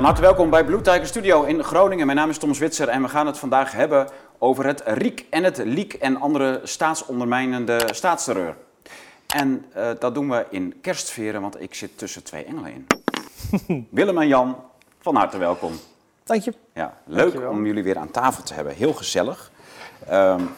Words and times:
Van 0.00 0.08
harte 0.08 0.24
welkom 0.24 0.50
bij 0.50 0.64
Blue 0.64 0.80
Tiger 0.80 1.06
Studio 1.06 1.42
in 1.42 1.64
Groningen. 1.64 2.06
Mijn 2.06 2.18
naam 2.18 2.30
is 2.30 2.38
Tom 2.38 2.54
Zwitser 2.54 2.88
en 2.88 3.02
we 3.02 3.08
gaan 3.08 3.26
het 3.26 3.38
vandaag 3.38 3.72
hebben 3.72 4.08
over 4.38 4.66
het 4.66 4.82
RIek 4.84 5.26
en 5.30 5.44
het 5.44 5.56
LIek 5.56 5.94
en 5.94 6.20
andere 6.20 6.60
staatsondermijnende 6.64 7.88
staatsterreur. 7.92 8.56
En 9.26 9.64
uh, 9.76 9.90
dat 9.98 10.14
doen 10.14 10.30
we 10.30 10.46
in 10.50 10.80
kerstsferen, 10.80 11.40
want 11.40 11.60
ik 11.60 11.74
zit 11.74 11.98
tussen 11.98 12.22
twee 12.22 12.44
engelen 12.44 12.72
in. 12.72 12.86
Willem 13.90 14.18
en 14.18 14.28
Jan, 14.28 14.56
van 15.00 15.16
harte 15.16 15.38
welkom. 15.38 15.72
Dank 16.24 16.42
je. 16.42 16.54
Ja, 16.74 16.94
leuk 17.04 17.18
Dankjewel. 17.18 17.50
om 17.50 17.66
jullie 17.66 17.82
weer 17.82 17.98
aan 17.98 18.10
tafel 18.10 18.42
te 18.42 18.54
hebben. 18.54 18.74
Heel 18.74 18.92
gezellig. 18.94 19.50
Um, 20.12 20.50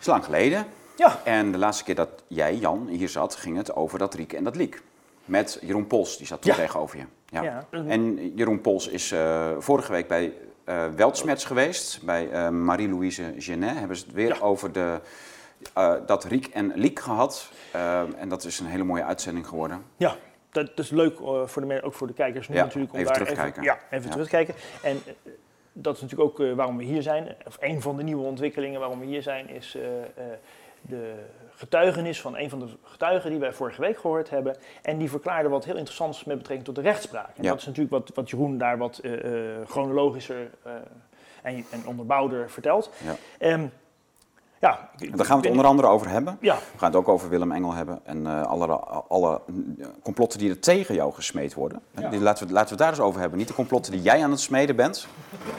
is 0.00 0.06
lang 0.06 0.24
geleden. 0.24 0.66
Ja. 0.96 1.20
En 1.24 1.52
de 1.52 1.58
laatste 1.58 1.84
keer 1.84 1.94
dat 1.94 2.08
jij, 2.26 2.54
Jan, 2.56 2.86
hier 2.88 3.08
zat, 3.08 3.34
ging 3.34 3.56
het 3.56 3.74
over 3.74 3.98
dat 3.98 4.14
Riek 4.14 4.32
en 4.32 4.44
dat 4.44 4.56
Liek. 4.56 4.82
Met 5.24 5.58
Jeroen 5.60 5.86
Pols, 5.86 6.16
die 6.16 6.26
zat 6.26 6.42
toen 6.42 6.50
Ja. 6.52 6.56
tegenover 6.56 6.98
je. 6.98 7.04
Ja. 7.28 7.42
Ja. 7.42 7.66
En 7.70 8.34
Jeroen 8.34 8.60
Pols 8.60 8.88
is 8.88 9.12
eh, 9.12 9.50
vorige 9.58 9.92
week 9.92 10.08
bij 10.08 10.32
eh 10.64 10.86
Weltsmets 10.96 11.44
geweest. 11.44 12.02
Bij 12.02 12.30
eh, 12.30 12.48
Marie-Louise 12.48 13.34
Genet 13.38 13.78
hebben 13.78 13.96
ze 13.96 14.04
het 14.04 14.14
weer 14.14 14.34
Ja. 14.34 14.40
over 14.40 14.72
de, 14.72 15.00
dat 16.06 16.24
Riek 16.24 16.46
en 16.46 16.72
Liek 16.74 17.00
gehad. 17.00 17.50
Eh, 17.72 18.00
en 18.18 18.28
dat 18.28 18.44
is 18.44 18.60
een 18.60 18.66
hele 18.66 18.84
mooie 18.84 19.04
uitzending 19.04 19.46
geworden. 19.46 19.82
Ja, 19.96 20.16
dat 20.50 20.70
is 20.74 20.90
leuk 20.90 21.16
voor 21.44 21.68
de, 21.68 21.82
ook 21.82 21.94
voor 21.94 22.06
de 22.06 22.12
kijkers 22.12 22.48
nu 22.48 22.54
Ja, 22.54 22.62
natuurlijk. 22.64 22.92
Om 22.92 22.98
even 22.98 23.12
daar 23.12 23.22
terugkijken. 23.22 23.62
Even, 23.62 23.78
ja, 23.90 23.96
even 23.96 24.10
terugkijken. 24.10 24.54
En 24.82 25.02
dat 25.72 25.94
is 25.96 26.00
natuurlijk 26.02 26.30
ook 26.40 26.56
waarom 26.56 26.76
we 26.76 26.84
hier 26.84 27.02
zijn. 27.02 27.36
Of 27.46 27.56
een 27.60 27.82
van 27.82 27.96
de 27.96 28.02
nieuwe 28.02 28.24
ontwikkelingen 28.24 28.80
waarom 28.80 29.00
we 29.00 29.06
hier 29.06 29.22
zijn, 29.22 29.48
is 29.48 29.76
de 30.88 31.14
getuigenis 31.54 32.20
van 32.20 32.36
een 32.36 32.50
van 32.50 32.58
de 32.58 32.66
getuigen 32.82 33.30
die 33.30 33.38
wij 33.38 33.52
vorige 33.52 33.80
week 33.80 33.98
gehoord 33.98 34.30
hebben. 34.30 34.56
En 34.82 34.98
die 34.98 35.10
verklaarde 35.10 35.48
wat 35.48 35.64
heel 35.64 35.76
interessants 35.76 36.24
met 36.24 36.36
betrekking 36.38 36.66
tot 36.66 36.74
de 36.74 36.80
rechtspraak. 36.90 37.28
En 37.36 37.42
Ja. 37.42 37.48
dat 37.50 37.58
is 37.58 37.66
natuurlijk 37.66 37.90
wat, 37.92 38.10
wat 38.14 38.30
Jeroen 38.30 38.58
daar 38.58 38.78
wat 38.78 38.98
eh, 38.98 39.58
eh, 39.60 39.66
chronologischer 39.68 40.50
eh, 40.62 40.72
en, 41.42 41.64
en 41.70 41.86
onderbouwder 41.86 42.50
vertelt. 42.50 42.90
Ja. 43.04 43.14
Ehm, 43.38 43.66
ja, 44.60 44.90
En 44.98 45.16
daar 45.16 45.26
gaan 45.26 45.36
we 45.36 45.42
het 45.42 45.50
onder 45.50 45.66
andere 45.70 45.88
over 45.88 46.08
hebben. 46.08 46.38
Ja, 46.40 46.54
We 46.54 46.78
gaan 46.78 46.88
het 46.88 46.96
ook 46.98 47.08
over 47.08 47.28
Willem 47.28 47.52
Engel 47.52 47.72
hebben 47.74 48.00
en 48.04 48.26
eh, 48.26 48.42
alle, 48.42 48.66
alle 49.08 49.40
eh, 49.78 49.86
complotten 50.02 50.38
die 50.38 50.50
er 50.50 50.58
tegen 50.58 50.94
jou 50.94 51.12
gesmeed 51.12 51.54
worden. 51.54 51.80
Ja. 51.90 52.08
Die, 52.08 52.20
laten, 52.20 52.46
we, 52.46 52.52
laten 52.52 52.68
we 52.68 52.74
het 52.74 52.78
daar 52.82 52.88
eens 52.98 53.08
over 53.08 53.20
hebben. 53.20 53.38
Niet 53.38 53.48
de 53.48 53.54
complotten 53.54 53.92
die 53.92 54.02
jij 54.02 54.24
aan 54.24 54.30
het 54.30 54.40
smeden 54.40 54.76
bent, 54.76 55.06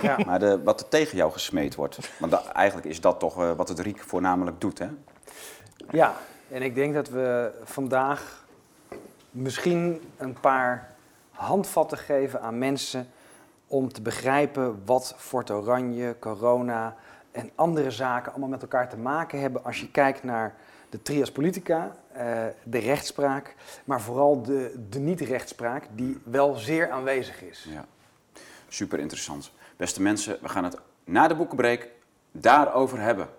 Ja. 0.01 0.17
maar 0.25 0.39
de, 0.39 0.63
wat 0.63 0.79
er 0.79 0.87
tegen 0.87 1.17
jou 1.17 1.31
gesmeed 1.31 1.75
wordt. 1.75 1.97
Want 2.19 2.31
da- 2.31 2.43
eigenlijk 2.53 2.87
is 2.87 3.01
dat 3.01 3.19
toch 3.19 3.41
eh, 3.41 3.51
wat 3.51 3.69
het 3.69 3.79
Riek 3.79 3.99
voornamelijk 3.99 4.61
doet, 4.61 4.79
hè? 4.79 4.87
Ja, 5.91 6.15
en 6.49 6.61
ik 6.61 6.75
denk 6.75 6.93
dat 6.93 7.09
we 7.09 7.51
vandaag 7.63 8.45
misschien 9.31 10.01
een 10.17 10.39
paar 10.39 10.95
handvatten 11.31 11.97
geven 11.97 12.41
aan 12.41 12.57
mensen 12.57 13.07
om 13.67 13.93
te 13.93 14.01
begrijpen 14.01 14.81
wat 14.85 15.15
Fort 15.17 15.51
Oranje, 15.51 16.15
corona 16.19 16.95
en 17.31 17.51
andere 17.55 17.91
zaken 17.91 18.31
allemaal 18.31 18.49
met 18.49 18.61
elkaar 18.61 18.89
te 18.89 18.97
maken 18.97 19.39
hebben 19.39 19.63
als 19.63 19.79
je 19.79 19.91
kijkt 19.91 20.23
naar 20.23 20.55
de 20.89 21.01
trias 21.01 21.31
politica, 21.31 21.95
eh, 22.11 22.45
de 22.63 22.79
rechtspraak, 22.79 23.55
maar 23.83 24.01
vooral 24.01 24.41
de, 24.41 24.85
de 24.89 24.99
niet-rechtspraak 24.99 25.87
die 25.91 26.19
wel 26.23 26.55
zeer 26.55 26.89
aanwezig 26.89 27.41
is. 27.41 27.67
Ja. 27.69 27.85
Super 28.67 28.99
interessant. 28.99 29.51
Beste 29.77 30.01
mensen, 30.01 30.37
we 30.41 30.49
gaan 30.49 30.63
het 30.63 30.77
na 31.03 31.27
de 31.27 31.35
boekenbreek 31.35 31.89
daarover 32.31 32.99
hebben. 32.99 33.29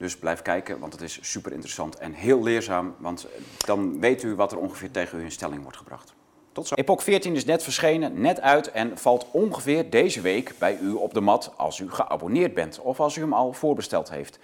Dus 0.00 0.16
blijf 0.16 0.42
kijken, 0.42 0.78
want 0.78 0.92
het 0.92 1.02
is 1.02 1.18
super 1.20 1.52
interessant 1.52 1.96
en 1.96 2.12
heel 2.12 2.42
leerzaam. 2.42 2.94
Want 2.98 3.26
dan 3.58 4.00
weet 4.00 4.22
u 4.22 4.34
wat 4.34 4.52
er 4.52 4.58
ongeveer 4.58 4.90
tegen 4.90 5.18
u 5.18 5.22
in 5.22 5.30
stelling 5.30 5.62
wordt 5.62 5.76
gebracht. 5.76 6.14
Tot 6.52 6.66
zo. 6.66 6.74
Epoch 6.74 7.02
14 7.02 7.34
is 7.34 7.44
net 7.44 7.62
verschenen, 7.62 8.20
net 8.20 8.40
uit 8.40 8.70
en 8.70 8.98
valt 8.98 9.26
ongeveer 9.30 9.90
deze 9.90 10.20
week 10.20 10.54
bij 10.58 10.78
u 10.78 10.90
op 10.90 11.14
de 11.14 11.20
mat 11.20 11.52
als 11.56 11.78
u 11.78 11.90
geabonneerd 11.90 12.54
bent 12.54 12.80
of 12.80 13.00
als 13.00 13.16
u 13.16 13.20
hem 13.20 13.32
al 13.32 13.52
voorbesteld 13.52 14.10
heeft. 14.10 14.38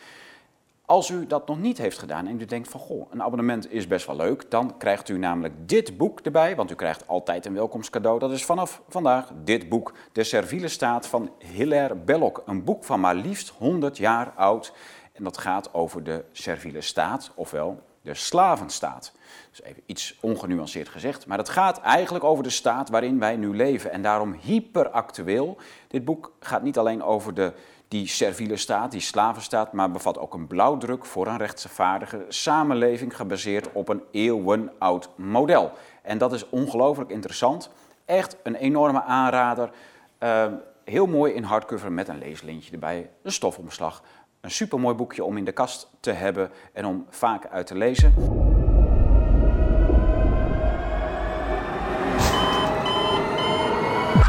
Als 0.84 1.10
u 1.10 1.26
dat 1.26 1.47
nog 1.47 1.59
niet 1.60 1.78
heeft 1.78 1.98
gedaan 1.98 2.26
en 2.26 2.41
u 2.41 2.44
denkt 2.44 2.69
van 2.69 2.80
goh, 2.80 3.12
een 3.12 3.22
abonnement 3.22 3.72
is 3.72 3.86
best 3.86 4.06
wel 4.06 4.16
leuk, 4.16 4.50
dan 4.50 4.76
krijgt 4.78 5.09
u 5.09 5.19
namelijk 5.19 5.69
dit 5.69 5.97
boek 5.97 6.20
erbij, 6.20 6.56
want 6.56 6.70
u 6.70 6.75
krijgt 6.75 7.09
altijd 7.09 7.47
een 7.47 7.54
welkomstcadeau. 7.54 8.19
Dat 8.19 8.32
is 8.32 8.44
vanaf 8.44 8.82
vandaag 8.88 9.30
dit 9.44 9.69
boek, 9.69 9.92
De 10.12 10.25
Serviele 10.25 10.69
Staat 10.69 11.06
van 11.06 11.30
Hilaire 11.38 11.94
Belloc. 11.94 12.42
Een 12.47 12.64
boek 12.64 12.84
van 12.84 13.00
maar 13.00 13.14
liefst 13.14 13.48
100 13.48 13.97
jaar 13.97 14.32
oud 14.36 14.72
en 15.16 15.25
dat 15.25 15.38
gaat 15.38 15.75
over 15.75 16.04
de 16.04 16.25
Serviele 16.32 16.81
Staat, 16.81 17.31
ofwel 17.34 17.82
de 18.06 18.15
slavenstaat. 18.15 19.12
Dus 19.50 19.62
even 19.62 19.82
iets 19.87 20.19
ongenuanceerd 20.21 20.88
gezegd, 20.88 21.27
maar 21.27 21.38
het 21.38 21.49
gaat 21.49 21.81
eigenlijk 21.81 22.25
over 22.25 22.44
de 22.44 22.50
staat 22.50 22.88
waarin 22.88 23.19
wij 23.19 23.37
nu 23.37 23.56
leven 23.56 23.91
en 23.93 24.03
daarom 24.03 24.37
hyperactueel. 24.41 25.56
Dit 25.88 26.04
boek 26.04 26.32
gaat 26.41 26.62
niet 26.62 26.78
alleen 26.78 27.03
over 27.03 27.34
de, 27.34 27.53
die 27.88 28.06
serviele 28.06 28.56
staat, 28.56 28.91
die 28.91 29.00
slavenstaat, 29.00 29.72
maar 29.72 29.91
bevat 29.91 30.19
ook 30.19 30.34
een 30.34 30.47
blauwdruk 30.47 31.04
voor 31.04 31.27
een 31.27 31.37
rechtvaardige 31.37 32.25
samenleving 32.28 33.16
gebaseerd 33.16 33.72
op 33.72 33.88
een 33.88 34.03
eeuwenoud 34.10 35.09
model. 35.16 35.72
En 36.03 36.19
dat 36.19 36.33
is 36.33 36.48
ongelooflijk 36.48 37.10
interessant. 37.10 37.71
Echt 38.04 38.37
een 38.43 38.54
enorme 38.54 39.03
aanrader. 39.03 39.71
Eh, 40.19 40.47
heel 40.84 41.06
mooi 41.06 41.33
in 41.33 41.43
hardcover 41.43 41.93
met 41.93 42.09
een 42.09 42.19
leeslintje 42.19 42.72
erbij, 42.72 43.10
een 43.22 43.33
stofomslag. 43.33 44.03
Een 44.46 44.52
supermooi 44.52 44.94
boekje 44.94 45.24
om 45.24 45.36
in 45.36 45.44
de 45.44 45.52
kast 45.52 45.90
te 46.00 46.10
hebben 46.10 46.50
en 46.72 46.84
om 46.84 47.06
vaak 47.10 47.46
uit 47.46 47.66
te 47.66 47.76
lezen. 47.76 48.14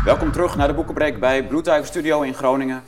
Welkom 0.06 0.32
terug 0.32 0.56
naar 0.56 0.68
de 0.68 0.74
Boekenbreek 0.74 1.20
bij 1.20 1.48
Tiger 1.48 1.86
Studio 1.86 2.22
in 2.22 2.34
Groningen. 2.34 2.84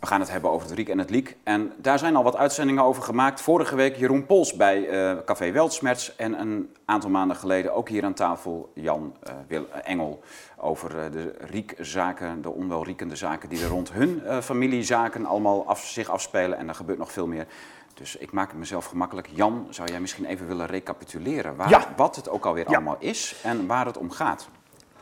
We 0.00 0.06
gaan 0.06 0.20
het 0.20 0.30
hebben 0.30 0.50
over 0.50 0.68
het 0.68 0.76
Riek 0.76 0.88
en 0.88 0.98
het 0.98 1.10
Liek. 1.10 1.36
En 1.42 1.72
daar 1.76 1.98
zijn 1.98 2.16
al 2.16 2.22
wat 2.22 2.36
uitzendingen 2.36 2.82
over 2.82 3.02
gemaakt. 3.02 3.40
Vorige 3.40 3.76
week 3.76 3.96
Jeroen 3.96 4.26
Pols 4.26 4.54
bij 4.54 4.88
eh, 4.88 5.16
Café 5.24 5.52
Weltsmerts. 5.52 6.16
En 6.16 6.40
een 6.40 6.74
aantal 6.84 7.10
maanden 7.10 7.36
geleden 7.36 7.74
ook 7.74 7.88
hier 7.88 8.04
aan 8.04 8.14
tafel 8.14 8.70
Jan 8.74 9.16
eh, 9.22 9.32
Wil 9.48 9.66
Engel. 9.84 10.22
Over 10.58 10.98
eh, 10.98 11.12
de 11.12 11.34
Riekzaken, 11.38 12.42
de 12.42 12.50
onwelriekende 12.50 13.16
zaken 13.16 13.48
die 13.48 13.62
er 13.62 13.68
rond 13.68 13.92
hun 13.92 14.24
eh, 14.24 14.40
familiezaken 14.40 15.26
allemaal 15.26 15.66
af, 15.66 15.84
zich 15.86 16.08
afspelen. 16.08 16.58
En 16.58 16.68
er 16.68 16.74
gebeurt 16.74 16.98
nog 16.98 17.12
veel 17.12 17.26
meer. 17.26 17.46
Dus 17.94 18.16
ik 18.16 18.32
maak 18.32 18.48
het 18.48 18.58
mezelf 18.58 18.84
gemakkelijk. 18.84 19.28
Jan, 19.34 19.66
zou 19.70 19.88
jij 19.90 20.00
misschien 20.00 20.24
even 20.24 20.46
willen 20.46 20.66
recapituleren 20.66 21.56
waar, 21.56 21.68
Ja. 21.68 21.92
wat 21.96 22.16
het 22.16 22.28
ook 22.28 22.46
alweer 22.46 22.68
Ja. 22.68 22.74
allemaal 22.74 22.96
is 22.98 23.40
en 23.42 23.66
waar 23.66 23.86
het 23.86 23.96
om 23.96 24.10
gaat? 24.10 24.48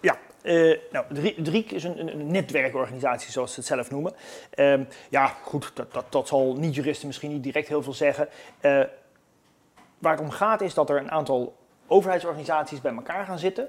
Ja, 0.00 0.16
eh, 0.42 0.78
nou, 0.90 1.04
de 1.14 1.50
RIEK 1.50 1.70
is 1.70 1.84
een, 1.84 2.18
een, 2.20 2.26
netwerkorganisatie, 2.30 3.32
zoals 3.32 3.52
ze 3.52 3.58
het 3.60 3.68
zelf 3.68 3.90
noemen. 3.90 4.12
Ehm, 4.50 4.84
ja, 5.10 5.26
goed, 5.26 5.70
dat, 5.74 5.92
dat, 5.92 6.04
dat 6.08 6.28
zal 6.28 6.54
niet-juristen 6.58 7.06
misschien 7.06 7.30
niet 7.30 7.42
direct 7.42 7.68
heel 7.68 7.82
veel 7.82 7.92
zeggen. 7.94 8.28
Waar 9.98 10.12
het 10.12 10.20
om 10.20 10.30
gaat 10.30 10.60
is 10.60 10.74
dat 10.74 10.90
er 10.90 10.96
een 10.96 11.10
aantal 11.10 11.56
overheidsorganisaties 11.86 12.80
bij 12.80 12.94
elkaar 12.94 13.24
gaan 13.26 13.38
zitten. 13.38 13.68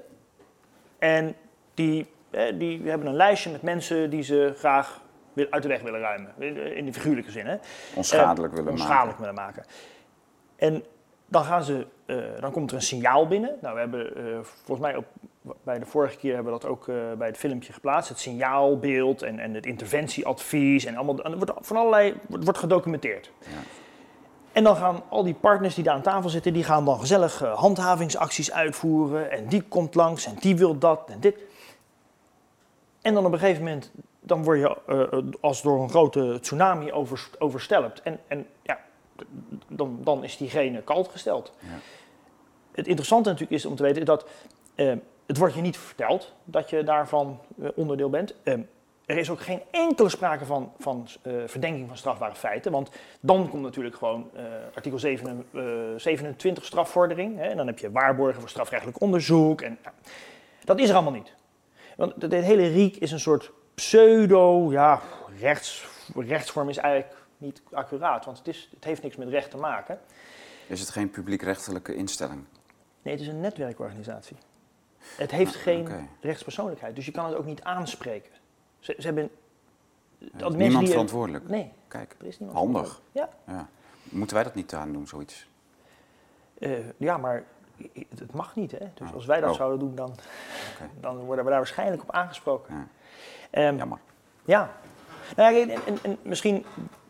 En 0.98 1.36
die, 1.76 2.06
eh, 2.30 2.58
die 2.58 2.88
hebben 2.88 3.06
een 3.06 3.14
lijstje 3.14 3.50
met 3.50 3.62
mensen 3.62 4.10
die 4.10 4.22
ze 4.22 4.54
graag 4.56 5.00
uit 5.50 5.62
de 5.62 5.68
weg 5.68 5.82
willen 5.82 6.00
ruimen. 6.00 6.32
In 6.76 6.84
de 6.84 6.92
figuurlijke 6.92 7.30
zin, 7.30 7.46
hè 7.46 7.56
Onschadelijk 7.94 8.54
willen 8.54 8.70
onschadelijk 8.70 9.18
maken. 9.18 9.20
willen 9.20 9.34
maken. 9.34 9.64
En 10.56 10.84
dan, 11.26 11.44
gaan 11.44 11.64
ze, 11.64 11.86
eh, 12.06 12.16
dan 12.40 12.50
komt 12.50 12.70
er 12.70 12.76
een 12.76 12.82
signaal 12.82 13.26
binnen. 13.26 13.56
Nou, 13.60 13.74
we 13.74 13.80
hebben 13.80 14.16
eh, 14.16 14.22
volgens 14.42 14.88
mij 14.88 14.96
op, 14.96 15.06
bij 15.62 15.78
de 15.78 15.86
vorige 15.86 16.16
keer 16.16 16.34
hebben 16.34 16.52
we 16.52 16.58
dat 16.58 16.70
ook 16.70 16.88
eh, 16.88 16.94
bij 17.18 17.26
het 17.26 17.36
filmpje 17.36 17.72
geplaatst. 17.72 18.08
Het 18.08 18.18
signaalbeeld 18.18 19.22
en, 19.22 19.38
en 19.38 19.54
het 19.54 19.66
interventieadvies 19.66 20.84
en 20.84 20.96
allemaal. 20.96 21.22
En 21.22 21.36
wordt 21.36 21.52
van 21.60 21.76
allerlei 21.76 22.14
wordt, 22.26 22.44
wordt 22.44 22.58
gedocumenteerd. 22.58 23.30
Ja. 23.38 23.46
En 24.56 24.64
dan 24.64 24.76
gaan 24.76 25.02
al 25.08 25.24
die 25.24 25.34
partners 25.34 25.74
die 25.74 25.84
daar 25.84 25.94
aan 25.94 26.02
tafel 26.02 26.30
zitten, 26.30 26.52
die 26.52 26.64
gaan 26.64 26.84
dan 26.84 27.00
gezellig 27.00 27.42
eh, 27.42 27.58
handhavingsacties 27.58 28.52
uitvoeren. 28.52 29.30
En 29.30 29.46
die 29.46 29.62
komt 29.62 29.94
langs 29.94 30.26
en 30.26 30.34
die 30.40 30.56
wil 30.56 30.78
dat 30.78 31.08
en 31.10 31.20
dit. 31.20 31.36
En 33.06 33.14
dan 33.14 33.26
op 33.26 33.32
een 33.32 33.38
gegeven 33.38 33.62
moment, 33.62 33.92
dan 34.20 34.44
word 34.44 34.58
je 34.58 34.76
eh, 34.86 35.40
als 35.40 35.62
door 35.62 35.82
een 35.82 35.90
grote 35.90 36.38
tsunami 36.40 36.92
overs- 36.92 37.30
overstelpt. 37.38 38.02
En, 38.02 38.20
en 38.28 38.46
ja, 38.62 38.80
dan, 39.68 39.98
dan 40.02 40.24
is 40.24 40.36
diegene 40.36 40.82
kalt 40.82 41.08
gesteld. 41.08 41.52
Ja. 41.58 41.68
Het 42.72 42.86
interessante 42.86 43.28
natuurlijk 43.28 43.58
is 43.58 43.66
om 43.66 43.76
te 43.76 43.82
weten 43.82 44.04
dat 44.04 44.26
eh, 44.74 44.92
het 45.26 45.36
wordt 45.36 45.54
je 45.54 45.60
niet 45.60 45.78
verteld 45.78 46.32
dat 46.44 46.70
je 46.70 46.82
daarvan 46.84 47.40
eh, 47.62 47.68
onderdeel 47.74 48.10
bent. 48.10 48.34
Eh, 48.42 48.54
er 49.06 49.18
is 49.18 49.30
ook 49.30 49.40
geen 49.40 49.62
enkele 49.70 50.08
sprake 50.08 50.44
van, 50.44 50.72
van 50.78 51.08
eh, 51.22 51.32
verdenking 51.46 51.88
van 51.88 51.96
strafbare 51.96 52.34
feiten. 52.34 52.72
Want 52.72 52.90
dan 53.20 53.48
komt 53.48 53.62
natuurlijk 53.62 53.96
gewoon 53.96 54.30
eh, 54.34 54.44
artikel 54.74 54.98
7, 54.98 55.46
eh, 55.52 55.62
27 55.96 56.64
strafvordering. 56.64 57.36
Hè, 57.36 57.44
en 57.44 57.56
dan 57.56 57.66
heb 57.66 57.78
je 57.78 57.90
waarborgen 57.90 58.40
voor 58.40 58.50
strafrechtelijk 58.50 59.00
onderzoek. 59.00 59.60
En, 59.60 59.78
dat 60.64 60.78
is 60.78 60.88
er 60.88 60.94
allemaal 60.94 61.12
niet. 61.12 61.35
Want 61.96 62.20
dit 62.20 62.32
hele 62.32 62.66
RIEK 62.68 62.96
is 62.96 63.12
een 63.12 63.20
soort 63.20 63.50
pseudo, 63.74 64.70
ja, 64.72 65.02
rechts, 65.40 65.88
rechtsvorm 66.14 66.68
is 66.68 66.76
eigenlijk 66.76 67.16
niet 67.38 67.62
accuraat. 67.72 68.24
Want 68.24 68.38
het, 68.38 68.48
is, 68.48 68.68
het 68.74 68.84
heeft 68.84 69.02
niks 69.02 69.16
met 69.16 69.28
recht 69.28 69.50
te 69.50 69.56
maken. 69.56 70.00
Is 70.66 70.80
het 70.80 70.88
geen 70.90 71.10
publiekrechtelijke 71.10 71.94
instelling? 71.94 72.44
Nee, 73.02 73.12
het 73.14 73.22
is 73.22 73.28
een 73.28 73.40
netwerkorganisatie. 73.40 74.36
Het 74.98 75.30
heeft 75.30 75.54
Ah, 75.54 75.60
geen 75.62 76.08
rechtspersoonlijkheid, 76.20 76.96
dus 76.96 77.06
je 77.06 77.12
kan 77.12 77.24
het 77.26 77.34
ook 77.36 77.44
niet 77.44 77.62
aanspreken. 77.62 78.32
Ze, 78.78 78.94
ze 78.98 79.06
hebben... 79.06 79.30
Dat 80.18 80.56
niemand 80.56 80.80
die- 80.84 80.90
verantwoordelijk. 80.92 81.48
Nee, 81.48 81.72
Kijk, 81.88 82.14
er 82.20 82.26
is 82.26 82.38
niemand 82.38 82.58
handig. 82.58 83.00
verantwoordelijk. 83.12 83.36
Ja, 83.46 83.52
Ja. 83.54 83.68
Moeten 84.02 84.34
wij 84.36 84.44
dat 84.44 84.54
niet 84.54 84.74
aan 84.74 84.92
doen, 84.92 85.06
zoiets? 85.06 85.48
Eh, 86.58 86.70
ja, 86.96 87.16
maar 87.16 87.44
het 88.18 88.32
mag 88.32 88.56
niet. 88.56 88.70
Hè? 88.70 88.86
Dus 88.94 89.12
als 89.14 89.26
wij 89.26 89.40
dat 89.40 89.50
Oh. 89.50 89.56
zouden 89.56 89.78
doen, 89.78 89.94
dan, 89.94 90.14
dan 91.00 91.16
worden 91.16 91.44
we 91.44 91.50
daar 91.50 91.58
waarschijnlijk 91.58 92.02
op 92.02 92.12
aangesproken. 92.12 92.74
Ja. 92.74 92.86
Ehm, 93.50 93.76
Jammer. 93.76 93.98
Ja. 94.44 94.70
Nou 95.36 95.54
ja, 95.54 95.60
en, 95.62 95.80
en, 95.86 95.98
en 96.02 96.18
misschien 96.22 96.64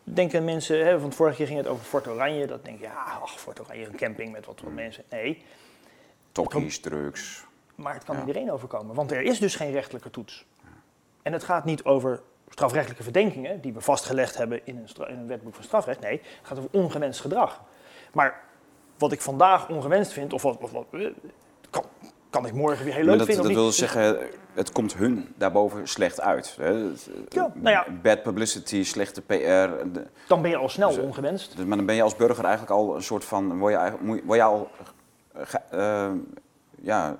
denken 0.04 0.44
mensen, 0.44 0.84
hè, 0.86 1.00
want 1.00 1.14
vorige 1.14 1.36
keer 1.36 1.46
ging 1.46 1.58
het 1.58 1.66
over 1.68 1.84
Fort 1.84 2.08
Oranje, 2.08 2.46
dat 2.46 2.64
denk 2.64 2.78
je, 2.78 2.84
ja, 2.84 3.04
ach, 3.22 3.30
Fort 3.40 3.60
Oranje, 3.60 3.86
een 3.86 3.96
camping 3.96 4.32
met 4.32 4.46
wat, 4.46 4.60
wat 4.60 4.72
mensen. 4.72 5.04
Nee, 5.10 5.44
Tokkies, 6.32 6.80
drugs. 6.80 7.44
maar 7.74 7.94
het 7.94 8.04
kan 8.04 8.14
Ja. 8.14 8.20
iedereen 8.20 8.52
overkomen, 8.52 8.94
want 8.94 9.10
er 9.10 9.22
is 9.22 9.38
dus 9.38 9.56
geen 9.56 9.72
rechtelijke 9.72 10.10
toets. 10.10 10.46
En 11.22 11.32
het 11.32 11.44
gaat 11.44 11.64
niet 11.64 11.84
over 11.84 12.20
strafrechtelijke 12.48 13.02
verdenkingen, 13.02 13.60
die 13.60 13.72
we 13.72 13.80
vastgelegd 13.80 14.36
hebben 14.36 14.60
in 14.66 14.76
een, 14.76 15.08
in 15.08 15.18
een 15.18 15.26
wetboek 15.26 15.54
van 15.54 15.64
strafrecht. 15.64 16.00
Nee, 16.00 16.12
het 16.38 16.46
gaat 16.46 16.58
over 16.58 16.70
ongewenst 16.72 17.20
gedrag. 17.20 17.62
Maar 18.12 18.44
wat 18.98 19.12
ik 19.12 19.20
vandaag 19.20 19.68
ongewenst 19.68 20.12
vind, 20.12 20.32
of 20.32 20.42
wat, 20.42 20.58
eh, 20.90 21.06
kan, 21.70 21.84
kan 22.30 22.46
ik 22.46 22.52
morgen 22.52 22.84
weer 22.84 22.94
heel 22.94 23.04
leuk 23.04 23.18
dat, 23.18 23.26
vinden. 23.26 23.44
dat 23.44 23.54
wil 23.54 23.64
niet. 23.64 23.74
zeggen, 23.74 24.18
het 24.54 24.72
komt 24.72 24.94
hun 24.94 25.34
daarboven 25.36 25.88
slecht 25.88 26.20
uit. 26.20 26.56
Hè? 26.60 26.70
Ja, 27.28 27.50
nou 27.54 27.68
ja. 27.70 27.86
Bad 28.02 28.22
publicity, 28.22 28.84
slechte 28.84 29.22
PR. 29.22 29.32
de- 29.34 30.06
Dan 30.28 30.42
ben 30.42 30.50
je 30.50 30.56
al 30.56 30.68
snel 30.68 30.88
Dus, 30.88 30.98
eh, 30.98 31.04
ongewenst. 31.04 31.56
Dus, 31.56 31.64
maar 31.66 31.76
dan 31.76 31.86
ben 31.86 31.94
je 31.94 32.02
als 32.02 32.16
burger 32.16 32.44
eigenlijk 32.44 32.74
al 32.74 32.94
een 32.94 33.02
soort 33.02 33.24
van. 33.24 33.58
Word 33.58 33.72
je, 33.72 34.22
word 34.24 34.38
je 34.38 34.42
al. 34.42 34.70
eh, 35.70 36.04
eh, 36.06 36.12
ja, 36.80 37.16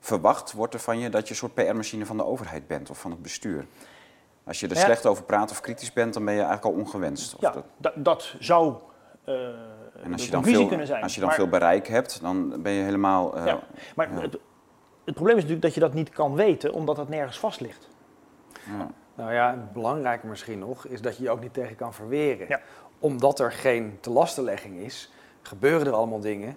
verwacht 0.00 0.52
wordt 0.52 0.74
er 0.74 0.80
van 0.80 0.98
je 0.98 1.08
dat 1.10 1.24
je 1.24 1.30
een 1.30 1.36
soort 1.36 1.54
PR-machine 1.54 2.06
van 2.06 2.16
de 2.16 2.24
overheid 2.24 2.66
bent 2.66 2.90
of 2.90 2.98
van 3.00 3.10
het 3.10 3.22
bestuur. 3.22 3.66
Als 4.44 4.60
je 4.60 4.68
er 4.68 4.74
Ja. 4.76 4.80
slecht 4.84 5.06
over 5.06 5.24
praat 5.24 5.50
of 5.50 5.60
kritisch 5.60 5.92
bent, 5.92 6.14
dan 6.14 6.24
ben 6.24 6.34
je 6.34 6.42
eigenlijk 6.42 6.74
al 6.76 6.80
ongewenst. 6.82 7.34
Of 7.34 7.40
Ja, 7.40 7.54
dat- 7.76 7.92
dat, 7.94 8.34
zou 8.38 8.74
eh 9.24 9.34
en 10.02 10.06
de 10.06 10.12
als 10.12 10.24
je 10.24 10.30
dan, 10.30 10.44
veel, 10.44 10.66
kunnen 10.66 10.86
zijn. 10.86 11.02
als 11.02 11.14
je 11.14 11.20
dan 11.20 11.28
Maar- 11.28 11.38
veel 11.38 11.48
bereik 11.48 11.86
hebt, 11.88 12.20
dan 12.22 12.62
ben 12.62 12.72
je 12.72 12.82
helemaal. 12.82 13.36
eh, 13.36 13.46
Ja. 13.46 13.60
Maar 13.96 14.12
Ja. 14.14 14.20
het, 14.20 14.38
het 15.04 15.14
probleem 15.14 15.36
is 15.36 15.42
natuurlijk 15.42 15.62
dat 15.62 15.74
je 15.74 15.80
dat 15.80 15.94
niet 15.94 16.10
kan 16.10 16.34
weten, 16.34 16.72
omdat 16.72 16.96
dat 16.96 17.08
nergens 17.08 17.38
vast 17.38 17.60
ligt. 17.60 17.88
ja. 18.78 18.90
Nou 19.14 19.32
ja, 19.32 19.68
belangrijker 19.72 20.28
misschien 20.28 20.58
nog, 20.58 20.86
is 20.86 21.00
dat 21.00 21.16
je 21.16 21.22
je 21.22 21.30
ook 21.30 21.40
niet 21.40 21.54
tegen 21.54 21.76
kan 21.76 21.94
verweren. 21.94 22.46
Ja. 22.48 22.60
Omdat 22.98 23.40
er 23.40 23.52
geen 23.52 23.98
telastenlegging 24.00 24.76
is, 24.78 25.12
gebeuren 25.42 25.86
er 25.86 25.92
allemaal 25.92 26.20
dingen. 26.20 26.56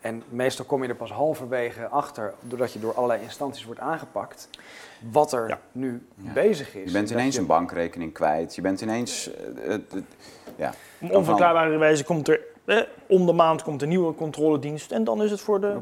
En 0.00 0.22
meestal 0.28 0.64
kom 0.64 0.82
je 0.82 0.88
er 0.88 0.94
pas 0.96 1.10
halverwege 1.12 1.88
achter, 1.88 2.34
doordat 2.40 2.72
je 2.72 2.78
door 2.80 2.94
allerlei 2.94 3.22
instanties 3.22 3.64
wordt 3.64 3.80
aangepakt, 3.80 4.48
wat 5.12 5.32
er 5.32 5.48
Ja. 5.48 5.58
nu 5.72 6.06
Ja. 6.16 6.32
bezig 6.32 6.74
is. 6.74 6.84
Je 6.86 6.92
bent 6.92 7.10
ineens 7.10 7.34
je- 7.34 7.40
een 7.40 7.46
bankrekening 7.46 8.12
kwijt. 8.12 8.54
Je 8.54 8.60
bent 8.62 8.80
ineens. 8.80 9.30
het- 9.60 9.94
ja. 10.56 10.72
Op 11.00 11.12
onverklaarbare 11.14 11.76
wijze 11.78 12.04
komt 12.04 12.28
er 12.28 12.40
eh, 12.64 12.78
om 13.08 13.26
de 13.26 13.32
maand 13.32 13.62
komt 13.62 13.82
een 13.82 13.88
nieuwe 13.88 14.14
controledienst 14.14 14.92
en 14.92 15.04
dan 15.04 15.22
is 15.22 15.30
het 15.30 15.40
voor 15.40 15.60
de, 15.60 15.72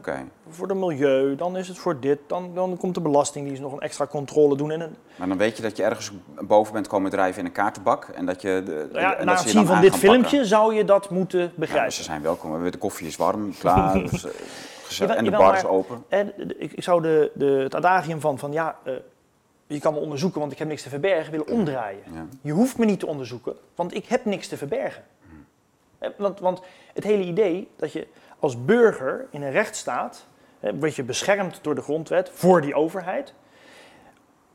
voor 0.49 0.69
de 0.69 0.75
milieu, 0.75 1.37
dan 1.37 1.57
is 1.57 1.69
het 1.69 1.79
voor 1.79 2.01
dit, 2.01 2.19
dan, 2.27 2.51
dan 2.55 2.77
komt 2.77 2.95
de 2.95 3.01
belastingdienst 3.01 3.61
nog 3.63 3.73
een 3.73 3.81
extra 3.81 4.07
controle 4.07 4.57
doen. 4.57 4.71
En 4.71 4.81
een, 4.81 4.95
Maar 5.17 5.29
dan 5.29 5.39
weet 5.39 5.57
je 5.57 5.63
dat 5.63 5.77
je 5.77 5.83
ergens 5.83 6.13
boven 6.41 6.73
bent 6.73 6.87
komen 6.87 7.11
drijven 7.11 7.41
in 7.41 7.47
een 7.47 7.53
kaartenbak. 7.53 8.05
En 8.05 8.27
dat 8.27 8.43
je. 8.43 8.63
De, 8.65 8.89
nou 8.93 9.05
ja, 9.05 9.15
en 9.15 9.27
na 9.27 9.33
dat 9.35 9.43
het 9.43 9.53
zien 9.53 9.67
van 9.67 9.81
dit 9.81 9.91
pakken. 9.91 10.09
filmpje 10.09 10.45
zou 10.45 10.75
je 10.75 10.85
dat 10.85 11.11
moeten 11.11 11.41
Ja, 11.41 11.51
begrijpen. 11.55 11.93
ze 11.93 12.03
zijn 12.03 12.23
welkom. 12.23 12.71
De 12.71 12.79
koffie 12.79 13.07
is 13.07 13.17
warm, 13.17 13.53
klaar. 13.59 13.99
dus, 14.11 14.25
eh. 14.25 14.31
Jawel- 14.89 15.17
en 15.17 15.25
de 15.25 15.31
bar 15.31 15.57
is 15.57 15.65
open. 15.65 16.05
En 16.09 16.33
de- 16.37 16.57
ik, 16.59 16.73
ik 16.73 16.83
zou 16.83 17.03
de, 17.03 17.31
de, 17.35 17.47
het 17.47 17.75
adagium 17.75 18.21
van, 18.21 18.39
van 18.39 18.53
ja, 18.53 18.77
eh, 18.85 18.93
je 19.67 19.81
kan 19.81 19.93
me 19.95 19.99
onderzoeken, 20.01 20.41
want 20.41 20.53
ik 20.53 20.59
heb 20.59 20.69
niks 20.69 20.83
te 20.83 20.89
verbergen, 20.89 21.31
willen 21.31 21.47
omdraaien. 21.49 22.01
Je 22.43 22.53
hoeft 22.53 22.79
me 22.79 22.85
niet 22.85 23.01
te 23.01 23.07
onderzoeken, 23.07 23.55
want 23.75 23.95
ik 23.95 24.05
heb 24.07 24.25
niks 24.25 24.49
te 24.49 24.57
verbergen. 24.57 25.03
Want, 26.19 26.41
want 26.41 26.61
het 26.95 27.05
hele 27.05 27.25
idee 27.25 27.69
dat 27.77 27.93
je 27.93 28.07
als 28.39 28.65
burger 28.65 29.27
in 29.31 29.43
een 29.43 29.51
rechtsstaat, 29.51 30.27
hè, 30.61 30.79
word 30.79 30.95
je 30.95 31.03
beschermd 31.03 31.59
door 31.63 31.75
de 31.75 31.81
grondwet 31.83 32.31
voor 32.33 32.61
die 32.61 32.75
overheid, 32.75 33.35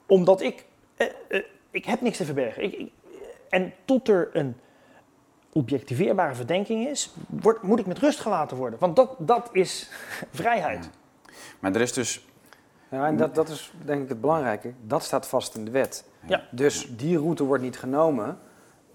omdat 0.05 0.41
ik, 0.41 0.65
eh, 0.95 1.07
ik 1.71 1.85
heb 1.85 2.01
niks 2.01 2.17
te 2.17 2.25
verbergen. 2.25 2.63
Ik, 2.63 2.73
ik- 2.73 2.91
en 3.49 3.73
tot 3.85 4.07
er 4.07 4.29
een 4.33 4.57
objectiveerbare 5.53 6.35
verdenking 6.35 6.87
is, 6.87 7.13
wordt, 7.27 7.61
moet 7.61 7.79
ik 7.79 7.85
met 7.85 7.99
rust 7.99 8.19
gelaten 8.19 8.57
worden. 8.57 8.79
Want 8.79 8.95
dat, 8.95 9.15
dat 9.19 9.49
is 9.51 9.89
vrijheid. 10.31 10.89
Maar 11.59 11.75
er 11.75 11.81
is 11.81 11.93
dus. 11.93 12.25
Ja, 12.91 13.07
en 13.07 13.17
dat, 13.17 13.35
dat 13.35 13.49
is 13.49 13.71
denk 13.85 14.03
ik 14.03 14.09
het 14.09 14.21
belangrijke. 14.21 14.73
Dat 14.81 15.03
staat 15.03 15.27
vast 15.27 15.55
in 15.55 15.65
de 15.65 15.71
wet. 15.71 16.05
Ja. 16.27 16.43
Dus 16.51 16.87
die 16.97 17.17
route 17.17 17.43
wordt 17.43 17.63
niet 17.63 17.79
genomen, 17.79 18.39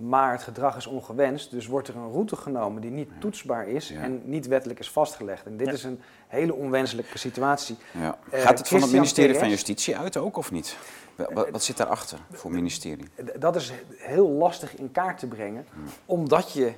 maar 0.09 0.33
het 0.33 0.43
gedrag 0.43 0.77
is 0.77 0.87
ongewenst. 0.87 1.51
Dus 1.51 1.67
wordt 1.67 1.89
er 1.89 1.97
een 1.97 2.11
route 2.13 2.37
genomen 2.37 2.83
die 2.83 2.91
niet 2.91 3.11
toetsbaar 3.21 3.69
is 3.69 3.89
Ja. 3.89 4.01
en 4.01 4.23
niet 4.25 4.47
wettelijk 4.47 4.79
is 4.81 4.91
vastgelegd. 4.91 5.47
En 5.47 5.57
dit 5.57 5.67
Ja. 5.67 5.73
is 5.73 5.85
een 5.85 6.01
hele 6.29 6.55
onwenselijke 6.55 7.19
situatie. 7.19 7.77
Ja. 7.93 8.19
Eh, 8.31 8.41
Gaat 8.41 8.59
het 8.59 8.69
van 8.69 8.81
het 8.83 8.93
ministerie 8.93 9.35
van? 9.39 9.49
Justitie 9.49 9.97
uit 9.97 10.17
ook 10.17 10.37
of 10.37 10.51
niet? 10.51 10.77
Wa- 11.17 11.29
Wat, 11.33 11.51
wat 11.51 11.63
zit 11.63 11.77
daarachter 11.77 12.19
voor 12.31 12.51
ministerie? 12.51 13.07
D- 13.25 13.41
Dat 13.41 13.57
is 13.57 13.73
heel 13.97 14.29
lastig 14.29 14.77
in 14.77 14.93
kaart 14.93 15.19
te 15.19 15.27
brengen, 15.27 15.67
omdat 16.07 16.53
je 16.53 16.73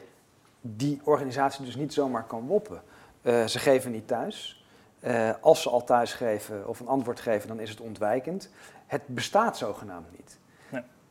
die 0.60 1.00
organisatie 1.04 1.64
dus 1.64 1.76
niet 1.76 1.92
zomaar 1.92 2.24
kan 2.24 2.46
woppen. 2.46 2.82
Eh, 3.22 3.44
ze 3.44 3.58
geven 3.58 3.90
niet 3.90 4.06
thuis. 4.08 4.64
Eh, 5.00 5.30
als 5.40 5.62
ze 5.62 5.70
al 5.70 5.84
thuis 5.84 6.12
geven 6.12 6.68
of 6.68 6.80
een 6.80 6.86
antwoord 6.88 7.20
geven, 7.20 7.48
dan 7.48 7.60
is 7.60 7.70
het 7.70 7.80
ontwijkend. 7.80 8.48
Het 8.86 9.02
bestaat 9.06 9.56
zogenaamd 9.56 10.06
niet. 10.16 10.38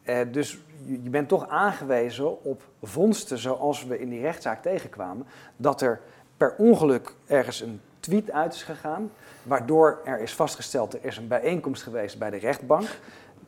Eh, 0.04 0.18
dus 0.32 0.60
je, 0.86 1.10
bent 1.10 1.28
toch 1.28 1.48
aangewezen 1.50 2.44
op 2.44 2.62
vondsten 2.82 3.38
zoals 3.38 3.86
we 3.86 4.00
in 4.00 4.10
die 4.10 4.22
rechtszaak 4.22 4.62
tegenkwamen. 4.62 5.26
Dat 5.58 5.82
er 5.82 6.02
per 6.38 6.56
ongeluk 6.58 7.14
ergens 7.26 7.62
een 7.62 7.82
tweet 8.00 8.32
uit 8.32 8.54
is 8.54 8.64
gegaan, 8.64 9.12
waardoor 9.44 10.02
er 10.04 10.20
is 10.20 10.34
vastgesteld, 10.34 10.94
er 10.94 11.06
is 11.06 11.18
een 11.18 11.28
bijeenkomst 11.28 11.84
geweest 11.84 12.20
bij 12.20 12.30
de 12.30 12.38
rechtbank. 12.38 12.88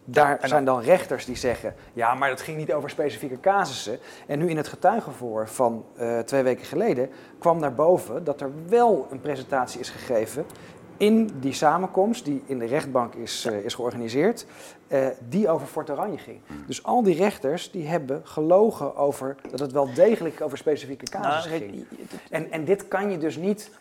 Daar 0.08 0.40
zijn 0.44 0.66
dan 0.66 0.82
rechters 0.82 1.26
die 1.26 1.36
zeggen, 1.36 1.76
ja, 1.94 2.14
maar 2.14 2.30
dat 2.30 2.42
ging 2.42 2.58
niet 2.58 2.74
over 2.74 2.90
specifieke 2.90 3.40
casussen. 3.40 4.00
En 4.28 4.40
nu 4.40 4.50
in 4.50 4.58
het 4.58 4.68
getuigenvoor 4.68 5.48
van 5.48 5.86
eh, 5.96 6.20
twee 6.20 6.44
weken 6.44 6.66
geleden 6.66 7.10
kwam 7.40 7.60
naar 7.60 7.74
boven 7.74 8.24
dat 8.24 8.42
er 8.42 8.52
wel 8.68 9.08
een 9.12 9.20
presentatie 9.20 9.80
is 9.80 9.90
gegeven 9.90 10.46
in 10.98 11.32
die 11.40 11.54
samenkomst 11.54 12.26
die 12.26 12.44
in 12.46 12.60
de 12.60 12.66
rechtbank 12.66 13.14
is, 13.14 13.46
eh, 13.46 13.58
is 13.58 13.74
georganiseerd, 13.74 14.46
eh, 14.88 15.08
die 15.30 15.50
over 15.50 15.68
Fort 15.68 15.90
Oranje 15.90 16.18
ging. 16.18 16.40
Dus 16.68 16.84
al 16.84 17.04
die 17.04 17.16
rechters 17.16 17.72
die 17.72 17.88
hebben 17.88 18.22
gelogen 18.24 18.96
over 18.96 19.36
dat 19.50 19.60
het 19.60 19.72
wel 19.72 19.94
degelijk 19.94 20.42
over 20.42 20.58
specifieke 20.58 21.06
Nou, 21.20 21.42
ging. 21.42 21.88
kijk, 21.90 22.22
En, 22.30 22.52
en 22.52 22.66
dit 22.66 22.88
kan 22.88 23.12
je 23.12 23.18
dus 23.18 23.36
niet 23.36 23.72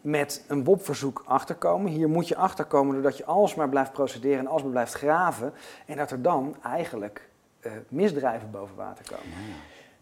met 0.00 0.44
een 0.48 0.64
WOP-verzoek 0.64 1.22
achterkomen. 1.26 1.92
Hier 1.92 2.08
moet 2.08 2.28
je 2.28 2.36
achterkomen 2.36 2.94
doordat 2.94 3.16
je 3.16 3.24
alsmaar 3.24 3.68
blijft 3.68 3.92
procederen 3.92 4.38
en 4.38 4.46
alsmaar 4.46 4.70
blijft 4.70 4.92
graven. 4.92 5.52
En 5.86 5.96
dat 5.96 6.10
er 6.10 6.22
dan 6.22 6.56
eigenlijk 6.62 7.28
eh, 7.60 7.72
misdrijven 7.88 8.50
boven 8.50 8.76
water 8.76 9.04
komen. 9.08 9.36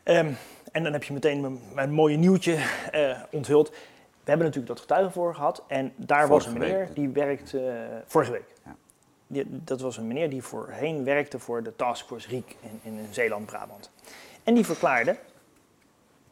Ehm, 0.02 0.32
en 0.72 0.82
dan 0.82 0.92
heb 0.92 1.02
je 1.02 1.12
meteen 1.12 1.40
mijn, 1.40 1.58
mijn 1.74 1.92
mooie 1.92 2.16
nieuwtje 2.16 2.58
onthuld. 3.30 3.72
We 4.28 4.34
hebben 4.34 4.52
natuurlijk 4.52 4.78
dat 4.78 4.88
getuigenvoor 4.88 5.34
gehad. 5.34 5.62
En 5.66 5.92
daar 5.96 6.28
was 6.28 6.46
een 6.46 6.52
meneer 6.52 6.78
week. 6.78 6.94
die 6.94 7.08
werkt 7.08 7.54
eh, 7.54 7.62
vorige 8.06 8.30
week. 8.30 8.54
Ja. 8.64 8.76
Die, 9.26 9.46
dat 9.48 9.80
was 9.80 9.96
een 9.96 10.06
meneer 10.06 10.30
die 10.30 10.42
voorheen 10.42 11.04
werkte 11.04 11.38
voor 11.38 11.62
de 11.62 11.76
Taskforce 11.76 12.28
Riek 12.28 12.56
in, 12.60 12.80
in 12.82 13.06
Zeeland-Brabant. 13.10 13.90
En 14.44 14.54
die 14.54 14.64
verklaarde, 14.64 15.18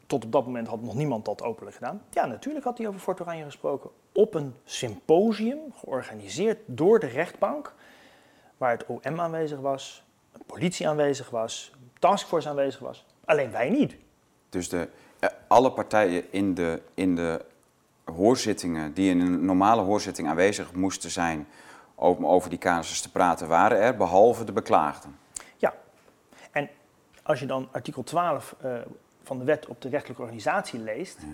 tot 0.06 0.24
op 0.24 0.32
dat 0.32 0.44
moment 0.46 0.68
had 0.68 0.82
nog 0.82 0.94
niemand 0.94 1.24
dat 1.24 1.42
openlijk 1.42 1.76
gedaan. 1.76 2.02
Ja, 2.10 2.26
natuurlijk 2.26 2.64
had 2.64 2.78
hij 2.78 2.86
over 2.88 3.00
Fort 3.00 3.20
Oranje 3.20 3.44
gesproken. 3.44 3.90
Op 4.12 4.34
een 4.34 4.54
symposium 4.64 5.58
georganiseerd 5.74 6.58
door 6.66 6.98
de 6.98 7.06
rechtbank. 7.06 7.74
Waar 8.56 8.70
het 8.70 8.86
OM 8.86 9.20
aanwezig 9.20 9.60
was, 9.60 10.04
de 10.32 10.44
politie 10.46 10.88
aanwezig 10.88 11.30
was, 11.30 11.72
taskforce 11.98 12.48
aanwezig 12.48 12.80
was. 12.80 13.04
Alleen 13.24 13.50
wij 13.50 13.70
niet. 13.70 13.96
Dus 14.48 14.68
de, 14.68 14.88
eh, 15.18 15.28
alle 15.46 15.72
partijen 15.72 16.32
in 16.32 16.54
de, 16.54 16.82
in 16.94 17.14
de 17.14 17.44
hoorzittingen, 18.14 18.92
die 18.92 19.10
in 19.10 19.20
een 19.20 19.44
normale 19.44 19.82
hoorzitting 19.82 20.28
aanwezig 20.28 20.72
moesten 20.72 21.10
zijn 21.10 21.48
om 21.94 22.26
over 22.26 22.50
die 22.50 22.58
casus 22.58 23.00
te 23.00 23.10
praten, 23.10 23.48
waren 23.48 23.78
er, 23.78 23.96
behalve 23.96 24.44
de 24.44 24.52
beklaagden. 24.52 25.18
Ja. 25.56 25.74
En 26.50 26.68
als 27.22 27.40
je 27.40 27.46
dan 27.46 27.68
artikel 27.72 28.02
12 28.02 28.56
eh, 28.60 28.74
van 29.22 29.38
de 29.38 29.44
wet 29.44 29.66
op 29.66 29.80
de 29.80 29.88
rechtelijke 29.88 30.22
organisatie 30.22 30.80
leest, 30.80 31.18
Ja. 31.20 31.26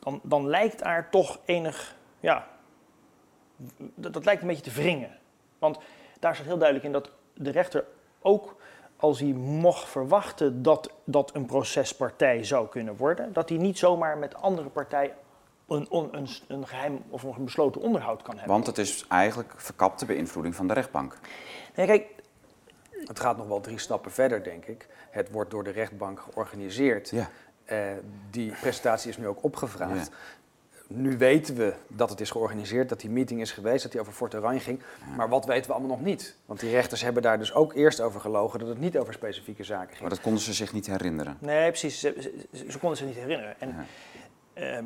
dan, 0.00 0.20
dan 0.22 0.46
lijkt 0.46 0.78
daar 0.78 1.10
toch 1.10 1.38
enig, 1.44 1.96
ja, 2.20 2.46
dat, 3.94 4.12
dat 4.12 4.24
lijkt 4.24 4.42
een 4.42 4.48
beetje 4.48 4.62
te 4.62 4.70
wringen. 4.70 5.18
Want 5.58 5.78
daar 6.20 6.34
staat 6.34 6.46
heel 6.46 6.58
duidelijk 6.58 6.86
in 6.86 6.92
dat 6.92 7.10
de 7.34 7.50
rechter 7.50 7.84
ook 8.20 8.56
als 8.96 9.20
hij 9.20 9.32
mocht 9.32 9.88
verwachten 9.88 10.62
dat 10.62 10.90
dat 11.04 11.34
een 11.34 11.46
procespartij 11.46 12.44
zou 12.44 12.68
kunnen 12.68 12.96
worden, 12.96 13.32
dat 13.32 13.48
hij 13.48 13.58
niet 13.58 13.78
zomaar 13.78 14.18
met 14.18 14.34
andere 14.34 14.68
partij 14.68 15.14
een, 15.72 15.88
een, 15.90 16.28
een 16.48 16.66
geheim 16.66 17.02
of 17.08 17.22
een 17.22 17.44
besloten 17.44 17.80
onderhoud 17.80 18.22
kan 18.22 18.34
hebben. 18.34 18.52
Want 18.54 18.66
het 18.66 18.78
is 18.78 19.04
eigenlijk 19.08 19.52
verkapte 19.56 20.06
beïnvloeding 20.06 20.54
van 20.54 20.66
de 20.66 20.74
rechtbank. 20.74 21.18
Nee, 21.74 21.86
kijk, 21.86 22.06
Het 23.06 23.20
gaat 23.20 23.36
nog 23.36 23.46
wel 23.46 23.60
drie 23.60 23.78
stappen 23.78 24.10
verder, 24.10 24.44
denk 24.44 24.64
ik. 24.64 24.88
Het 25.10 25.30
wordt 25.30 25.50
door 25.50 25.64
de 25.64 25.70
rechtbank 25.70 26.20
georganiseerd. 26.20 27.10
Ja. 27.10 27.30
Eh, 27.64 27.78
die 28.30 28.52
presentatie 28.60 29.10
is 29.10 29.16
nu 29.16 29.26
ook 29.26 29.44
opgevraagd. 29.44 30.10
Nu 30.86 31.18
weten 31.18 31.56
we 31.56 31.74
dat 31.88 32.10
het 32.10 32.20
is 32.20 32.30
georganiseerd, 32.30 32.88
dat 32.88 33.00
die 33.00 33.10
meeting 33.10 33.40
is 33.40 33.52
geweest, 33.52 33.82
dat 33.82 33.92
die 33.92 34.00
over 34.00 34.12
Fort 34.12 34.34
Oranje 34.34 34.60
ging. 34.60 34.82
Maar 35.16 35.28
wat 35.28 35.44
weten 35.44 35.66
we 35.66 35.72
allemaal 35.72 35.96
nog 35.96 36.06
niet? 36.06 36.36
Want 36.46 36.60
die 36.60 36.70
rechters 36.70 37.02
hebben 37.02 37.22
daar 37.22 37.38
dus 37.38 37.54
ook 37.54 37.74
eerst 37.74 38.00
over 38.00 38.20
gelogen 38.20 38.58
dat 38.58 38.68
het 38.68 38.78
niet 38.78 38.98
over 38.98 39.12
specifieke 39.12 39.64
zaken 39.64 39.88
ging. 39.88 40.00
Maar 40.00 40.10
dat 40.10 40.20
konden 40.20 40.42
ze 40.42 40.52
zich 40.52 40.72
niet 40.72 40.86
herinneren. 40.86 41.36
Nee, 41.38 41.68
precies. 41.68 42.00
Ze, 42.00 42.14
ze, 42.52 42.70
ze 42.70 42.78
konden 42.78 42.98
zich 42.98 43.06
niet 43.06 43.16
herinneren. 43.16 43.60
En, 43.60 43.86
ehm, 44.52 44.84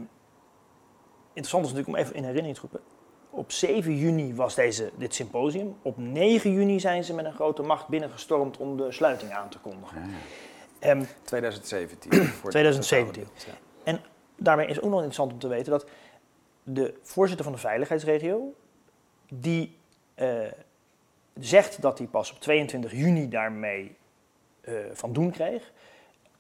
interessant 1.37 1.65
is 1.65 1.73
natuurlijk 1.73 1.99
om 1.99 2.05
even 2.05 2.15
in 2.15 2.23
herinnering 2.23 2.55
te 2.55 2.61
roepen. 2.61 2.81
Op 3.31 3.53
7 3.53 3.97
juni 3.97 4.35
was 4.35 4.55
deze, 4.55 4.91
dit 4.97 5.15
symposium. 5.15 5.77
Op 5.83 5.99
9 5.99 6.53
juni 6.53 6.81
zijn 6.81 7.05
ze 7.05 7.15
met 7.15 7.25
een 7.25 7.33
grote 7.33 7.63
macht 7.63 7.89
binnengestormd 7.89 8.57
om 8.57 8.77
de 8.77 8.93
sluiting 8.93 9.33
aan 9.33 9.49
te 9.49 9.59
kondigen. 9.59 10.11
Ehm, 10.79 11.03
2017. 11.25 12.25
voor 12.41 12.51
2017. 12.51 13.27
Ja. 13.47 13.53
en 13.85 14.01
daarmee 14.37 14.67
is 14.67 14.77
ook 14.77 14.91
nog 14.91 14.95
interessant 14.95 15.33
om 15.33 15.39
te 15.39 15.49
weten 15.49 15.71
dat 15.71 15.87
de 16.63 16.95
voorzitter 17.03 17.45
van 17.45 17.55
de 17.55 17.61
veiligheidsregio, 17.61 18.55
die 19.29 19.79
eh, 20.15 20.39
zegt 21.35 21.83
dat 21.83 21.99
hij 21.99 22.07
pas 22.07 22.33
op 22.33 22.41
22 22.41 22.93
juni 22.93 23.29
daarmee 23.29 23.97
eh, 24.61 24.75
van 24.93 25.13
doen 25.13 25.31
kreeg, 25.31 25.73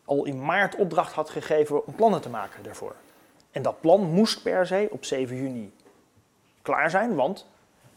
al 0.04 0.24
in 0.24 0.44
maart 0.44 0.76
opdracht 0.76 1.12
had 1.12 1.30
gegeven 1.30 1.86
om 1.86 1.94
plannen 1.94 2.20
te 2.20 2.28
maken 2.28 2.62
daarvoor. 2.62 2.94
En 3.56 3.62
dat 3.62 3.80
plan 3.80 4.00
moest 4.00 4.42
per 4.42 4.66
se 4.66 4.88
op 4.90 5.04
7 5.04 5.36
juni 5.36 5.72
klaar 6.62 6.90
zijn, 6.90 7.14
want 7.14 7.46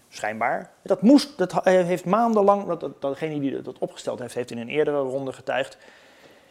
schijnbaar, 0.09 0.71
dat 0.81 1.01
moest, 1.01 1.37
dat 1.37 1.51
ha- 1.51 1.61
heeft 1.63 2.05
maandenlang, 2.05 2.65
dat, 2.65 2.79
dat, 2.79 3.01
degene 3.01 3.39
die 3.39 3.61
dat 3.61 3.77
opgesteld 3.77 4.19
heeft, 4.19 4.33
heeft 4.33 4.51
in 4.51 4.57
een 4.57 4.69
eerdere 4.69 4.97
ronde 4.97 5.33
getuigd, 5.33 5.77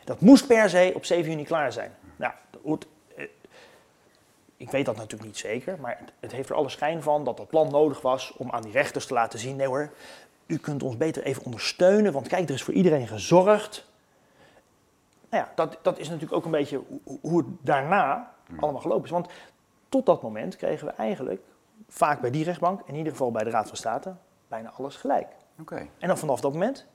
dat 0.04 0.20
moest 0.20 0.46
per 0.46 0.70
se 0.70 0.92
op 0.94 1.04
7 1.04 1.30
juni 1.30 1.44
klaar 1.44 1.72
zijn. 1.72 1.94
Nou, 2.16 2.32
eh, 3.16 3.24
ik 4.56 4.70
weet 4.70 4.86
dat 4.86 4.96
natuurlijk 4.96 5.24
niet 5.24 5.38
zeker, 5.38 5.78
maar 5.80 6.00
het, 6.20 6.32
heeft 6.32 6.48
er 6.48 6.56
alle 6.56 6.68
schijn 6.68 7.02
van 7.02 7.24
dat 7.24 7.36
dat 7.36 7.48
plan 7.48 7.70
nodig 7.70 8.00
was 8.00 8.32
om 8.36 8.50
aan 8.50 8.62
die 8.62 8.72
rechters 8.72 9.06
te 9.06 9.14
laten 9.14 9.38
zien, 9.38 9.56
nee 9.56 9.66
hoor, 9.66 9.92
u 10.46 10.58
kunt 10.58 10.82
ons 10.82 10.96
beter 10.96 11.22
even 11.22 11.44
ondersteunen, 11.44 12.12
want 12.12 12.28
kijk, 12.28 12.48
er 12.48 12.54
is 12.54 12.62
voor 12.62 12.74
iedereen 12.74 13.08
gezorgd. 13.08 13.86
Nou 15.30 15.44
ja, 15.44 15.52
dat, 15.54 15.78
dat 15.82 15.98
is 15.98 16.06
natuurlijk 16.06 16.36
ook 16.36 16.44
een 16.44 16.50
beetje 16.50 16.82
hoe 17.20 17.38
het 17.38 17.46
daarna 17.60 18.36
allemaal 18.61 18.81
gelopen 18.81 19.05
is. 19.05 19.11
Want 19.11 19.28
tot 19.88 20.07
dat 20.07 20.23
moment 20.23 20.57
kregen 20.57 20.87
we 20.87 20.93
eigenlijk, 20.93 21.43
vaak 21.88 22.21
bij 22.21 22.31
die 22.31 22.45
rechtbank, 22.45 22.81
in 22.87 22.95
ieder 22.95 23.12
geval 23.12 23.31
bij 23.31 23.45
de 23.45 23.50
Raad 23.50 23.69
van 23.69 23.76
State, 23.76 24.14
bijna 24.49 24.71
alles 24.71 24.97
gelijk. 24.97 25.28
Oké. 25.61 25.87
En 25.99 26.09
dan 26.09 26.19
vanaf 26.19 26.40
dat 26.40 26.52
moment 26.52 26.87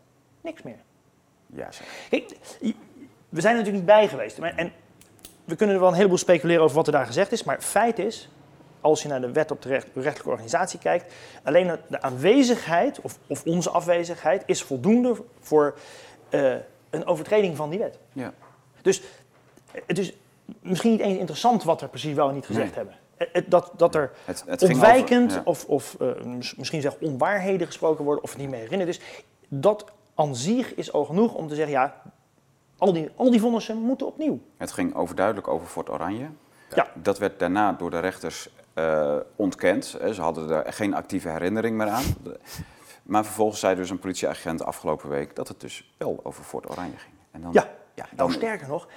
niks 0.42 0.62
meer. 0.62 0.80
Ja, 1.46 1.72
zeg. 1.72 2.08
Kijk, 2.10 2.38
we 3.30 3.42
zijn 3.42 3.56
er 3.56 3.60
natuurlijk 3.60 3.76
niet 3.76 3.86
bij 3.86 4.08
geweest. 4.08 4.40
En 4.40 4.72
we 5.46 5.56
kunnen 5.56 5.76
er 5.76 5.82
wel 5.82 5.92
een 5.92 5.98
heleboel 5.98 6.18
speculeren 6.18 6.64
over 6.64 6.76
wat 6.76 6.88
er 6.88 6.94
daar 6.94 7.06
gezegd 7.06 7.32
is. 7.32 7.44
Maar 7.44 7.62
feit 7.62 8.00
is, 8.00 8.30
als 8.82 9.02
je 9.02 9.08
naar 9.08 9.22
de 9.22 9.32
wet 9.32 9.52
op 9.52 9.62
de 9.62 9.70
recht- 9.70 9.88
rechtelijke 9.94 10.30
organisatie 10.30 10.80
kijkt, 10.80 11.14
alleen 11.44 11.78
de 11.88 12.02
aanwezigheid 12.02 13.02
of, 13.02 13.18
of 13.28 13.46
onze 13.46 13.70
afwezigheid 13.70 14.44
is 14.46 14.64
voldoende 14.64 15.24
voor 15.40 15.78
eh, 16.30 16.56
een 16.90 17.06
overtreding 17.06 17.56
van 17.56 17.70
die 17.70 17.80
wet. 17.80 18.00
Ja. 18.14 18.34
Dus 18.82 19.02
het 19.86 20.00
is 20.00 20.14
misschien 20.64 20.92
niet 20.92 21.00
eens 21.00 21.18
interessant 21.18 21.64
wat 21.64 21.82
er 21.82 21.90
precies 21.90 22.14
wel 22.14 22.28
en 22.28 22.34
niet 22.36 22.46
gezegd 22.46 22.66
Nee. 22.66 22.76
hebben. 22.76 22.96
Eh, 23.18 23.28
het- 23.32 23.52
Dat, 23.52 23.72
dat 23.78 23.96
er 23.96 24.12
Het, 24.26 24.62
ontwijkend 24.64 25.24
over- 25.32 25.36
ja. 25.38 25.42
of, 25.46 25.66
of 25.66 25.96
eh, 26.00 26.24
mis- 26.24 26.56
misschien 26.56 26.82
zelfs 26.82 26.98
onwaarheden 27.02 27.68
gesproken 27.68 28.04
worden 28.04 28.24
of 28.24 28.30
het 28.32 28.40
niet 28.40 28.50
meer 28.50 28.60
herinnerd 28.60 28.90
is. 28.90 29.00
Dat 29.48 29.86
aan 30.16 30.36
zich 30.36 30.76
is 30.76 30.94
al 30.94 31.06
genoeg 31.06 31.34
om 31.34 31.48
te 31.48 31.56
zeggen, 31.56 31.74
ja, 31.74 32.02
al 32.78 32.94
die, 32.94 33.10
al 33.16 33.32
die 33.32 33.40
vonnissen 33.40 33.78
moeten 33.78 34.08
opnieuw. 34.08 34.40
Het 34.58 34.72
ging 34.72 34.96
overduidelijk 34.96 35.48
over 35.48 35.68
Fort 35.68 35.90
Oranje. 35.90 36.28
Ja. 36.76 36.88
Dat 36.96 37.18
werd 37.18 37.40
daarna 37.40 37.72
door 37.74 37.90
de 37.90 38.00
rechters 38.00 38.50
eh, 38.74 39.16
ontkend. 39.36 39.86
Ze 39.86 40.22
hadden 40.22 40.50
er 40.66 40.74
geen 40.74 40.94
actieve 40.94 41.30
herinnering 41.30 41.78
meer 41.78 41.88
aan. 41.88 42.04
Maar 43.04 43.26
vervolgens 43.26 43.60
zei 43.60 43.76
dus 43.76 43.90
een 43.90 44.00
politieagent 44.00 44.64
afgelopen 44.64 45.10
week 45.10 45.36
dat 45.36 45.48
het 45.48 45.60
dus 45.60 45.94
wel 45.98 46.20
over 46.24 46.44
Fort 46.44 46.70
Oranje 46.70 46.98
ging. 46.98 47.14
En 47.32 47.42
dan, 47.42 47.54
Ja, 47.54 47.62
ja, 47.96 48.04
nou 48.04 48.16
dan, 48.16 48.32
sterker 48.32 48.68
nog, 48.68 48.88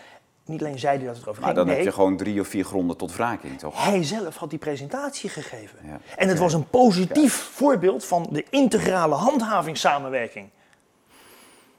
niet 0.49 0.61
alleen 0.61 0.79
zei 0.79 0.97
hij 0.97 1.07
dat 1.07 1.15
het 1.15 1.25
erover 1.25 1.43
maar 1.43 1.55
ging, 1.55 1.65
dan 1.65 1.75
nee, 1.75 1.85
heb 1.85 1.93
je 1.93 1.99
gewoon 2.01 2.17
drie 2.17 2.41
of 2.41 2.49
vier 2.49 2.65
gronden 2.65 2.97
tot 2.97 3.17
wraking, 3.17 3.59
toch? 3.59 3.85
hij 3.85 4.05
zelf 4.05 4.37
had 4.37 4.51
die 4.51 4.59
presentatie 4.59 5.31
gegeven. 5.31 5.79
Ja. 5.85 6.01
En 6.17 6.29
het 6.29 6.39
was 6.39 6.53
een 6.53 6.69
positief 6.69 7.35
voorbeeld 7.35 8.05
van 8.05 8.27
de 8.31 8.45
integrale 8.51 9.15
handhavingssamenwerking. 9.15 10.49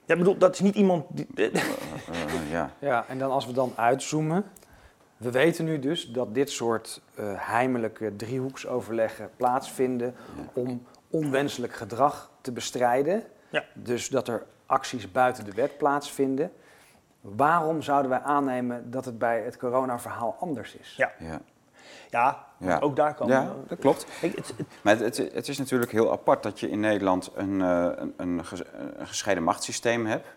Ja, 0.05 0.13
ik 0.13 0.19
bedoel, 0.19 0.37
dat 0.37 0.53
is 0.53 0.59
niet 0.59 0.75
iemand 0.75 1.05
die... 1.09 1.27
Eh, 1.35 1.51
ja. 2.51 2.71
Ja, 2.79 3.05
en 3.07 3.19
dan 3.19 3.31
als 3.31 3.45
we 3.45 3.51
dan 3.51 3.73
uitzoomen. 3.75 4.45
We 5.17 5.31
weten 5.31 5.65
nu 5.65 5.79
dus 5.79 6.11
dat 6.11 6.33
dit 6.33 6.49
soort 6.49 7.01
eh, 7.15 7.25
heimelijke 7.35 8.15
driehoeksoverleggen 8.15 9.29
plaatsvinden 9.35 10.15
om 10.53 10.85
onwenselijk 11.09 11.73
gedrag 11.73 12.31
te 12.41 12.51
bestrijden. 12.51 13.23
Ja. 13.49 13.63
Dus 13.73 14.09
dat 14.09 14.27
er 14.27 14.45
acties 14.65 15.11
buiten 15.11 15.45
de 15.45 15.51
wet 15.51 15.77
plaatsvinden. 15.77 16.51
Waarom 17.35 17.81
zouden 17.81 18.09
wij 18.09 18.19
aannemen 18.21 18.91
dat 18.91 19.05
het 19.05 19.17
bij 19.17 19.41
het 19.41 19.57
coronaverhaal 19.57 20.35
anders 20.39 20.75
is? 20.75 20.93
Ja. 20.97 21.11
Ja. 21.19 21.39
Ja, 22.09 22.45
Ja. 22.57 22.79
ook 22.79 22.95
daar 22.95 23.13
kan... 23.13 23.27
ja, 23.27 23.53
dat 23.67 23.79
klopt. 23.79 24.05
Het, 24.21 24.35
het- 24.35 24.53
Maar 24.81 24.97
het, 24.97 25.17
het 25.17 25.47
is 25.47 25.57
natuurlijk 25.57 25.91
heel 25.91 26.11
apart 26.11 26.43
dat 26.43 26.59
je 26.59 26.69
in 26.69 26.79
Nederland 26.79 27.31
een, 27.35 27.61
eh, 27.61 27.87
een, 27.95 28.13
een, 28.17 28.45
ges- 28.45 28.63
een 28.97 29.07
gescheiden 29.07 29.43
machtssysteem 29.43 30.05
hebt. 30.05 30.27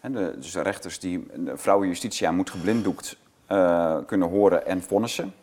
En 0.00 0.12
de, 0.12 0.34
dus 0.38 0.52
de 0.52 0.60
rechters 0.62 0.98
die 0.98 1.26
de 1.36 1.56
vrouwen 1.56 1.88
justitia 1.88 2.30
moet 2.32 2.50
geblinddoekt 2.50 3.16
eh, 3.46 3.96
kunnen 4.06 4.28
horen 4.28 4.66
en 4.66 4.82
vonnissen. 4.82 5.34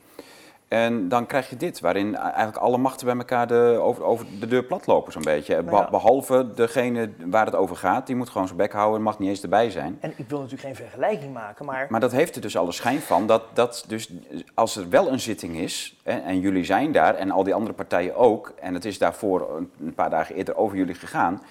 En 0.70 1.08
dan 1.08 1.26
krijg 1.26 1.50
je 1.50 1.58
dit, 1.58 1.80
waarin 1.80 2.16
eigenlijk 2.16 2.58
alle 2.58 2.78
machten 2.78 3.06
bij 3.06 3.16
elkaar 3.16 3.48
de, 3.48 3.80
over, 3.82 4.04
over 4.04 4.26
de 4.40 4.48
deur 4.48 4.64
plat 4.64 4.88
lopen 4.88 5.12
zo'n 5.12 5.22
beetje. 5.22 5.64
Be-. 5.64 5.88
Behalve 5.92 6.54
degene 6.56 7.10
waar 7.26 7.46
het 7.46 7.56
over 7.56 7.76
gaat, 7.76 8.08
die 8.08 8.16
moet 8.16 8.30
gewoon 8.30 8.48
zijn 8.48 8.60
bek 8.60 8.72
houden 8.72 8.98
en 8.98 9.04
mag 9.04 9.20
niet 9.20 9.30
eens 9.30 9.42
erbij 9.42 9.70
zijn. 9.70 9.98
en 10.00 10.14
ik 10.16 10.30
wil 10.30 10.38
natuurlijk 10.40 10.68
geen 10.68 10.76
vergelijking 10.76 11.34
maken, 11.34 11.66
maar... 11.66 11.88
Maar 11.90 12.00
dat 12.00 12.12
heeft 12.12 12.36
er 12.36 12.42
dus 12.42 12.58
alle 12.58 12.72
schijn 12.72 13.00
van 13.00 13.28
dat, 13.28 13.44
dat 13.54 13.86
dus 13.88 14.10
als 14.54 14.76
er 14.76 14.90
wel 14.90 15.12
een 15.12 15.20
zitting 15.20 15.58
is, 15.58 15.98
hè, 16.04 16.18
en 16.20 16.40
jullie 16.40 16.64
zijn 16.64 16.92
daar 16.92 17.16
en 17.16 17.32
al 17.32 17.44
die 17.44 17.54
andere 17.54 17.74
partijen 17.74 18.16
ook, 18.16 18.54
en 18.60 18.74
het 18.74 18.86
is 18.86 18.98
daarvoor 18.98 19.50
een 19.80 19.94
paar 19.94 20.10
dagen 20.10 20.36
eerder 20.36 20.56
over 20.56 20.78
jullie 20.78 20.96
gegaan, 20.96 21.42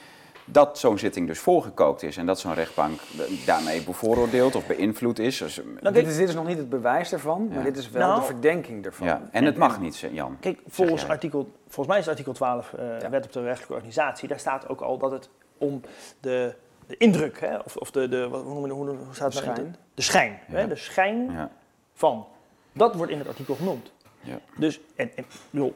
dat 0.50 0.78
zo'n 0.78 0.99
zitting 0.99 1.26
dus 1.26 1.38
voorgekookt 1.38 2.02
is 2.02 2.17
en 2.17 2.26
dat 2.26 2.38
zo'n 2.40 2.55
rechtbank 2.55 3.00
daarmee 3.47 3.83
bevooroordeeld 3.83 4.55
of 4.55 4.67
beïnvloed 4.67 5.19
is. 5.19 5.38
Dus, 5.38 5.61
Nou, 5.81 5.95
dit, 5.95 6.07
is, 6.07 6.17
dit 6.17 6.28
is 6.28 6.35
nog 6.35 6.47
niet 6.47 6.59
het 6.59 6.69
bewijs 6.69 7.12
ervan, 7.12 7.47
Ja. 7.49 7.55
maar 7.55 7.64
dit 7.64 7.76
is 7.76 7.90
wel 7.90 8.09
Nou, 8.09 8.21
de 8.21 8.26
verdenking 8.26 8.85
ervan. 8.85 9.07
ja, 9.07 9.23
en 9.33 9.45
het 9.45 9.57
mag 9.57 9.81
niet, 9.81 9.99
Jan. 10.12 10.37
Kijk, 10.40 10.61
volgens, 10.67 11.09
artikel, 11.09 11.52
volgens 11.62 11.87
mij 11.87 11.99
is 11.99 12.09
artikel 12.09 12.33
12 12.33 12.73
eh, 12.73 13.00
Ja. 13.00 13.11
wet 13.11 13.25
op 13.26 13.33
de 13.33 13.43
rechtelijke 13.43 13.73
organisatie, 13.75 14.28
daar 14.28 14.38
staat 14.38 14.69
ook 14.69 14.81
al 14.81 14.99
dat 14.99 15.11
het 15.11 15.28
om 15.59 15.81
de, 16.21 16.55
de 16.87 16.97
indruk, 16.97 17.40
hè, 17.40 17.57
of, 17.57 17.76
of 17.76 17.90
de, 17.90 18.09
de 18.09 18.28
wat, 18.28 18.43
hoe, 18.43 18.67
noemen 18.67 18.69
we- 18.69 18.75
hoe, 18.93 19.05
hoe 19.05 19.14
staat 19.14 19.35
het 19.35 19.45
nou? 19.45 19.57
Schijn. 19.57 19.76
De 19.95 20.02
schijn, 20.02 20.38
Ja. 20.49 20.55
hè, 20.55 20.67
de 20.69 20.76
schijn 20.76 21.31
Ja, 21.33 21.50
van. 21.95 22.26
Dat 22.73 22.95
wordt 22.95 23.12
in 23.12 23.19
het 23.19 23.28
artikel 23.28 23.55
genoemd. 23.55 23.93
ja, 24.21 24.38
Dus, 24.57 24.81
en, 24.97 25.11
en, 25.17 25.23
ik 25.25 25.26
bedoel, 25.50 25.75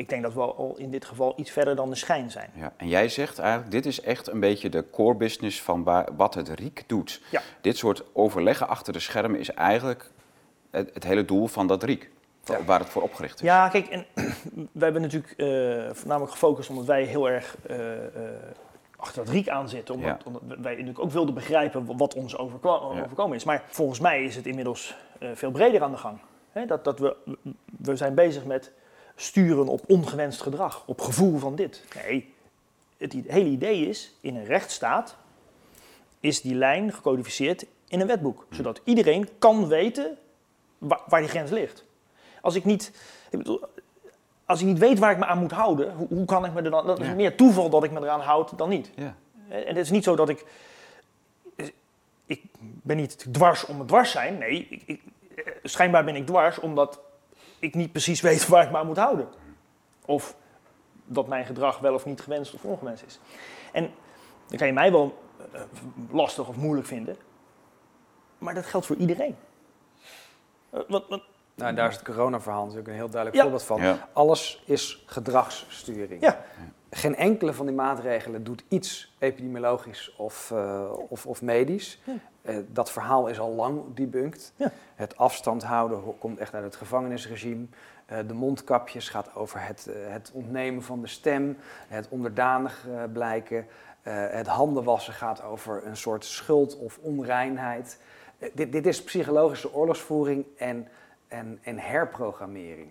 ik 0.00 0.08
denk 0.08 0.22
dat 0.22 0.34
we 0.34 0.40
al 0.40 0.74
in 0.76 0.90
dit 0.90 1.04
geval 1.04 1.32
iets 1.36 1.50
verder 1.50 1.76
dan 1.76 1.90
de 1.90 1.96
schijn 1.96 2.30
zijn. 2.30 2.50
ja. 2.54 2.72
En 2.76 2.88
jij 2.88 3.08
zegt 3.08 3.38
eigenlijk, 3.38 3.70
dit 3.70 3.86
is 3.86 4.00
echt 4.00 4.28
een 4.28 4.40
beetje 4.40 4.68
de 4.68 4.90
core 4.90 5.14
business 5.14 5.62
van 5.62 5.84
wat 6.16 6.34
het 6.34 6.48
RIek 6.48 6.84
doet. 6.86 7.22
Ja. 7.30 7.40
Dit 7.60 7.76
soort 7.76 8.02
overleggen 8.12 8.68
achter 8.68 8.92
de 8.92 9.00
schermen 9.00 9.38
is 9.40 9.50
eigenlijk 9.50 10.10
het, 10.70 10.90
het 10.94 11.04
hele 11.04 11.24
doel 11.24 11.46
van 11.46 11.66
dat 11.66 11.82
RIek, 11.82 12.10
Ja. 12.44 12.64
waar 12.64 12.78
het 12.80 12.88
voor 12.88 13.02
opgericht 13.02 13.34
is. 13.34 13.40
Ja, 13.40 13.68
kijk, 13.68 13.86
en 13.88 14.06
we 14.72 14.84
hebben 14.84 15.02
natuurlijk 15.02 15.32
eh, 15.36 15.46
voornamelijk 15.94 16.32
gefocust 16.32 16.70
omdat 16.70 16.84
wij 16.84 17.02
heel 17.02 17.30
erg 17.30 17.56
eh, 17.66 18.04
eh, 18.04 18.10
achter 18.96 19.24
dat 19.24 19.32
riek 19.34 19.48
aan 19.48 19.68
zitten. 19.68 19.94
Omdat, 19.94 20.10
Ja. 20.10 20.18
omdat 20.24 20.42
wij 20.46 20.72
natuurlijk 20.72 20.98
ook 20.98 21.10
wilden 21.10 21.34
begrijpen 21.34 21.96
wat 21.96 22.14
ons 22.14 22.36
overkomen 22.38 23.36
is. 23.36 23.44
Maar 23.44 23.64
volgens 23.68 24.00
mij 24.00 24.24
is 24.24 24.36
het 24.36 24.46
inmiddels 24.46 24.96
veel 25.34 25.50
breder 25.50 25.82
aan 25.82 25.90
de 25.90 25.96
gang. 25.96 26.18
Dat, 26.66 26.84
dat 26.84 26.98
we, 26.98 27.16
we 27.78 27.96
zijn 27.96 28.14
bezig 28.14 28.44
met 28.44 28.72
sturen 29.20 29.68
op 29.68 29.80
ongewenst 29.86 30.42
gedrag, 30.42 30.82
op 30.86 31.00
gevoel 31.00 31.38
van 31.38 31.54
dit. 31.54 31.84
Nee, 31.94 32.34
het 32.96 33.14
hele 33.26 33.48
idee 33.48 33.88
is, 33.88 34.12
in 34.20 34.36
een 34.36 34.44
rechtsstaat 34.44 35.16
is 36.20 36.40
die 36.40 36.54
lijn 36.54 36.92
gecodificeerd 36.92 37.66
in 37.88 38.00
een 38.00 38.06
wetboek. 38.06 38.46
Zodat 38.50 38.80
iedereen 38.84 39.28
kan 39.38 39.68
weten 39.68 40.18
waar, 40.78 41.00
waar 41.06 41.20
die 41.20 41.28
grens 41.28 41.50
ligt. 41.50 41.84
Als 42.40 42.54
ik 42.54 42.64
niet... 42.64 42.92
Ik 43.30 43.38
bedoel, 43.38 43.60
als 44.44 44.60
ik 44.60 44.66
niet 44.66 44.78
weet 44.78 44.98
waar 44.98 45.10
ik 45.10 45.18
me 45.18 45.24
aan 45.24 45.38
moet 45.38 45.52
houden, 45.52 45.94
hoe, 45.94 46.08
hoe 46.08 46.24
kan 46.24 46.44
ik 46.44 46.52
me 46.52 46.62
er 46.62 46.70
dan... 46.70 46.86
Dat 46.86 47.00
is 47.00 47.14
meer 47.14 47.36
toeval 47.36 47.70
dat 47.70 47.84
ik 47.84 47.90
me 47.90 48.00
eraan 48.00 48.20
houd 48.20 48.58
dan 48.58 48.68
niet. 48.68 48.90
Ja. 48.96 49.14
En 49.48 49.66
het 49.66 49.76
is 49.76 49.90
niet 49.90 50.04
zo 50.04 50.16
dat 50.16 50.28
ik... 50.28 50.44
Ik 52.26 52.42
ben 52.60 52.96
niet 52.96 53.26
dwars 53.32 53.66
om 53.66 53.78
het 53.78 53.88
dwars 53.88 54.10
zijn. 54.10 54.38
Nee, 54.38 54.66
ik, 54.70 54.82
ik, 54.86 55.02
schijnbaar 55.62 56.04
ben 56.04 56.16
ik 56.16 56.26
dwars 56.26 56.58
omdat 56.58 57.00
ik 57.60 57.74
niet 57.74 57.92
precies 57.92 58.20
weet 58.20 58.46
waar 58.48 58.64
ik 58.64 58.70
me 58.70 58.76
aan 58.78 58.86
moet 58.86 58.96
houden. 58.96 59.28
Of 60.04 60.36
dat 61.04 61.28
mijn 61.28 61.44
gedrag 61.46 61.78
wel 61.78 61.94
of 61.94 62.04
niet 62.04 62.20
gewenst 62.20 62.54
of 62.54 62.64
ongewenst 62.64 63.04
is. 63.06 63.20
En 63.72 63.90
dan 64.46 64.58
kan 64.58 64.66
je 64.66 64.72
mij 64.72 64.92
wel 64.92 65.18
eh, 65.52 65.60
lastig 66.10 66.48
of 66.48 66.56
moeilijk 66.56 66.86
vinden. 66.86 67.16
Maar 68.38 68.54
dat 68.54 68.66
geldt 68.66 68.86
voor 68.86 68.96
iedereen. 68.96 69.36
Uh, 70.74 70.80
wat, 70.88 71.04
wat, 71.08 71.22
nou, 71.54 71.74
daar 71.74 71.88
is 71.88 71.94
het 71.94 72.04
corona-verhaal 72.04 72.62
natuurlijk 72.62 72.88
een 72.88 72.94
heel 72.94 73.10
duidelijk 73.10 73.36
Ja. 73.36 73.42
voorbeeld 73.42 73.62
van. 73.62 73.82
Ja. 73.82 74.08
Alles 74.12 74.62
is 74.66 75.02
gedragssturing. 75.06 76.20
Ja. 76.22 76.44
Geen 76.90 77.16
enkele 77.16 77.52
van 77.52 77.66
die 77.66 77.74
maatregelen 77.74 78.44
doet 78.44 78.64
iets 78.68 79.14
epidemiologisch 79.18 80.14
of, 80.16 80.50
eh, 80.50 80.92
of, 81.08 81.26
of 81.26 81.42
medisch. 81.42 82.00
Eh, 82.42 82.56
dat 82.68 82.90
verhaal 82.90 83.26
is 83.26 83.38
al 83.40 83.50
lang 83.54 83.82
debunked. 83.94 84.52
Ja. 84.56 84.70
Het 84.94 85.16
afstand 85.16 85.62
houden 85.62 85.98
ho- 85.98 86.16
komt 86.18 86.38
echt 86.38 86.54
uit 86.54 86.64
het 86.64 86.76
gevangenisregime. 86.76 87.66
Eh, 88.06 88.18
de 88.26 88.34
mondkapjes 88.34 89.08
gaat 89.08 89.34
over 89.34 89.66
het, 89.66 89.86
eh, 89.86 89.94
het 90.12 90.30
ontnemen 90.34 90.82
van 90.82 91.00
de 91.00 91.06
stem, 91.06 91.56
het 91.88 92.08
onderdanig 92.08 92.86
blijken. 93.12 93.66
Het 94.02 94.46
handen 94.46 94.84
wassen 94.84 95.12
gaat 95.12 95.42
over 95.42 95.86
een 95.86 95.96
soort 95.96 96.24
schuld 96.24 96.78
of 96.78 96.98
onreinheid. 97.02 97.98
Dit, 98.52 98.72
dit 98.72 98.86
is 98.86 99.02
psychologische 99.04 99.74
oorlogsvoering 99.74 100.44
en, 100.56 100.88
en, 101.28 101.58
en 101.62 101.78
herprogrammering. 101.78 102.88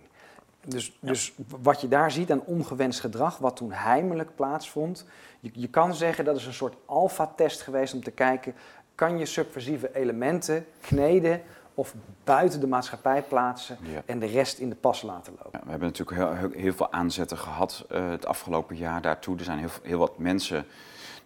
Dus, 0.66 0.98
dus 1.02 1.34
wat 1.62 1.82
je 1.82 1.88
daar 1.88 2.12
ziet 2.12 2.32
aan 2.32 2.44
ongewenst 2.46 3.00
gedrag, 3.00 3.38
wat 3.38 3.56
toen 3.56 3.72
heimelijk 3.72 4.36
plaatsvond. 4.36 5.06
Je, 5.40 5.50
je 5.54 5.68
kan 5.70 5.94
zeggen 5.94 6.26
dat 6.26 6.36
is 6.36 6.46
een 6.46 6.54
soort 6.54 6.76
alfa-test 6.86 7.62
geweest 7.62 7.94
om 7.94 8.04
te 8.04 8.12
kijken, 8.12 8.54
kan 9.00 9.18
je 9.18 9.26
subversieve 9.26 9.90
elementen 9.96 10.66
kneden 10.82 11.42
of 11.74 11.94
buiten 12.24 12.60
de 12.60 12.68
maatschappij 12.68 13.22
plaatsen 13.22 13.78
Ja. 13.82 14.02
en 14.06 14.20
de 14.20 14.26
rest 14.26 14.58
in 14.60 14.70
de 14.70 14.76
pas 14.76 15.02
laten 15.02 15.34
lopen. 15.44 15.60
Ja, 15.60 15.66
we 15.66 15.70
hebben 15.70 15.88
natuurlijk 15.88 16.18
heel, 16.18 16.34
heel, 16.34 16.62
heel 16.62 16.74
veel 16.74 16.92
aanzetten 16.92 17.38
gehad 17.38 17.86
eh, 17.90 18.10
het 18.10 18.26
afgelopen 18.26 18.76
jaar 18.76 19.02
daartoe. 19.02 19.38
Er 19.38 19.44
zijn 19.44 19.58
heel, 19.60 19.70
heel 19.84 19.98
wat 19.98 20.18
mensen 20.18 20.66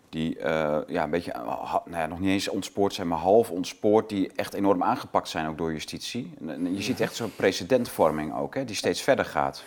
die 0.09 0.39
eh, 0.39 0.77
ja, 0.87 1.03
een 1.03 1.09
beetje, 1.09 1.31
eh, 1.31 1.47
ha- 1.71 1.81
nou 1.85 1.97
ja, 2.01 2.05
nog 2.07 2.19
niet 2.19 2.29
eens 2.29 2.47
ontspoord 2.47 2.93
zijn, 2.93 3.07
maar 3.07 3.17
half 3.17 3.49
ontspoord, 3.51 4.09
die 4.09 4.31
echt 4.35 4.53
enorm 4.53 4.83
aangepakt 4.83 5.29
zijn 5.29 5.47
ook 5.47 5.57
door 5.57 5.71
justitie. 5.71 6.33
En, 6.39 6.49
en 6.49 6.75
je 6.75 6.81
ziet 6.81 6.99
echt 6.99 7.15
zo'n 7.15 7.35
precedentvorming 7.35 8.35
ook, 8.35 8.55
hè, 8.55 8.65
die 8.65 8.75
steeds 8.75 9.01
verder 9.01 9.25
gaat. 9.25 9.63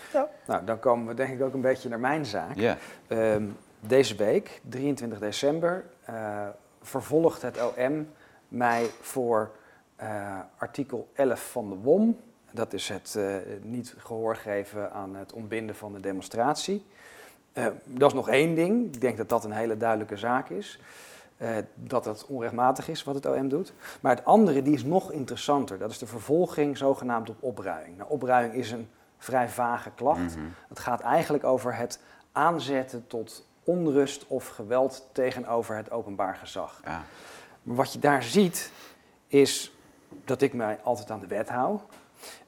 Nou, 0.47 0.65
dan 0.65 0.79
komen 0.79 1.07
we 1.07 1.15
denk 1.15 1.35
ik 1.35 1.43
ook 1.43 1.55
een 1.55 1.61
beetje 1.61 1.89
naar 1.89 2.01
mijn 2.01 2.27
zaak. 2.27 2.57
Ja, 2.57 2.77
Ehm, 3.09 3.45
deze 3.81 4.15
week, 4.15 4.61
23 4.69 5.19
december, 5.19 5.85
eh, 6.05 6.47
vervolgt 6.87 7.43
het 7.43 7.59
OM 7.63 8.09
mij 8.49 8.91
voor 9.01 9.51
eh, 9.97 10.39
artikel 10.57 11.09
11 11.15 11.51
van 11.51 11.69
de 11.69 11.77
WOM. 11.77 12.21
Dat 12.51 12.73
is 12.73 12.89
het 12.89 13.15
eh, 13.17 13.35
niet 13.63 13.95
gehoor 13.99 14.37
geven 14.37 14.93
aan 14.93 15.15
het 15.15 15.33
ontbinden 15.33 15.77
van 15.77 15.93
de 15.93 16.01
demonstratie. 16.01 16.87
Eh, 17.53 17.67
dat 17.85 18.09
is 18.09 18.15
nog 18.15 18.29
één 18.29 18.55
ding. 18.55 18.95
Ik 18.95 19.01
denk 19.01 19.17
dat 19.17 19.29
dat 19.29 19.45
een 19.45 19.53
hele 19.53 19.77
duidelijke 19.77 20.17
zaak 20.17 20.49
is. 20.49 20.81
Dat 21.75 22.05
het 22.05 22.27
onrechtmatig 22.27 22.89
is 22.89 23.05
wat 23.05 23.15
het 23.15 23.27
OM 23.27 23.49
doet. 23.49 23.73
Maar 24.01 24.17
het 24.17 24.25
andere, 24.25 24.63
die 24.63 24.75
is 24.75 24.85
nog 24.85 25.13
interessanter. 25.13 25.79
Dat 25.79 25.91
is 25.91 25.99
de 25.99 26.07
vervolging 26.07 26.79
zogenaamd 26.79 27.31
op 27.31 27.43
opruiing. 27.43 27.97
Nou, 27.97 28.11
opruiing 28.11 28.55
is 28.55 28.71
een 28.71 28.89
vrij 29.19 29.49
vage 29.49 29.91
klacht. 29.95 30.37
Mhm. 30.37 30.47
Het 30.69 30.79
gaat 30.79 31.01
eigenlijk 31.01 31.45
over 31.45 31.77
het 31.77 32.01
aanzetten 32.33 33.07
tot 33.07 33.47
onrust 33.67 34.27
of 34.27 34.49
geweld 34.49 35.09
tegenover 35.13 35.77
het 35.77 35.91
openbaar 35.91 36.35
gezag. 36.37 36.81
ja. 36.85 37.05
Maar 37.63 37.77
wat 37.77 37.93
je 37.93 37.99
daar 37.99 38.23
ziet, 38.23 38.71
is 39.27 39.73
dat 40.25 40.43
ik 40.43 40.53
mij 40.53 40.79
altijd 40.83 41.11
aan 41.11 41.21
de 41.21 41.27
wet 41.27 41.49
hou. 41.49 41.79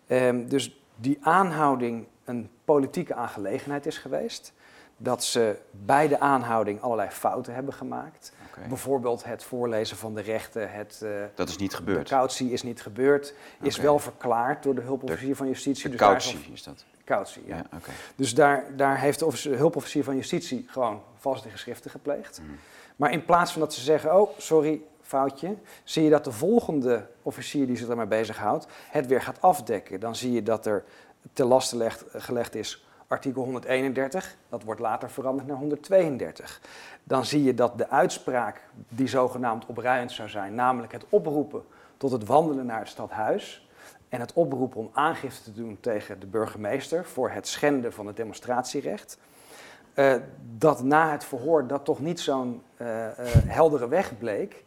Ehm, 0.07 0.47
dus 0.47 0.81
die 0.97 1.19
aanhouding 1.21 2.07
een 2.25 2.51
politieke 2.65 3.15
aangelegenheid 3.15 3.87
is 3.87 3.99
geweest. 3.99 4.53
Dat 4.97 5.25
ze 5.25 5.59
bij 5.71 6.09
de 6.09 6.21
aanhouding 6.21 6.81
allerlei 6.81 7.11
fouten 7.11 7.55
hebben 7.55 7.75
gemaakt. 7.75 8.33
Bijvoorbeeld 8.69 9.25
het 9.25 9.45
voorlezen 9.45 9.97
van 9.97 10.14
de 10.14 10.21
rechten, 10.21 10.71
het, 10.73 11.01
eh, 11.03 11.11
Dat 11.35 11.49
is 11.49 11.57
niet 11.57 11.71
de 11.71 11.77
gebeurd. 11.77 12.09
cautie 12.09 12.53
is 12.53 12.62
niet 12.62 12.83
gebeurd. 12.83 13.35
Is 13.61 13.77
wel 13.77 13.99
verklaard 13.99 14.62
door 14.62 14.75
de 14.75 14.81
hulpofficier 14.81 15.37
van 15.37 15.47
justitie. 15.47 15.83
De 15.83 15.88
dus 15.90 15.99
daar 15.99 16.16
is 16.16 16.31
cautie 16.31 16.53
is 16.53 16.62
dat. 16.62 16.85
Cautie, 17.05 17.42
ja. 17.47 17.57
Ja. 17.57 17.64
Dus 18.16 18.35
daar, 18.35 18.77
daar 18.77 18.99
heeft 19.01 19.19
de 19.19 19.27
offici- 19.27 19.55
hulpofficier 19.55 20.05
van 20.05 20.16
justitie 20.16 20.64
gewoon 20.69 21.03
valse 21.33 21.49
geschriften 21.49 21.91
gepleegd. 21.91 22.41
Mhm. 22.43 22.51
Maar 22.97 23.12
in 23.12 23.25
plaats 23.25 23.53
van 23.53 23.61
dat 23.61 23.75
ze 23.75 23.81
zeggen, 23.81 24.21
oh, 24.21 24.38
sorry, 24.38 24.81
foutje, 25.03 25.57
zie 25.85 26.05
je 26.05 26.11
dat 26.11 26.25
de 26.25 26.33
volgende 26.33 27.07
officier 27.23 27.67
die 27.67 27.77
zich 27.77 27.87
daarmee 27.87 28.07
bezighoudt, 28.07 28.67
het 28.91 29.07
weer 29.07 29.23
gaat 29.23 29.41
afdekken. 29.43 30.01
Dan 30.01 30.17
zie 30.17 30.33
je 30.33 30.43
dat 30.43 30.67
er 30.67 30.85
ten 31.33 31.47
laste 31.47 31.77
legt- 31.77 32.05
gelegd 32.12 32.55
is 32.55 32.87
artikel 33.07 33.43
131, 33.43 34.37
dat 34.49 34.62
wordt 34.62 34.81
later 34.81 35.11
veranderd 35.11 35.49
naar 35.49 35.57
132. 35.57 36.61
Dan 37.05 37.25
zie 37.25 37.43
je 37.43 37.55
dat 37.55 37.79
de 37.79 37.88
uitspraak 37.88 38.62
die 38.88 39.09
zogenaamd 39.09 39.67
opruiend 39.67 40.12
zou 40.12 40.29
zijn, 40.29 40.55
namelijk 40.55 40.93
het 40.93 41.05
oproepen 41.09 41.62
tot 41.97 42.11
het 42.11 42.27
wandelen 42.27 42.67
naar 42.67 42.79
het 42.79 42.88
stadhuis, 42.88 43.69
en 44.09 44.21
het 44.21 44.33
oproepen 44.33 44.81
om 44.81 44.91
aangifte 44.93 45.43
te 45.43 45.53
doen 45.53 45.79
tegen 45.81 46.21
de 46.21 46.27
burgemeester 46.27 47.05
voor 47.05 47.31
het 47.31 47.49
schenden 47.49 47.93
van 47.93 48.07
het 48.07 48.17
demonstratierecht. 48.17 49.19
Eh, 49.99 50.15
dat 50.59 50.83
na 50.83 51.11
het 51.11 51.25
verhoor 51.25 51.67
dat 51.67 51.85
toch 51.85 52.01
niet 52.01 52.21
zo'n 52.21 52.63
eh, 52.77 53.07
eh, 53.07 53.15
heldere 53.47 53.89
weg 53.89 54.19
bleek. 54.19 54.65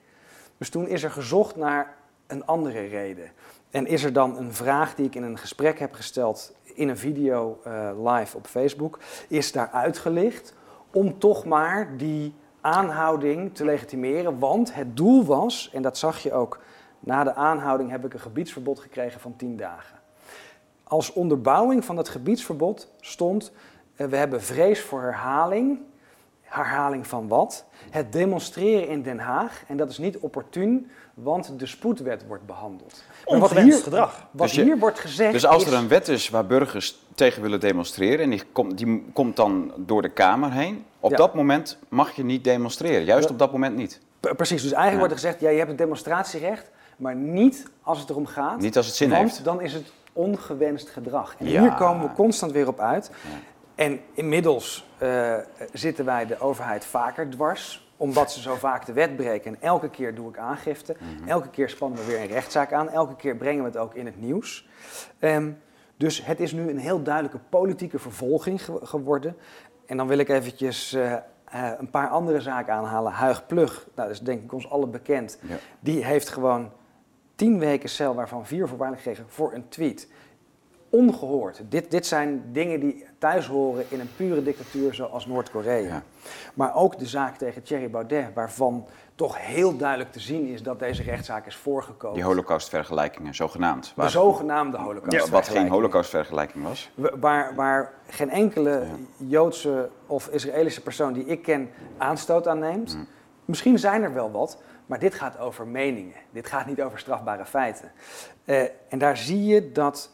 Dus 0.58 0.70
toen 0.70 0.88
is 0.88 1.04
er 1.04 1.12
gezocht 1.12 1.56
naar 1.56 1.96
een 2.28 2.46
andere 2.46 2.88
reden. 2.88 3.32
En 3.70 3.88
is 3.88 4.04
er 4.04 4.13
dan 4.13 4.38
een 4.38 4.54
vraag 4.54 4.96
die 4.96 5.06
ik 5.06 5.15
in 5.15 5.24
een 5.24 5.38
gesprek 5.38 5.80
heb 5.80 5.94
gesteld 5.94 6.54
in 6.74 6.89
een 6.89 6.98
video 6.98 7.60
live 8.04 8.38
op 8.38 8.48
Facebook, 8.48 9.00
is 9.28 9.52
daar 9.52 9.70
uitgelicht 9.70 10.54
om 10.91 11.20
toch 11.20 11.46
maar 11.46 11.98
die 11.98 12.34
aanhouding 12.62 13.56
te 13.56 13.65
legitimeren. 13.65 14.39
Want 14.39 14.74
het 14.74 14.98
doel 14.98 15.26
was, 15.26 15.70
en 15.74 15.82
dat 15.82 15.98
zag 15.98 16.24
je 16.24 16.34
ook 16.34 16.60
na 17.00 17.24
de 17.24 17.34
aanhouding, 17.34 17.89
heb 17.89 18.06
ik 18.06 18.13
een 18.13 18.20
gebiedsverbod 18.20 18.80
gekregen 18.80 19.20
van 19.20 19.36
10 19.36 19.58
dagen. 19.58 20.00
Als 20.84 21.13
onderbouwing 21.13 21.86
van 21.86 21.96
dat 21.96 22.10
gebiedsverbod 22.10 22.91
stond, 23.00 23.52
we 24.09 24.15
hebben 24.15 24.41
vrees 24.41 24.81
voor 24.81 25.01
herhaling. 25.01 25.79
Herhaling 26.41 27.07
van 27.07 27.27
wat? 27.27 27.65
Het 27.89 28.11
demonstreren 28.11 28.87
in 28.87 29.01
Den 29.01 29.19
Haag. 29.19 29.63
En 29.67 29.77
dat 29.77 29.89
is 29.89 29.97
niet 29.97 30.17
opportun, 30.17 30.91
want 31.13 31.59
de 31.59 31.65
spoedwet 31.65 32.27
wordt 32.27 32.45
behandeld. 32.45 33.03
Maar 33.29 33.39
wat 33.39 33.49
Ongewenst 33.49 33.73
hier, 33.75 33.83
gedrag. 33.83 34.25
wat 34.31 34.47
Dus 34.47 34.55
je- 34.55 34.63
hier 34.63 34.77
wordt 34.77 34.99
gezegd 34.99 35.31
Dus 35.31 35.45
als 35.45 35.65
is... 35.65 35.71
er 35.71 35.77
een 35.77 35.87
wet 35.87 36.07
is 36.07 36.29
waar 36.29 36.45
burgers 36.45 36.99
tegen 37.15 37.41
willen 37.41 37.59
demonstreren 37.59 38.19
en 38.19 38.29
die 38.29 38.43
komt, 38.51 38.77
die 38.77 39.05
komt 39.13 39.35
dan 39.35 39.71
door 39.77 40.01
de 40.01 40.09
Kamer 40.09 40.51
heen, 40.51 40.85
op 40.99 41.11
Ja. 41.11 41.17
dat 41.17 41.33
moment 41.33 41.77
mag 41.89 42.11
je 42.11 42.23
niet 42.23 42.43
demonstreren. 42.43 43.03
Juist 43.05 43.27
Ja. 43.27 43.33
op 43.33 43.39
dat 43.39 43.51
moment 43.51 43.75
niet. 43.75 43.99
Precies, 44.19 44.61
dus 44.61 44.71
eigenlijk 44.71 44.91
Ja. 44.91 44.97
wordt 44.97 45.11
er 45.13 45.19
gezegd, 45.19 45.39
ja, 45.39 45.49
je 45.49 45.57
hebt 45.57 45.69
het 45.69 45.77
demonstratierecht, 45.77 46.69
maar 46.97 47.15
niet 47.15 47.65
als 47.81 47.99
het 47.99 48.09
erom 48.09 48.25
gaat. 48.25 48.59
Niet 48.59 48.77
als 48.77 48.85
het 48.85 48.95
zin 48.95 49.09
want 49.09 49.21
heeft. 49.21 49.43
dan 49.43 49.61
is 49.61 49.73
het 49.73 49.91
ongewenst 50.13 50.89
gedrag. 50.89 51.35
En 51.37 51.47
Ja. 51.49 51.61
hier 51.61 51.71
komen 51.73 52.07
we 52.07 52.13
constant 52.15 52.51
weer 52.51 52.67
op 52.67 52.79
uit. 52.79 53.11
En 53.75 53.99
inmiddels 54.13 54.89
eh, 54.97 55.36
zitten 55.73 56.05
wij 56.05 56.25
de 56.25 56.39
overheid 56.39 56.86
vaker 56.86 57.29
dwars, 57.29 57.89
omdat 57.97 58.31
ze 58.31 58.41
zo 58.41 58.55
vaak 58.55 58.86
de 58.86 58.93
wet 58.93 59.15
breken. 59.15 59.51
En 59.55 59.62
elke 59.62 59.89
keer 59.89 60.15
doe 60.15 60.29
ik 60.29 60.38
aangifte, 60.38 60.95
Mhm. 60.99 61.27
elke 61.29 61.49
keer 61.49 61.69
spannen 61.69 61.99
we 61.99 62.05
weer 62.05 62.19
een 62.21 62.27
rechtszaak 62.27 62.73
aan, 62.73 62.89
elke 62.89 63.15
keer 63.15 63.36
brengen 63.36 63.63
we 63.63 63.69
het 63.69 63.77
ook 63.77 63.93
in 63.95 64.05
het 64.05 64.21
nieuws. 64.21 64.67
Ehm, 65.19 65.51
dus 65.97 66.25
het 66.25 66.39
is 66.39 66.51
nu 66.51 66.69
een 66.69 66.77
heel 66.77 67.03
duidelijke 67.03 67.39
politieke 67.49 67.99
vervolging 67.99 68.63
ge- 68.65 68.79
geworden. 68.84 69.36
En 69.86 69.97
dan 69.97 70.07
wil 70.07 70.17
ik 70.17 70.29
eventjes 70.29 70.93
eh, 70.93 71.13
eh, 71.13 71.19
een 71.77 71.89
paar 71.89 72.07
andere 72.10 72.41
zaken 72.41 72.73
aanhalen. 72.73 73.12
Huig 73.12 73.45
Plug, 73.45 73.73
nou, 73.95 74.07
dat 74.07 74.17
is 74.17 74.19
denk 74.23 74.43
ik 74.43 74.53
ons 74.53 74.69
allen 74.69 74.91
bekend. 74.91 75.38
Ja. 75.41 75.55
Die 75.79 76.05
heeft 76.05 76.29
gewoon 76.29 76.71
tien 77.36 77.60
weken 77.60 77.89
cel, 77.89 78.15
waarvan 78.15 78.45
vier 78.45 78.67
voorwaardelijk 78.67 79.07
gekregen, 79.07 79.31
voor 79.34 79.53
een 79.53 79.69
tweet. 79.69 80.07
Ongehoord. 80.91 81.62
Dit, 81.69 81.91
dit 81.91 82.06
zijn 82.06 82.43
dingen 82.51 82.80
die 82.80 83.06
thuis 83.17 83.47
horen 83.47 83.86
in 83.89 83.99
een 83.99 84.10
pure 84.15 84.43
dictatuur 84.43 84.93
zoals 84.93 85.25
Noord-Korea. 85.25 85.77
Ja. 85.88 86.04
Maar 86.54 86.75
ook 86.75 86.99
de 86.99 87.06
zaak 87.06 87.38
tegen 87.38 87.63
Thierry 87.63 87.89
Baudet, 87.89 88.34
waarvan 88.34 88.86
toch 89.15 89.38
heel 89.39 89.77
duidelijk 89.77 90.12
te 90.12 90.19
zien 90.19 90.47
is 90.47 90.63
dat 90.63 90.80
deze 90.80 91.04
rechtszaak 91.04 91.45
is 91.47 91.56
voorgekomen. 91.56 92.15
Die 92.15 92.25
holocaustvergelijkingen, 92.25 93.36
zogenaamd. 93.36 93.86
de 93.86 93.91
Waar, 93.95 94.10
zogenaamde 94.10 94.77
holocaust. 94.77 95.30
wat 95.30 95.47
geen 95.47 95.67
holocaustvergelijking 95.69 96.63
was. 96.63 96.91
Wa- 96.95 97.17
Waar, 97.19 97.56
waar 97.56 97.93
geen 98.08 98.30
enkele 98.30 98.69
Ja. 98.80 98.86
Joodse 99.27 99.89
of 100.08 100.27
Israëlische 100.27 100.82
persoon 100.82 101.13
die 101.13 101.25
ik 101.25 101.41
ken 101.41 101.69
aanstoot 101.97 102.47
aan 102.47 102.60
neemt. 102.60 102.95
Mm. 102.95 103.08
Misschien 103.45 103.80
zijn 103.80 104.04
er 104.04 104.13
wel 104.13 104.32
wat, 104.32 104.62
maar 104.86 104.99
dit 104.99 105.13
gaat 105.13 105.39
over 105.39 105.67
meningen. 105.67 106.15
Dit 106.32 106.47
gaat 106.47 106.65
niet 106.65 106.82
over 106.82 106.99
strafbare 106.99 107.45
feiten. 107.45 107.91
Eh, 108.45 108.62
en 108.89 108.97
daar 108.97 109.17
zie 109.17 109.45
je 109.45 109.71
dat 109.71 110.12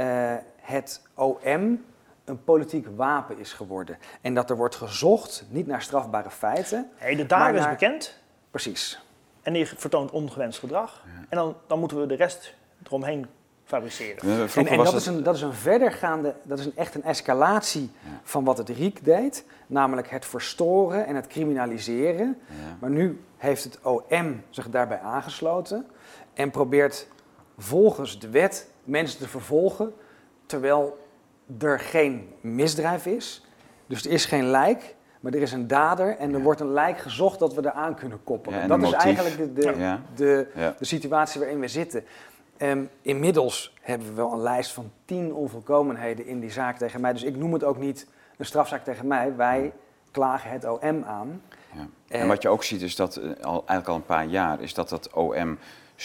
eh, 0.00 0.34
het 0.60 1.02
OM 1.14 1.84
een 2.24 2.44
politiek 2.44 2.86
wapen 2.96 3.38
is 3.38 3.52
geworden. 3.52 3.98
En 4.20 4.34
dat 4.34 4.50
er 4.50 4.56
wordt 4.56 4.74
gezocht, 4.74 5.44
niet 5.48 5.66
naar 5.66 5.82
strafbare 5.82 6.30
feiten. 6.30 6.90
Hey, 6.96 7.14
de 7.14 7.26
dader 7.26 7.54
is 7.54 7.60
naar- 7.60 7.70
bekend 7.70 8.18
Precies. 8.50 9.04
en 9.42 9.52
die 9.52 9.66
vertoont 9.66 10.10
ongewenst 10.10 10.58
gedrag. 10.58 11.04
En 11.28 11.36
dan, 11.36 11.56
dan 11.66 11.78
moeten 11.78 12.00
we 12.00 12.06
de 12.06 12.14
rest 12.14 12.54
eromheen 12.82 13.26
fabriceren. 13.64 14.48
En, 14.66 14.76
dat, 14.76 14.86
het... 14.86 14.94
is 14.94 15.06
een, 15.06 15.22
dat 15.22 15.34
is 15.34 15.42
een 15.42 15.52
verdergaande, 15.52 16.34
dat 16.42 16.58
is 16.58 16.64
een, 16.66 16.76
echt 16.76 16.94
een 16.94 17.04
escalatie 17.04 17.90
Ja. 18.04 18.20
van 18.22 18.44
wat 18.44 18.58
het 18.58 18.68
RIEK 18.68 19.04
deed. 19.04 19.44
Namelijk 19.66 20.10
het 20.10 20.26
verstoren 20.26 21.06
en 21.06 21.14
het 21.14 21.26
criminaliseren. 21.26 22.38
Ja. 22.46 22.76
Maar 22.80 22.90
nu 22.90 23.20
heeft 23.36 23.64
het 23.64 23.78
OM 23.82 24.42
zich 24.50 24.70
daarbij 24.70 24.98
aangesloten 25.00 25.86
en 26.34 26.50
probeert 26.50 27.06
volgens 27.58 28.18
de 28.18 28.28
wet 28.30 28.69
mensen 28.84 29.18
te 29.18 29.28
vervolgen, 29.28 29.92
terwijl 30.46 30.98
er 31.58 31.80
geen 31.80 32.28
misdrijf 32.40 33.06
is. 33.06 33.44
Dus 33.86 34.04
er 34.04 34.10
is 34.10 34.24
geen 34.24 34.44
lijk, 34.50 34.94
maar 35.20 35.32
er 35.32 35.42
is 35.42 35.52
een 35.52 35.66
dader 35.66 36.16
en 36.16 36.30
er 36.30 36.36
Ja. 36.38 36.42
wordt 36.44 36.60
een 36.60 36.72
lijk 36.72 36.98
gezocht 36.98 37.38
dat 37.38 37.54
we 37.54 37.60
eraan 37.64 37.94
kunnen 37.94 38.24
koppelen. 38.24 38.56
Ja, 38.56 38.62
en 38.62 38.68
dat 38.68 38.78
is 38.78 38.84
motief. 38.84 39.02
eigenlijk 39.02 39.36
de, 39.36 39.52
de, 39.52 39.74
Ja. 39.78 40.00
de, 40.14 40.74
situatie 40.80 41.40
waarin 41.40 41.60
we 41.60 41.68
zitten. 41.68 42.04
Ehm, 42.56 42.84
inmiddels 43.02 43.74
hebben 43.80 44.08
we 44.08 44.14
wel 44.14 44.32
een 44.32 44.40
lijst 44.40 44.72
van 44.72 44.90
tien 45.04 45.34
onvolkomenheden 45.34 46.26
in 46.26 46.40
die 46.40 46.50
zaak 46.50 46.76
tegen 46.78 47.00
mij. 47.00 47.12
Dus 47.12 47.22
ik 47.22 47.36
noem 47.36 47.52
het 47.52 47.64
ook 47.64 47.78
niet 47.78 48.06
een 48.36 48.44
strafzaak 48.44 48.84
tegen 48.84 49.06
mij. 49.06 49.36
Wij 49.36 49.72
klagen 50.10 50.50
het 50.50 50.64
OM 50.64 51.04
aan. 51.04 51.42
Ja. 51.74 51.86
Eh, 52.08 52.20
En 52.20 52.28
wat 52.28 52.42
je 52.42 52.48
ook 52.48 52.64
ziet 52.64 52.82
is 52.82 52.96
dat 52.96 53.16
eh, 53.16 53.24
al, 53.24 53.52
eigenlijk 53.66 53.88
al 53.88 53.94
een 53.94 54.04
paar 54.04 54.26
jaar 54.26 54.60
is 54.60 54.74
dat 54.74 54.88
dat 54.88 55.10
OM 55.14 55.58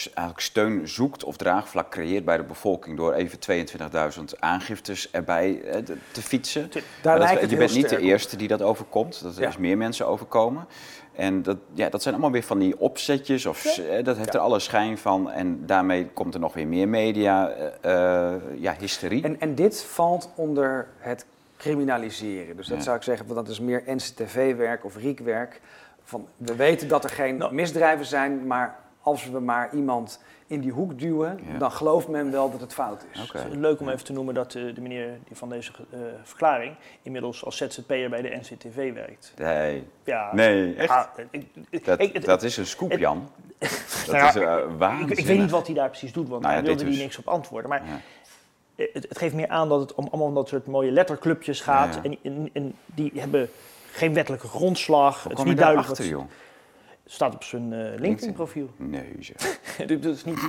eigenlijk 0.04 0.40
steun 0.40 0.88
zoekt 0.88 1.24
of 1.24 1.36
draagvlak 1.36 1.90
creëert 1.90 2.24
bij 2.24 2.36
de 2.36 2.42
bevolking 2.42 2.96
door 2.96 3.12
even 3.12 3.38
22.000 3.38 4.38
aangiftes 4.38 5.10
erbij 5.10 5.62
eh, 5.62 5.78
te- 6.12 6.22
fietsen. 6.22 6.70
Daar 7.02 7.18
dat- 7.18 7.18
lijkt 7.26 7.40
het 7.40 7.50
je 7.50 7.56
bent 7.56 7.74
niet 7.74 7.88
de 7.88 7.96
op. 7.96 8.02
eerste 8.02 8.36
die 8.36 8.48
dat 8.48 8.62
overkomt. 8.62 9.22
Dat 9.22 9.36
er 9.36 9.42
Ja. 9.42 9.48
is 9.48 9.56
meer 9.56 9.76
mensen 9.76 10.06
overkomen. 10.06 10.66
En 11.12 11.42
dat, 11.42 11.56
ja, 11.72 11.88
dat 11.88 12.02
zijn 12.02 12.14
allemaal 12.14 12.32
weer 12.32 12.42
van 12.42 12.58
die 12.58 12.78
opzetjes. 12.80 13.46
Of, 13.46 13.64
eh, 13.78 14.04
dat 14.04 14.16
heeft 14.16 14.32
Ja. 14.32 14.38
er 14.38 14.44
alle 14.44 14.58
schijn 14.58 14.98
van. 14.98 15.30
En 15.30 15.66
daarmee 15.66 16.06
komt 16.08 16.34
er 16.34 16.40
nog 16.40 16.54
weer 16.54 16.66
meer 16.68 16.88
media, 16.88 17.48
eh, 17.48 18.32
eh, 18.34 18.40
ja, 18.54 18.74
hysterie. 18.78 19.22
En, 19.22 19.40
en 19.40 19.54
dit 19.54 19.82
valt 19.82 20.30
onder 20.34 20.86
het 20.98 21.26
criminaliseren. 21.56 22.56
Dus 22.56 22.66
dat 22.66 22.76
Ja. 22.78 22.82
zou 22.84 22.96
ik 22.96 23.02
zeggen, 23.02 23.26
want 23.26 23.38
dat 23.38 23.48
is 23.48 23.60
meer 23.60 23.82
NCTV-werk 23.86 24.84
of 24.84 24.96
RIEK-werk. 24.96 25.60
Van, 26.04 26.26
we 26.36 26.56
weten 26.56 26.88
dat 26.88 27.04
er 27.04 27.10
geen 27.10 27.36
Nou. 27.36 27.54
misdrijven 27.54 28.06
zijn, 28.06 28.46
maar 28.46 28.78
als 29.06 29.30
we 29.30 29.40
maar 29.40 29.74
iemand 29.74 30.20
in 30.46 30.60
die 30.60 30.72
hoek 30.72 30.98
duwen, 30.98 31.38
Ja. 31.52 31.58
dan 31.58 31.72
gelooft 31.72 32.08
men 32.08 32.30
wel 32.30 32.50
dat 32.50 32.60
het 32.60 32.72
fout 32.74 33.04
is. 33.12 33.32
Leuk 33.50 33.80
om 33.80 33.88
even 33.88 34.04
te 34.04 34.12
noemen 34.12 34.34
dat 34.34 34.54
eh, 34.54 34.74
de 34.74 34.80
meneer 34.80 35.18
die 35.26 35.36
van 35.36 35.48
deze 35.48 35.72
eh, 35.90 35.98
verklaring 36.22 36.74
inmiddels 37.02 37.44
als 37.44 37.56
ZZP'er 37.56 38.10
bij 38.10 38.22
de 38.22 38.36
NCTV 38.40 38.92
werkt. 38.94 39.32
Nee, 39.36 39.86
Ja, 40.04 40.30
nee 40.34 40.74
echt. 40.74 40.90
ah, 40.90 41.04
ik, 41.30 41.44
ik- 41.70 41.84
dat, 41.84 42.00
ik- 42.00 42.24
dat 42.24 42.42
is 42.42 42.56
een 42.56 42.66
scoop, 42.66 42.90
het- 42.90 43.00
Jan. 43.00 43.28
Dat 43.58 44.06
Nou 44.06 44.16
ja, 44.18 44.28
is 44.28 44.36
uh, 44.36 44.42
ik, 44.42 44.78
waanzinnig. 44.78 45.18
ik 45.18 45.26
weet 45.26 45.38
niet 45.38 45.50
wat 45.50 45.66
hij 45.66 45.74
daar 45.74 45.88
precies 45.88 46.12
doet, 46.12 46.28
want 46.28 46.42
Nou 46.42 46.54
ja, 46.54 46.60
daar 46.60 46.68
wilde 46.68 46.82
hij 46.84 46.92
dus. 46.92 47.02
niks 47.02 47.18
op 47.18 47.28
antwoorden. 47.28 47.70
Maar 47.70 47.82
Ja. 47.86 48.00
eh, 48.76 48.86
het, 48.94 49.06
het 49.08 49.18
geeft 49.18 49.34
meer 49.34 49.48
aan 49.48 49.68
dat 49.68 49.80
het 49.80 49.94
om 49.94 50.06
allemaal 50.08 50.26
om 50.28 50.34
dat 50.34 50.48
soort 50.48 50.66
mooie 50.66 50.90
letterclubjes 50.90 51.60
gaat. 51.60 51.94
Ja, 51.94 52.00
ja. 52.02 52.10
En, 52.10 52.18
en, 52.22 52.50
en 52.52 52.74
die 52.84 53.12
hebben 53.14 53.48
geen 53.92 54.14
wettelijke 54.14 54.46
grondslag. 54.48 55.22
Hoe 55.22 55.30
het 55.30 55.40
is 55.40 55.44
niet 55.46 55.56
duidelijk 55.56 55.88
achter, 55.88 56.04
wat 56.04 56.12
joh? 56.12 56.30
Staat 57.06 57.34
op 57.34 57.44
zijn 57.44 57.72
eh, 57.72 57.98
LinkedIn-profiel. 58.00 58.70
Nee, 58.76 59.16
zeg. 59.20 59.58
Dus 59.86 60.00
dat 60.00 60.14
is 60.14 60.24
niet. 60.24 60.40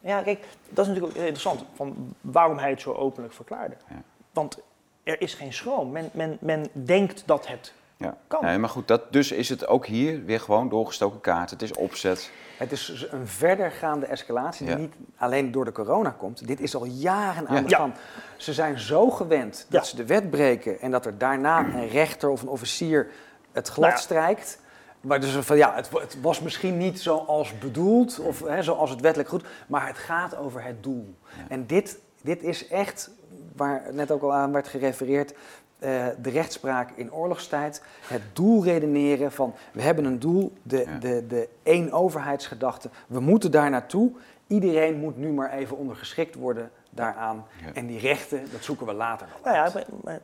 Ja, 0.00 0.22
kijk, 0.22 0.44
dat 0.68 0.86
is 0.86 0.92
natuurlijk 0.92 1.16
ook 1.16 1.22
interessant. 1.22 1.64
Van 1.74 2.14
waarom 2.20 2.58
hij 2.58 2.70
het 2.70 2.80
zo 2.80 2.92
openlijk 2.92 3.34
verklaarde. 3.34 3.74
Ja. 3.88 4.02
Want 4.32 4.58
er 5.02 5.20
is 5.20 5.34
geen 5.34 5.52
schroom. 5.52 5.90
Men, 5.92 6.10
men, 6.12 6.36
men 6.40 6.66
denkt 6.72 7.22
dat 7.26 7.46
het 7.46 7.72
Ja. 7.96 8.16
kan. 8.26 8.44
Nee, 8.44 8.58
maar 8.58 8.68
goed, 8.68 8.88
dat, 8.88 9.12
dus 9.12 9.32
is 9.32 9.48
het 9.48 9.66
ook 9.66 9.86
hier 9.86 10.24
weer 10.24 10.40
gewoon 10.40 10.68
doorgestoken 10.68 11.20
kaart. 11.20 11.50
Het 11.50 11.62
is 11.62 11.72
opzet. 11.72 12.30
Het 12.58 12.72
is 12.72 12.84
dus 12.86 13.12
een 13.12 13.26
verdergaande 13.28 14.06
escalatie 14.06 14.66
die 14.66 14.74
Ja. 14.74 14.80
niet 14.80 14.94
alleen 15.16 15.52
door 15.52 15.64
de 15.64 15.72
corona 15.72 16.10
komt. 16.10 16.46
Dit 16.46 16.60
is 16.60 16.74
al 16.76 16.84
jaren 16.84 17.48
aan 17.48 17.54
Ja. 17.56 17.68
de 17.68 17.74
gang. 17.74 17.92
Ze 18.36 18.52
zijn 18.52 18.78
zo 18.78 19.10
gewend 19.10 19.66
dat 19.68 19.82
Ja. 19.82 19.88
ze 19.88 19.96
de 19.96 20.06
wet 20.06 20.30
breken 20.30 20.80
en 20.80 20.90
dat 20.90 21.06
er 21.06 21.18
daarna 21.18 21.58
een 21.58 21.88
rechter 21.88 22.28
of 22.28 22.42
een 22.42 22.48
officier 22.48 23.10
het 23.52 23.68
glad 23.68 23.78
Nou 23.88 23.92
ja. 23.92 23.96
strijkt. 24.00 24.58
Maar 25.06 25.20
dus 25.20 25.30
van 25.34 25.56
ja, 25.56 25.74
het, 25.74 25.90
het 25.90 26.20
was 26.20 26.40
misschien 26.40 26.76
niet 26.76 27.00
zoals 27.00 27.58
bedoeld 27.58 28.20
of 28.20 28.40
hè, 28.44 28.62
zoals 28.62 28.90
het 28.90 29.00
wettelijk 29.00 29.28
goed, 29.30 29.44
maar 29.66 29.86
het 29.86 29.98
gaat 29.98 30.36
over 30.36 30.64
het 30.64 30.82
doel. 30.82 31.14
En 31.48 31.66
dit, 31.66 31.98
dit 32.22 32.42
is 32.42 32.68
echt, 32.68 33.10
waar 33.56 33.82
net 33.92 34.10
ook 34.10 34.22
al 34.22 34.32
aan 34.34 34.52
werd 34.52 34.68
gerefereerd, 34.68 35.34
eh, 35.78 36.06
de 36.22 36.30
rechtspraak 36.30 36.90
in 36.94 37.12
oorlogstijd. 37.12 37.82
Het 38.06 38.22
doel 38.32 38.64
redeneren 38.64 39.32
van 39.32 39.54
we 39.72 39.82
hebben 39.82 40.04
een 40.04 40.18
doel, 40.18 40.52
de, 40.62 40.78
Ja. 40.86 40.98
de, 40.98 41.26
de 41.26 41.48
één 41.62 41.92
overheidsgedachte, 41.92 42.90
we 43.06 43.20
moeten 43.20 43.50
daar 43.50 43.70
naartoe. 43.70 44.12
Iedereen 44.46 44.96
moet 44.98 45.16
nu 45.16 45.32
maar 45.32 45.52
even 45.52 45.76
ondergeschikt 45.76 46.34
worden 46.34 46.70
daaraan. 46.90 47.46
Ja. 47.64 47.72
En 47.72 47.86
die 47.86 47.98
rechten, 47.98 48.42
dat 48.52 48.62
zoeken 48.64 48.86
we 48.86 48.92
later 48.92 49.26
wel 49.26 49.52
Nou 49.52 49.56
ja, 49.56 49.62
uit. 49.62 49.74
maar, 49.74 49.84
maar 50.04 50.20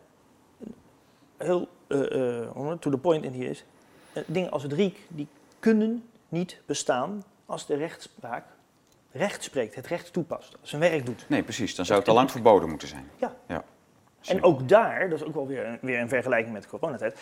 heel 1.36 1.68
eh, 1.86 2.42
eh, 2.42 2.78
to 2.78 2.90
the 2.90 2.98
point 2.98 3.24
in 3.24 3.32
hier 3.32 3.48
is. 3.50 3.64
Eh, 4.12 4.22
dingen 4.26 4.50
als 4.50 4.62
het 4.62 4.72
RIEK, 4.72 4.98
die 5.08 5.26
kunnen 5.58 6.04
niet 6.28 6.60
bestaan 6.66 7.24
als 7.46 7.66
de 7.66 7.76
rechtspraak 7.76 8.44
recht 9.12 9.42
spreekt, 9.42 9.74
het 9.74 9.86
recht 9.86 10.12
toepast, 10.12 10.56
zijn 10.62 10.80
werk 10.80 11.06
doet. 11.06 11.24
Nee, 11.28 11.42
precies. 11.42 11.74
Dan 11.74 11.84
zou 11.84 11.98
het 11.98 12.08
al 12.08 12.14
lang 12.14 12.30
verboden 12.30 12.68
moeten 12.68 12.88
zijn. 12.88 13.10
Ja. 13.16 13.34
ja. 13.48 13.64
En 14.24 14.42
ook 14.42 14.68
daar, 14.68 15.08
dat 15.08 15.20
is 15.20 15.26
ook 15.26 15.34
wel 15.34 15.46
weer 15.46 15.66
een, 15.66 15.78
weer 15.80 16.00
een 16.00 16.08
vergelijking 16.08 16.52
met 16.52 16.62
de 16.62 16.68
coronatijd. 16.68 17.18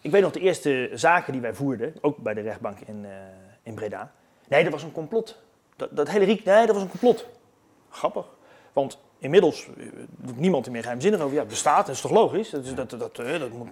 Ik 0.00 0.10
weet 0.10 0.22
nog 0.22 0.32
de 0.32 0.40
eerste 0.40 0.90
zaken 0.94 1.32
die 1.32 1.40
wij 1.42 1.54
voerden, 1.54 1.94
ook 2.00 2.16
bij 2.16 2.34
de 2.34 2.40
rechtbank 2.40 2.78
in, 2.80 3.04
eh, 3.04 3.10
in 3.62 3.74
Breda. 3.74 4.12
Nee, 4.48 4.62
dat 4.62 4.72
was 4.72 4.82
een 4.82 4.92
complot. 4.92 5.38
Dat, 5.76 5.96
dat 5.96 6.08
hele 6.08 6.24
riek, 6.24 6.44
nee, 6.44 6.66
dat 6.66 6.74
was 6.74 6.84
een 6.84 6.90
complot. 6.90 7.26
Grappig. 7.90 8.26
Want 8.72 8.98
inmiddels 9.22 9.68
eh, 9.78 9.86
doet 10.16 10.38
niemand 10.38 10.66
er 10.66 10.72
meer 10.72 10.82
geheimzinnig 10.82 11.20
over. 11.20 11.32
Ja, 11.34 11.40
het 11.40 11.48
bestaat, 11.48 11.86
dat 11.86 11.94
is 11.94 12.00
toch 12.00 12.10
logisch? 12.10 12.50
Dat, 12.50 12.76
dat, 12.76 12.90
dat, 12.90 13.18
eh, 13.18 13.40
dat 13.40 13.50
moet... 13.50 13.68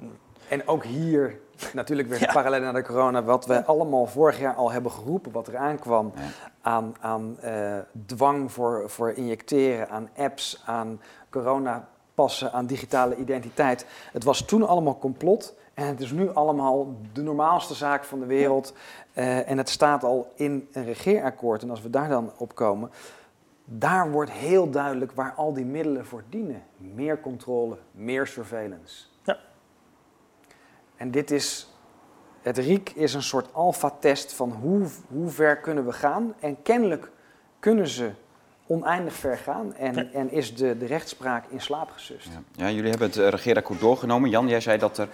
En 0.48 0.68
ook 0.68 0.84
hier, 0.84 1.38
natuurlijk 1.72 2.08
weer 2.08 2.20
Ja. 2.26 2.32
parallel 2.32 2.60
naar 2.60 2.72
de 2.72 2.82
corona, 2.82 3.22
wat 3.22 3.46
we 3.46 3.64
allemaal 3.64 4.06
vorig 4.06 4.38
jaar 4.40 4.54
al 4.54 4.70
hebben 4.70 4.92
geroepen, 4.92 5.32
wat 5.32 5.48
er 5.48 5.56
aankwam 5.56 6.12
Ja. 6.14 6.22
aan, 6.62 6.94
aan 7.00 7.36
eh, 7.40 7.78
dwang 8.06 8.52
voor, 8.52 8.90
voor 8.90 9.10
injecteren, 9.12 9.88
aan 9.88 10.08
apps, 10.16 10.62
aan 10.66 11.00
coronapassen, 11.30 12.52
aan 12.52 12.66
digitale 12.66 13.16
identiteit. 13.16 13.86
Het 14.12 14.24
was 14.24 14.44
toen 14.44 14.66
allemaal 14.66 14.98
complot 14.98 15.54
en 15.74 15.86
het 15.86 16.00
is 16.00 16.10
nu 16.10 16.34
allemaal 16.34 16.94
de 17.12 17.22
normaalste 17.22 17.74
zaak 17.74 18.04
van 18.04 18.20
de 18.20 18.26
wereld. 18.26 18.72
En 19.12 19.58
het 19.58 19.68
staat 19.68 20.04
al 20.04 20.32
in 20.34 20.68
een 20.72 20.84
regeerakkoord 20.84 21.62
en 21.62 21.70
als 21.70 21.82
we 21.82 21.90
daar 21.90 22.08
dan 22.08 22.32
op 22.36 22.54
komen, 22.54 22.90
daar 23.72 24.10
wordt 24.10 24.30
heel 24.30 24.70
duidelijk 24.70 25.12
waar 25.12 25.32
al 25.36 25.52
die 25.52 25.64
middelen 25.64 26.06
voor 26.06 26.22
dienen. 26.28 26.62
Meer 26.76 27.20
controle, 27.20 27.78
meer 27.92 28.26
surveillance. 28.26 29.04
Ja. 29.24 29.38
En 30.96 31.10
dit 31.10 31.30
is, 31.30 31.74
het 32.42 32.58
RIEK 32.58 32.90
is 32.90 33.14
een 33.14 33.22
soort 33.22 33.54
alfa-test 33.54 34.32
van 34.32 34.50
hoe, 34.50 34.86
hoe 35.08 35.28
ver 35.28 35.56
kunnen 35.56 35.84
we 35.86 35.92
gaan. 35.92 36.34
En 36.40 36.62
kennelijk 36.62 37.10
kunnen 37.58 37.88
ze 37.88 38.10
oneindig 38.66 39.14
ver 39.14 39.38
gaan 39.38 39.74
en, 39.74 39.94
Ja. 39.94 40.06
en 40.12 40.30
is 40.30 40.54
de, 40.56 40.78
de 40.78 40.86
rechtspraak 40.86 41.44
in 41.48 41.60
slaap 41.60 41.90
gesust. 41.90 42.28
Ja. 42.28 42.64
ja, 42.64 42.70
jullie 42.70 42.90
hebben 42.90 43.08
het 43.08 43.16
uh, 43.16 43.28
regeerakkoord 43.28 43.80
doorgenomen. 43.80 44.30
Jan, 44.30 44.48
jij 44.48 44.60
zei 44.60 44.78
dat, 44.78 44.98
er, 44.98 45.08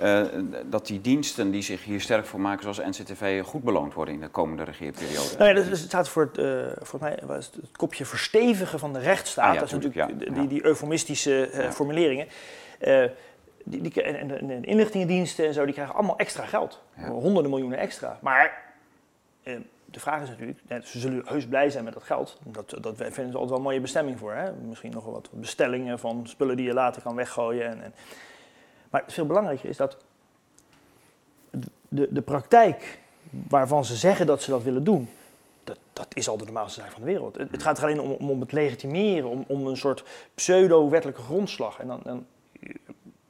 uh, 0.00 0.22
dat 0.64 0.86
die 0.86 1.00
diensten 1.00 1.50
die 1.50 1.62
zich 1.62 1.84
hier 1.84 2.00
sterk 2.00 2.26
voor 2.26 2.40
maken, 2.40 2.74
zoals 2.74 2.98
NCTV, 2.98 3.42
goed 3.44 3.62
beloond 3.62 3.94
worden 3.94 4.14
in 4.14 4.20
de 4.20 4.28
komende 4.28 4.64
regeerperiode. 4.64 5.36
Nou 5.38 5.58
ja, 5.58 5.68
dat 5.68 5.78
staat 5.78 6.08
voor 6.08 6.22
het, 6.22 6.38
uh, 6.38 6.66
volgens 6.76 7.00
mij 7.00 7.18
was 7.26 7.46
het, 7.46 7.54
het 7.54 7.76
kopje 7.76 8.04
verstevigen 8.04 8.78
van 8.78 8.92
de 8.92 8.98
rechtsstaat. 8.98 9.46
Ah, 9.46 9.54
ja, 9.54 9.60
dat 9.60 9.72
is 9.72 9.78
tuurlijk, 9.78 9.94
natuurlijk 9.94 10.28
ja, 10.28 10.34
die, 10.34 10.42
ja. 10.42 10.48
die 10.48 10.64
eufemistische 10.64 11.50
uh, 11.52 11.62
Ja. 11.62 11.72
formuleringen. 11.72 12.26
Die, 13.64 13.80
die, 13.80 14.02
en, 14.02 14.30
en, 14.30 14.50
en 14.50 14.64
inlichtingendiensten 14.64 15.46
en 15.46 15.54
zo, 15.54 15.64
die 15.64 15.74
krijgen 15.74 15.94
allemaal 15.94 16.18
extra 16.18 16.44
geld. 16.44 16.82
Honderden 16.94 17.50
miljoenen 17.50 17.78
extra. 17.78 18.18
Maar 18.20 18.72
de 19.92 20.00
vraag 20.00 20.22
is 20.22 20.28
natuurlijk, 20.28 20.58
ze 20.86 20.98
zullen 20.98 21.22
heus 21.26 21.46
blij 21.46 21.70
zijn 21.70 21.84
met 21.84 21.94
dat 21.94 22.02
geld. 22.02 22.38
Dat, 22.44 22.76
dat 22.80 22.96
vinden 22.96 23.14
ze 23.14 23.20
altijd 23.22 23.48
wel 23.48 23.56
een 23.56 23.62
mooie 23.62 23.80
bestemming 23.80 24.18
voor. 24.18 24.32
Hè? 24.32 24.52
Misschien 24.52 24.92
nog 24.92 25.04
wel 25.04 25.12
wat 25.12 25.28
bestellingen 25.32 25.98
van 25.98 26.26
spullen 26.26 26.56
die 26.56 26.66
je 26.66 26.72
later 26.72 27.02
kan 27.02 27.14
weggooien. 27.14 27.66
En, 27.66 27.82
en. 27.82 27.94
Maar 28.92 29.04
veel 29.06 29.26
belangrijker 29.26 29.68
is 29.68 29.76
dat 29.76 29.96
de, 31.88 32.08
de 32.10 32.22
praktijk 32.22 32.98
waarvan 33.30 33.84
ze 33.84 33.96
zeggen 33.96 34.26
dat 34.26 34.42
ze 34.42 34.50
dat 34.50 34.62
willen 34.62 34.84
doen, 34.84 35.08
dat, 35.64 35.78
dat 35.92 36.06
is 36.14 36.28
al 36.28 36.36
de 36.36 36.44
normaalste 36.44 36.80
zaak 36.80 36.90
van 36.90 37.00
de 37.00 37.06
wereld. 37.06 37.36
Het, 37.36 37.50
het 37.50 37.62
gaat 37.62 37.78
er 37.78 37.84
alleen 37.84 38.00
om, 38.00 38.10
om, 38.10 38.30
om 38.30 38.40
het 38.40 38.52
legitimeren, 38.52 39.28
om, 39.28 39.44
om 39.46 39.66
een 39.66 39.76
soort 39.76 40.04
pseudo-wettelijke 40.34 41.22
grondslag. 41.22 41.78
En 41.78 41.86
dan, 41.86 42.00
dan, 42.04 42.26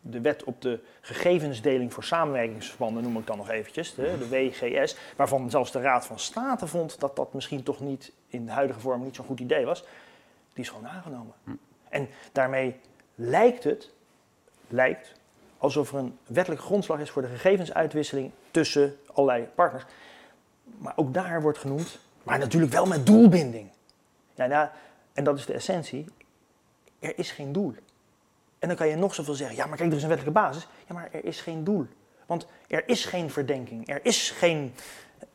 de 0.00 0.20
wet 0.20 0.44
op 0.44 0.62
de 0.62 0.80
gegevensdeling 1.00 1.92
voor 1.92 2.04
samenwerkingsverbanden 2.04 3.02
noem 3.02 3.18
ik 3.18 3.26
dan 3.26 3.36
nog 3.36 3.50
eventjes, 3.50 3.94
de, 3.94 4.14
de 4.18 4.28
WGS, 4.28 4.96
waarvan 5.16 5.50
zelfs 5.50 5.72
de 5.72 5.80
Raad 5.80 6.06
van 6.06 6.18
State 6.18 6.66
vond 6.66 7.00
dat 7.00 7.16
dat 7.16 7.32
misschien 7.32 7.62
toch 7.62 7.80
niet 7.80 8.12
in 8.26 8.46
de 8.46 8.52
huidige 8.52 8.80
vorm 8.80 9.02
niet 9.02 9.14
zo'n 9.14 9.24
goed 9.24 9.40
idee 9.40 9.64
was, 9.64 9.84
die 10.52 10.64
is 10.64 10.68
gewoon 10.68 10.88
aangenomen. 10.88 11.34
Hm. 11.44 11.50
En 11.88 12.08
daarmee 12.32 12.76
lijkt 13.14 13.64
het, 13.64 13.90
lijkt 14.68 15.12
alsof 15.62 15.92
er 15.92 15.98
een 15.98 16.18
wettelijke 16.26 16.64
grondslag 16.64 17.00
is 17.00 17.10
voor 17.10 17.22
de 17.22 17.28
gegevensuitwisseling 17.28 18.30
tussen 18.50 18.96
allerlei 19.12 19.48
partners. 19.54 19.84
Maar 20.78 20.92
ook 20.96 21.14
daar 21.14 21.42
wordt 21.42 21.58
genoemd, 21.58 21.98
maar 22.22 22.38
natuurlijk 22.38 22.72
wel 22.72 22.86
met 22.86 23.06
doelbinding. 23.06 23.70
Ja, 24.34 24.46
nou, 24.46 24.68
en 25.12 25.24
dat 25.24 25.38
is 25.38 25.46
de 25.46 25.52
essentie, 25.52 26.04
er 26.98 27.18
is 27.18 27.30
geen 27.30 27.52
doel. 27.52 27.74
En 28.58 28.68
dan 28.68 28.76
kan 28.76 28.88
je 28.88 28.96
nog 28.96 29.14
zoveel 29.14 29.34
zeggen, 29.34 29.56
ja, 29.56 29.66
maar 29.66 29.76
kijk, 29.76 29.90
er 29.90 29.96
is 29.96 30.02
een 30.02 30.08
wettelijke 30.08 30.40
basis. 30.40 30.68
Ja, 30.88 30.94
maar 30.94 31.08
er 31.12 31.24
is 31.24 31.40
geen 31.40 31.64
doel. 31.64 31.86
Want 32.26 32.46
er 32.68 32.88
is 32.88 33.04
geen 33.04 33.30
verdenking, 33.30 33.88
er 33.88 34.04
is 34.04 34.30
geen 34.30 34.74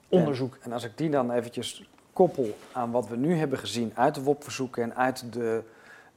onderzoek. 0.07 0.57
En 0.61 0.71
als 0.71 0.83
ik 0.83 0.97
die 0.97 1.09
dan 1.09 1.31
eventjes 1.31 1.89
koppel 2.13 2.57
aan 2.71 2.91
wat 2.91 3.07
we 3.07 3.15
nu 3.15 3.35
hebben 3.35 3.59
gezien 3.59 3.91
uit 3.95 4.15
de 4.15 4.23
WOP-verzoeken 4.23 4.83
en 4.83 4.95
uit 4.95 5.33
de, 5.33 5.63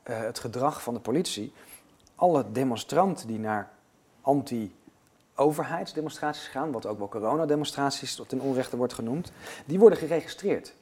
eh, 0.02 0.18
het 0.18 0.38
gedrag 0.38 0.82
van 0.82 0.94
de 0.94 1.00
politie. 1.00 1.52
Alle 2.14 2.52
demonstranten 2.52 3.26
die 3.26 3.38
naar 3.38 3.70
anti-overheidsdemonstraties 4.30 6.46
gaan, 6.46 6.72
wat 6.72 6.86
ook 6.86 6.98
wel 6.98 7.08
coronademonstraties 7.08 8.14
tot 8.14 8.32
in 8.32 8.40
onrechte 8.40 8.76
wordt 8.76 8.92
genoemd, 8.92 9.32
die 9.66 9.78
worden 9.78 9.98
geregistreerd. 9.98 10.74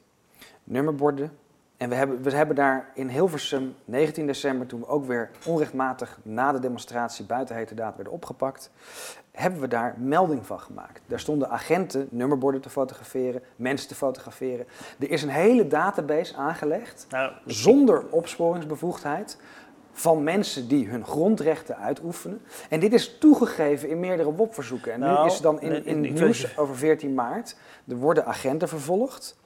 Nummerborden. 0.63 1.31
En 1.77 1.89
we 1.89 1.95
hebben, 1.95 2.21
we 2.21 2.31
hebben 2.31 2.55
daar 2.55 2.89
in 2.93 3.07
Hilversum 3.07 3.75
19 3.85 4.27
december, 4.27 4.67
toen 4.67 4.79
we 4.79 4.87
ook 4.87 5.05
weer 5.05 5.29
onrechtmatig 5.45 6.19
na 6.23 6.51
de 6.51 6.59
demonstratie 6.59 7.25
buiten 7.25 7.55
hete 7.55 7.75
daad 7.75 7.95
werden 7.95 8.13
opgepakt, 8.13 8.71
hebben 9.31 9.59
we 9.59 9.67
daar 9.67 9.95
melding 9.97 10.45
van 10.45 10.59
gemaakt. 10.59 11.01
Daar 11.07 11.19
stonden 11.19 11.49
agenten 11.49 12.07
nummerborden 12.11 12.61
te 12.61 12.69
fotograferen, 12.69 13.41
mensen 13.55 13.87
te 13.87 13.95
fotograferen. 13.95 14.67
Er 14.99 15.11
is 15.11 15.23
een 15.23 15.29
hele 15.29 15.67
database 15.67 16.35
aangelegd, 16.35 17.05
Nou, 17.09 17.31
zonder 17.45 18.05
opsporingsbevoegdheid, 18.09 19.37
van 19.99 20.23
mensen 20.23 20.67
die 20.67 20.87
hun 20.87 21.05
grondrechten 21.05 21.77
uitoefenen. 21.77 22.41
En 22.69 22.79
dit 22.79 22.93
is 22.93 23.17
toegegeven 23.17 23.89
in 23.89 23.99
meerdere 23.99 24.33
WOP-verzoeken. 24.33 24.93
En 24.93 24.99
nu 24.99 25.05
Nou, 25.05 25.27
is 25.27 25.33
het 25.33 25.43
dan 25.43 25.61
in, 25.61 25.85
in 25.85 26.01
nieuws 26.01 26.57
over 26.57 26.77
14 26.77 27.13
maart. 27.13 27.55
Er 27.87 27.95
worden 27.95 28.25
agenten 28.25 28.67
vervolgd. 28.67 29.37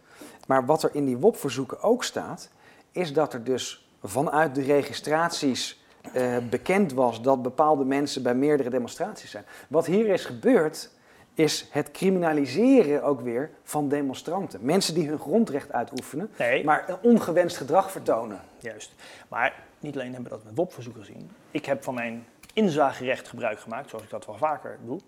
Maar 0.47 0.65
wat 0.65 0.83
er 0.83 0.89
in 0.93 1.05
die 1.05 1.17
WOP-verzoeken 1.17 1.81
ook 1.81 2.03
staat, 2.03 2.49
is 2.91 3.13
dat 3.13 3.33
er 3.33 3.43
dus 3.43 3.87
vanuit 4.03 4.55
de 4.55 4.61
registraties 4.61 5.83
eh, 6.13 6.37
bekend 6.49 6.93
was 6.93 7.21
dat 7.21 7.41
bepaalde 7.41 7.85
mensen 7.85 8.23
bij 8.23 8.35
meerdere 8.35 8.69
demonstraties 8.69 9.31
zijn. 9.31 9.45
Wat 9.67 9.85
hier 9.85 10.07
is 10.07 10.25
gebeurd, 10.25 10.89
is 11.33 11.67
het 11.71 11.91
criminaliseren 11.91 13.03
ook 13.03 13.21
weer 13.21 13.49
van 13.63 13.89
demonstranten. 13.89 14.59
Mensen 14.63 14.93
die 14.93 15.07
hun 15.07 15.19
grondrecht 15.19 15.71
uitoefenen, 15.71 16.29
nee, 16.37 16.63
maar 16.63 16.89
een 16.89 16.97
ongewenst 17.01 17.57
gedrag 17.57 17.91
vertonen. 17.91 18.41
Juist. 18.59 18.93
Maar 19.27 19.53
niet 19.83 19.95
alleen 19.95 20.13
hebben 20.13 20.31
we 20.31 20.37
dat 20.37 20.45
met 20.45 20.55
WOP-verzoeken 20.55 21.03
gezien. 21.03 21.31
Ik 21.51 21.65
heb 21.65 21.83
van 21.83 21.93
mijn 21.93 22.25
inzagerecht 22.53 23.27
gebruik 23.27 23.59
gemaakt, 23.59 23.89
zoals 23.89 24.03
ik 24.03 24.09
dat 24.09 24.25
wel 24.25 24.37
vaker 24.37 24.77
doe. 24.85 24.99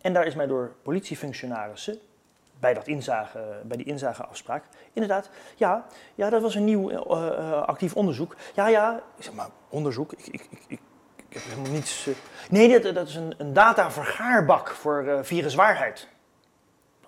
En 0.00 0.12
daar 0.12 0.26
is 0.26 0.34
mij 0.34 0.46
door 0.46 0.74
politiefunctionarissen, 0.82 1.98
bij, 2.60 2.74
dat 2.74 2.86
inzage, 2.86 3.60
bij 3.64 3.76
die 3.76 3.86
inzageafspraak, 3.86 4.64
inderdaad, 4.92 5.30
ja, 5.56 5.86
ja 6.14 6.30
dat 6.30 6.42
was 6.42 6.54
een 6.54 6.64
nieuw 6.64 6.90
eh, 6.90 6.98
eh, 6.98 7.62
actief 7.62 7.94
onderzoek. 7.94 8.36
Ja, 8.54 8.68
ja, 8.68 9.02
ik 9.16 9.24
zeg 9.24 9.34
maar, 9.34 9.48
onderzoek, 9.68 10.12
ik, 10.12 10.26
ik, 10.26 10.48
ik, 10.50 10.68
ik, 10.68 10.80
heb 11.28 11.42
helemaal 11.42 11.72
niets... 11.72 12.06
eh. 12.06 12.14
Nee, 12.50 12.80
dat, 12.80 12.94
dat 12.94 13.08
is 13.08 13.14
een, 13.14 13.34
een 13.38 13.52
datavergaarbak 13.52 14.68
voor 14.68 15.18
viruswaarheid. 15.22 16.08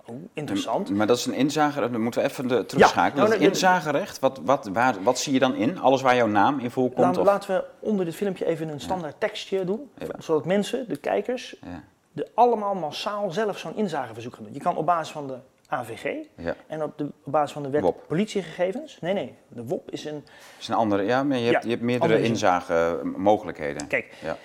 Oh, 0.06 0.16
interessant. 0.32 0.90
Maar 0.90 1.06
dat 1.06 1.16
is 1.18 1.26
een 1.26 1.34
inzage, 1.34 1.80
dan 1.80 2.00
moeten 2.00 2.22
we 2.22 2.28
even 2.28 2.48
de, 2.48 2.66
terugschakelen. 2.66 3.16
nou, 3.16 3.28
dat 3.30 3.38
nee, 3.38 3.48
inzagerecht, 3.48 4.18
wat, 4.18 4.40
wat, 4.44 4.68
waar, 4.72 5.02
wat 5.02 5.18
zie 5.18 5.32
je 5.32 5.38
dan 5.38 5.54
in? 5.54 5.78
Alles 5.80 6.02
waar 6.02 6.16
jouw 6.16 6.26
naam 6.26 6.58
in 6.58 6.70
voorkomt? 6.70 7.16
Laten 7.16 7.54
we 7.54 7.64
onder 7.78 8.04
dit 8.04 8.14
filmpje 8.14 8.46
even 8.46 8.68
een 8.68 8.80
standaard 8.80 9.20
tekstje 9.20 9.64
doen. 9.64 9.90
Ja. 9.98 10.06
Zodat 10.18 10.44
mensen, 10.44 10.88
de 10.88 10.96
kijkers, 10.96 11.56
Ja, 11.64 11.82
de 12.12 12.28
allemaal 12.34 12.74
massaal 12.74 13.30
zelf 13.30 13.58
zo'n 13.58 13.76
inzageverzoek 13.76 14.34
gaan 14.34 14.44
doen. 14.44 14.52
Je 14.54 14.60
kan 14.60 14.76
op 14.76 14.86
basis 14.86 15.12
van 15.12 15.26
de 15.26 15.36
AVG 15.68 16.26
ja. 16.36 16.54
en 16.66 16.82
op, 16.82 16.98
de, 16.98 17.04
op 17.24 17.32
basis 17.32 17.52
van 17.52 17.62
de 17.62 17.70
wet 17.70 17.82
WOP. 17.82 18.04
politiegegevens. 18.08 18.98
Nee, 19.00 19.12
nee, 19.12 19.34
de 19.48 19.64
WOP 19.64 19.90
is 19.90 20.04
een. 20.04 20.24
Is 20.58 20.68
een 20.68 20.74
andere, 20.74 21.02
ja, 21.02 21.22
maar 21.22 21.36
je 21.38 21.44
hebt, 21.44 21.56
Ja, 21.56 21.62
je 21.62 21.70
hebt 21.70 21.82
meerdere 21.82 22.22
inzagemogelijkheden. 22.22 23.86
Kijk, 23.86 24.14
Ja. 24.22 24.36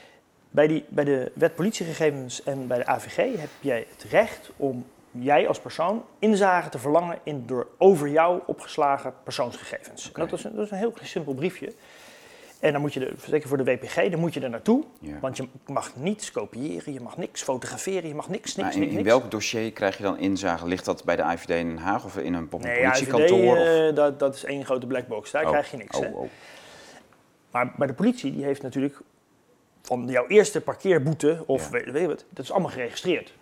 bij, 0.50 0.68
die, 0.68 0.86
bij 0.90 1.04
de 1.04 1.32
wet 1.36 1.56
politiegegevens 1.56 2.44
en 2.44 2.68
bij 2.68 2.78
de 2.78 2.86
AVG 2.86 3.16
heb 3.16 3.50
jij 3.60 3.88
het 3.90 4.12
recht 4.12 4.52
om 4.58 4.86
jij 5.12 5.48
als 5.48 5.60
persoon 5.60 6.06
inzage 6.20 6.70
te 6.70 6.80
verlangen 6.80 7.20
in 7.24 7.44
door 7.46 7.68
over 7.78 8.10
jou 8.10 8.42
opgeslagen 8.46 9.14
persoonsgegevens. 9.24 10.12
Dat, 10.14 10.32
is 10.34 10.44
een, 10.44 10.56
dat 10.56 10.66
is 10.66 10.72
een 10.72 10.78
heel 10.78 10.94
simpel 11.02 11.34
briefje. 11.34 11.74
En 12.60 12.72
dan 12.72 12.82
moet 12.82 12.94
je, 12.94 13.06
er, 13.06 13.14
zeker 13.28 13.48
voor 13.48 13.58
de 13.58 13.64
WPG, 13.64 14.10
dan 14.10 14.20
moet 14.20 14.34
je 14.34 14.40
er 14.40 14.50
naartoe. 14.50 14.84
Ja. 15.00 15.20
Want 15.20 15.38
je 15.38 15.48
mag 15.66 15.96
niets 15.96 16.32
kopiëren, 16.32 16.94
je 16.94 17.02
mag 17.02 17.18
niks 17.18 17.42
fotograferen, 17.42 18.08
je 18.08 18.16
mag 18.16 18.30
niks, 18.30 18.56
niks, 18.56 18.76
in, 18.76 18.82
niks. 18.82 18.94
in 18.94 19.04
welk 19.04 19.32
dossier 19.32 19.72
krijg 19.72 19.98
je 19.98 20.04
dan 20.04 20.18
inzage? 20.18 20.68
Ligt 20.68 20.86
dat 20.86 21.04
bij 21.04 21.16
de 21.16 21.24
IVD 21.24 21.50
in 21.50 21.68
Den 21.68 21.78
Haag 21.78 22.06
of 22.06 22.18
in 22.18 22.34
een, 22.34 22.48
Nee, 22.58 22.82
politiekantoor? 22.82 23.58
Of? 23.58 23.66
eh, 23.66 23.96
dat, 23.96 24.20
dat 24.20 24.36
is 24.36 24.44
één 24.44 24.66
grote 24.66 24.88
blackbox, 24.88 25.32
daar 25.32 25.44
Oh, 25.44 25.50
krijg 25.50 25.72
je 25.72 25.78
niks. 25.78 25.98
Oh, 25.98 26.16
oh. 26.16 26.30
Maar 27.52 27.74
bij 27.78 27.88
de 27.88 27.94
politie, 27.94 28.36
die 28.36 28.44
heeft 28.44 28.62
natuurlijk 28.62 29.00
van 29.82 30.08
jouw 30.08 30.28
eerste 30.28 30.62
parkeerboete 30.62 31.44
of 31.46 31.64
Ja. 31.64 31.70
weet, 31.70 31.92
weet 31.92 32.02
je 32.02 32.08
wat, 32.08 32.26
dat 32.30 32.44
is 32.44 32.52
allemaal 32.52 32.72
geregistreerd. 32.72 33.34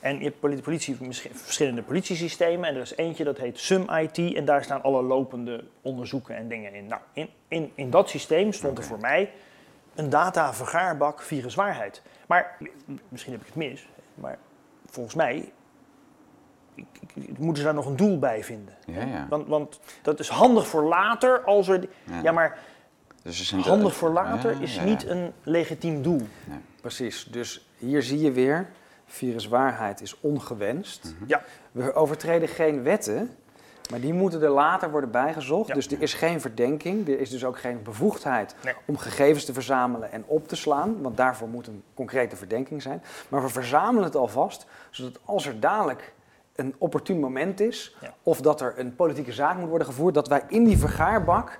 En 0.00 0.18
je 0.18 0.24
hebt 0.24 0.40
poli- 0.40 0.60
politie, 0.62 0.96
verschillende 1.32 1.82
politiesystemen 1.82 2.68
en 2.68 2.74
er 2.74 2.80
is 2.80 2.96
eentje 2.96 3.24
dat 3.24 3.38
heet 3.38 3.58
SumIT 3.58 4.18
en 4.34 4.44
daar 4.44 4.64
staan 4.64 4.82
alle 4.82 5.02
lopende 5.02 5.64
onderzoeken 5.82 6.36
en 6.36 6.48
dingen 6.48 6.74
in. 6.74 6.86
Nou, 6.86 7.00
in, 7.12 7.28
in, 7.48 7.72
in 7.74 7.90
dat 7.90 8.08
systeem 8.08 8.52
stond 8.52 8.78
er 8.78 8.84
voor 8.84 9.00
mij 9.00 9.32
een 9.94 10.10
datavergaarbak 10.10 11.22
viruswaarheid. 11.22 12.02
Maar 12.26 12.56
misschien 13.08 13.32
heb 13.32 13.40
ik 13.40 13.46
het 13.46 13.56
mis, 13.56 13.88
maar 14.14 14.38
volgens 14.86 15.14
mij 15.14 15.52
ik- 16.74 16.86
ik- 17.14 17.38
moeten 17.38 17.56
ze 17.56 17.64
daar 17.64 17.74
nog 17.74 17.86
een 17.86 17.96
doel 17.96 18.18
bij 18.18 18.44
vinden. 18.44 18.74
Ja, 18.86 19.00
ja. 19.04 19.26
Want, 19.28 19.46
want 19.48 19.80
dat 20.02 20.20
is 20.20 20.28
handig 20.28 20.66
voor 20.66 20.82
later 20.82 21.44
als 21.44 21.68
er... 21.68 21.88
Ja. 22.04 22.20
Ja, 22.22 22.32
maar 22.32 22.58
Dus 23.22 23.52
handig 23.52 23.94
voor 23.94 24.10
later 24.10 24.54
Ja, 24.54 24.60
is 24.60 24.74
ja. 24.74 24.82
niet 24.84 25.04
een 25.06 25.32
legitiem 25.42 26.02
doel. 26.02 26.22
Precies, 26.80 27.24
dus 27.24 27.68
hier 27.78 28.02
zie 28.02 28.20
je 28.20 28.32
weer, 28.32 28.68
viruswaarheid 29.08 30.00
is 30.00 30.20
ongewenst. 30.20 31.14
Mhm. 31.18 31.24
Ja. 31.28 31.42
We 31.72 31.94
overtreden 31.94 32.48
geen 32.48 32.82
wetten, 32.82 33.36
maar 33.90 34.00
die 34.00 34.12
moeten 34.12 34.42
er 34.42 34.48
later 34.50 34.90
worden 34.90 35.10
bijgezocht. 35.10 35.68
Ja. 35.68 35.74
Dus 35.74 35.86
er 35.90 36.02
is 36.02 36.14
geen 36.14 36.40
verdenking, 36.40 37.08
er 37.08 37.20
is 37.20 37.30
dus 37.30 37.44
ook 37.44 37.58
geen 37.58 37.82
bevoegdheid 37.82 38.54
Nee. 38.64 38.74
om 38.86 38.96
gegevens 38.96 39.44
te 39.44 39.52
verzamelen 39.52 40.12
en 40.12 40.24
op 40.26 40.48
te 40.48 40.56
slaan, 40.56 41.02
want 41.02 41.16
daarvoor 41.16 41.48
moet 41.48 41.66
een 41.66 41.82
concrete 41.94 42.36
verdenking 42.36 42.82
zijn. 42.82 43.02
Maar 43.28 43.42
we 43.42 43.48
verzamelen 43.48 44.04
het 44.04 44.16
alvast, 44.16 44.66
zodat 44.90 45.18
als 45.24 45.46
er 45.46 45.60
dadelijk 45.60 46.12
een 46.54 46.74
opportun 46.78 47.20
moment 47.20 47.60
is, 47.60 47.96
Ja. 48.00 48.14
of 48.22 48.40
dat 48.40 48.60
er 48.60 48.74
een 48.76 48.94
politieke 48.96 49.32
zaak 49.32 49.56
moet 49.56 49.68
worden 49.68 49.86
gevoerd, 49.86 50.14
dat 50.14 50.28
wij 50.28 50.42
in 50.48 50.64
die 50.64 50.78
vergaarbak 50.78 51.58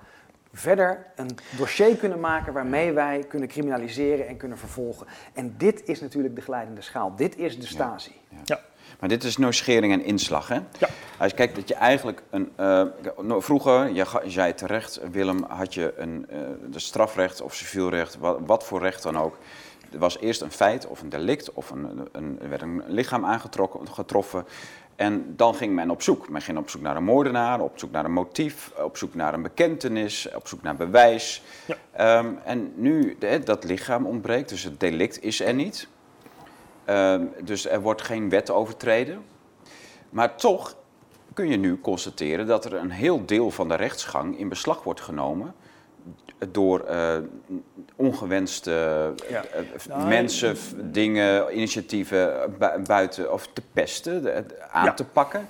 verder 0.52 1.06
een 1.16 1.38
dossier 1.56 1.96
kunnen 1.96 2.20
maken 2.20 2.52
waarmee 2.52 2.92
wij 2.92 3.24
kunnen 3.28 3.48
criminaliseren 3.48 4.28
en 4.28 4.36
kunnen 4.36 4.58
vervolgen. 4.58 5.06
En 5.32 5.54
dit 5.58 5.82
is 5.88 6.00
natuurlijk 6.00 6.34
de 6.34 6.40
glijdende 6.40 6.80
schaal. 6.80 7.16
Dit 7.16 7.36
is 7.36 7.60
de 7.60 7.66
Stasi. 7.66 8.12
Maar 9.00 9.08
dit 9.08 9.24
is 9.24 9.36
nou 9.36 9.52
schering 9.52 9.92
en 9.92 10.04
inslag, 10.04 10.48
hè? 10.48 10.54
Ja. 10.54 10.88
Als 11.18 11.30
je 11.30 11.36
kijkt 11.36 11.54
dat 11.56 11.68
je 11.68 11.74
eigenlijk 11.74 12.22
een... 12.30 12.52
eh, 12.56 12.84
vroeger, 13.38 13.88
je, 13.92 14.06
ga- 14.06 14.22
je 14.22 14.30
zei 14.30 14.54
terecht, 14.54 15.00
Willem, 15.10 15.44
had 15.48 15.74
je 15.74 15.94
een 15.96 16.26
eh, 16.28 16.38
de 16.70 16.78
strafrecht 16.78 17.40
of 17.40 17.54
civielrecht, 17.54 18.18
wat, 18.18 18.38
wat 18.46 18.64
voor 18.64 18.80
recht 18.80 19.02
dan 19.02 19.18
ook. 19.18 19.38
Er 19.92 19.98
was 19.98 20.18
eerst 20.18 20.40
een 20.40 20.50
feit 20.52 20.86
of 20.86 21.00
een 21.00 21.08
delict 21.08 21.52
of 21.52 21.70
een, 21.70 22.08
een, 22.12 22.38
er 22.42 22.48
werd 22.48 22.62
een 22.62 22.82
lichaam 22.86 23.24
aangetrokken, 23.24 23.88
getroffen. 23.88 24.44
En 24.98 25.36
dan 25.36 25.54
ging 25.54 25.74
men 25.74 25.90
op 25.90 26.02
zoek. 26.02 26.28
Men 26.28 26.42
ging 26.42 26.58
op 26.58 26.70
zoek 26.70 26.82
naar 26.82 26.96
een 26.96 27.04
moordenaar, 27.04 27.60
op 27.60 27.78
zoek 27.78 27.90
naar 27.90 28.04
een 28.04 28.12
motief, 28.12 28.72
op 28.76 28.96
zoek 28.96 29.14
naar 29.14 29.34
een 29.34 29.42
bekentenis, 29.42 30.28
op 30.34 30.48
zoek 30.48 30.62
naar 30.62 30.76
bewijs. 30.76 31.42
Ja. 31.66 31.76
Ehm, 31.92 32.26
en 32.44 32.72
nu, 32.74 33.16
dat 33.44 33.64
lichaam 33.64 34.06
ontbreekt, 34.06 34.48
dus 34.48 34.62
het 34.62 34.80
delict 34.80 35.22
is 35.22 35.40
er 35.40 35.54
niet. 35.54 35.88
Ehm, 36.84 37.24
dus 37.42 37.68
er 37.68 37.80
wordt 37.80 38.02
geen 38.02 38.28
wet 38.28 38.50
overtreden. 38.50 39.22
Maar 40.10 40.36
toch 40.36 40.76
kun 41.34 41.48
je 41.48 41.56
nu 41.56 41.80
constateren 41.80 42.46
dat 42.46 42.64
er 42.64 42.74
een 42.74 42.90
heel 42.90 43.26
deel 43.26 43.50
van 43.50 43.68
de 43.68 43.74
rechtsgang 43.74 44.38
in 44.38 44.48
beslag 44.48 44.82
wordt 44.82 45.00
genomen 45.00 45.54
door 46.52 46.80
eh, 46.80 47.16
ongewenste 47.96 48.70
Ja. 49.28 49.44
eh, 49.44 49.60
Nou, 49.88 50.08
mensen, 50.08 50.56
dingen, 50.92 51.56
initiatieven 51.56 52.42
eh, 52.42 52.48
bu- 52.76 52.82
buiten 52.82 53.32
of 53.32 53.48
te 53.52 53.62
pesten, 53.72 54.22
de- 54.22 54.44
aan 54.70 54.84
Ja. 54.84 54.94
te 54.94 55.04
pakken. 55.04 55.48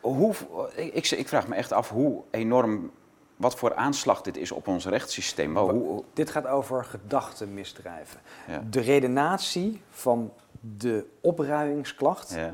Hoe, 0.00 0.34
ik, 0.74 0.94
ik- 0.94 1.10
ik 1.10 1.28
vraag 1.28 1.48
me 1.48 1.54
echt 1.54 1.72
af 1.72 1.88
hoe 1.88 2.22
enorm, 2.30 2.90
wat 3.36 3.54
voor 3.56 3.74
aanslag 3.74 4.22
dit 4.22 4.36
is 4.36 4.52
op 4.52 4.68
ons 4.68 4.86
rechtssysteem. 4.86 5.56
Hoe, 5.56 5.70
hoe- 5.70 6.04
Dit 6.12 6.30
gaat 6.30 6.46
over 6.46 6.84
gedachtenmisdrijven. 6.84 8.20
ja, 8.48 8.62
De 8.70 8.80
redenatie 8.80 9.82
van 9.90 10.32
de 10.78 11.04
opruimingsklacht 11.20 12.34
ja. 12.34 12.52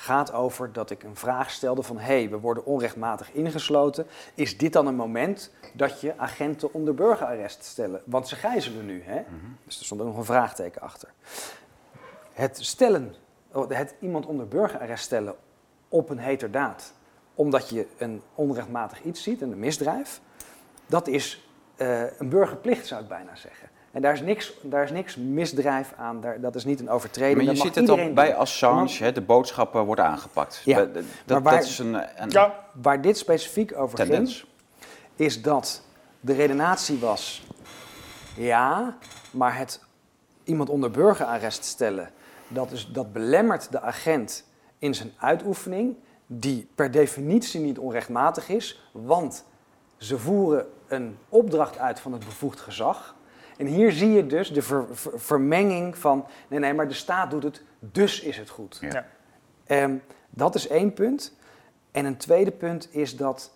Gaat 0.00 0.32
over 0.32 0.72
dat 0.72 0.90
ik 0.90 1.02
een 1.02 1.16
vraag 1.16 1.50
stelde 1.50 1.82
van... 1.82 1.98
hé, 1.98 2.04
hey, 2.04 2.30
we 2.30 2.38
worden 2.38 2.64
onrechtmatig 2.64 3.32
ingesloten. 3.32 4.06
Is 4.34 4.58
dit 4.58 4.72
dan 4.72 4.86
een 4.86 4.94
moment 4.94 5.52
dat 5.72 6.00
je 6.00 6.18
agenten 6.18 6.72
onder 6.72 6.94
burgerarrest 6.94 7.64
stellen? 7.64 8.02
Want 8.04 8.28
ze 8.28 8.36
gijzelen 8.36 8.86
nu, 8.86 9.02
hè? 9.02 9.22
Dus 9.64 9.78
er 9.78 9.84
stond 9.84 10.00
ook 10.00 10.06
nog 10.06 10.16
een 10.16 10.24
vraagteken 10.24 10.80
achter. 10.80 11.08
Het 12.32 12.58
stellen, 12.60 13.14
het 13.68 13.94
iemand 14.00 14.26
onder 14.26 14.48
burgerarrest 14.48 15.04
stellen 15.04 15.34
op 15.88 16.10
een 16.10 16.18
heterdaad... 16.18 16.92
omdat 17.34 17.68
je 17.68 17.86
een 17.96 18.22
onrechtmatig 18.34 19.02
iets 19.02 19.22
ziet, 19.22 19.42
een 19.42 19.58
misdrijf... 19.58 20.20
dat 20.86 21.08
is 21.08 21.48
eh, 21.76 22.18
een 22.18 22.28
burgerplicht, 22.28 22.86
zou 22.86 23.02
ik 23.02 23.08
bijna 23.08 23.36
zeggen. 23.36 23.68
En 23.98 24.04
daar 24.04 24.12
is 24.12 24.20
niks, 24.20 24.52
daar 24.62 24.82
is 24.82 24.90
niks 24.90 25.16
misdrijf 25.16 25.92
aan, 25.96 26.20
daar, 26.20 26.40
dat 26.40 26.54
is 26.54 26.64
niet 26.64 26.80
een 26.80 26.90
overtreding. 26.90 27.36
Maar 27.36 27.44
je 27.44 27.50
dat 27.52 27.60
ziet 27.66 27.74
het 27.74 27.84
al 27.88 27.90
iedereen 27.94 28.14
bij. 28.14 28.34
Assange, 28.34 28.88
hè, 28.98 29.12
de 29.12 29.20
boodschappen 29.20 29.84
worden 29.84 30.04
aangepakt. 30.04 30.62
Ja, 30.64 30.78
Dat, 30.78 30.94
dat, 30.94 31.04
maar 31.26 31.42
waar- 31.42 31.52
dat 31.60 31.64
is 31.64 31.78
een, 31.78 31.94
een 31.94 32.30
Ja, 32.30 32.54
Waar 32.82 33.00
dit 33.00 33.18
specifiek 33.18 33.76
over 33.76 33.96
tendens. 33.96 34.38
ging, 34.38 34.48
is 35.28 35.42
dat 35.42 35.82
de 36.20 36.32
redenatie 36.32 36.98
was, 36.98 37.46
ja, 38.36 38.96
maar 39.30 39.56
het 39.56 39.80
iemand 40.44 40.68
onder 40.68 40.90
burgerarrest 40.90 41.64
stellen, 41.64 42.10
dat, 42.48 42.70
is, 42.72 42.88
dat 42.92 43.12
belemmert 43.12 43.72
de 43.72 43.80
agent 43.80 44.44
in 44.78 44.94
zijn 44.94 45.12
uitoefening, 45.18 45.96
die 46.26 46.68
per 46.74 46.90
definitie 46.90 47.60
niet 47.60 47.78
onrechtmatig 47.78 48.48
is, 48.48 48.90
want 48.92 49.44
ze 49.96 50.18
voeren 50.18 50.66
een 50.88 51.18
opdracht 51.28 51.78
uit 51.78 52.00
van 52.00 52.12
het 52.12 52.24
bevoegd 52.24 52.60
gezag. 52.60 53.16
En 53.58 53.66
hier 53.66 53.92
zie 53.92 54.10
je 54.10 54.26
dus 54.26 54.52
de 54.52 54.62
ver- 54.62 54.86
ver- 54.90 55.20
vermenging 55.20 55.98
van, 55.98 56.26
nee, 56.48 56.58
nee, 56.58 56.74
maar 56.74 56.88
de 56.88 56.94
staat 56.94 57.30
doet 57.30 57.42
het, 57.42 57.62
dus 57.78 58.20
is 58.20 58.36
het 58.36 58.48
goed. 58.48 58.78
Ja. 58.80 59.06
Ehm, 59.66 59.94
dat 60.30 60.54
is 60.54 60.68
één 60.68 60.92
punt. 60.92 61.36
En 61.90 62.04
een 62.04 62.16
tweede 62.16 62.50
punt 62.50 62.88
is 62.90 63.16
dat 63.16 63.52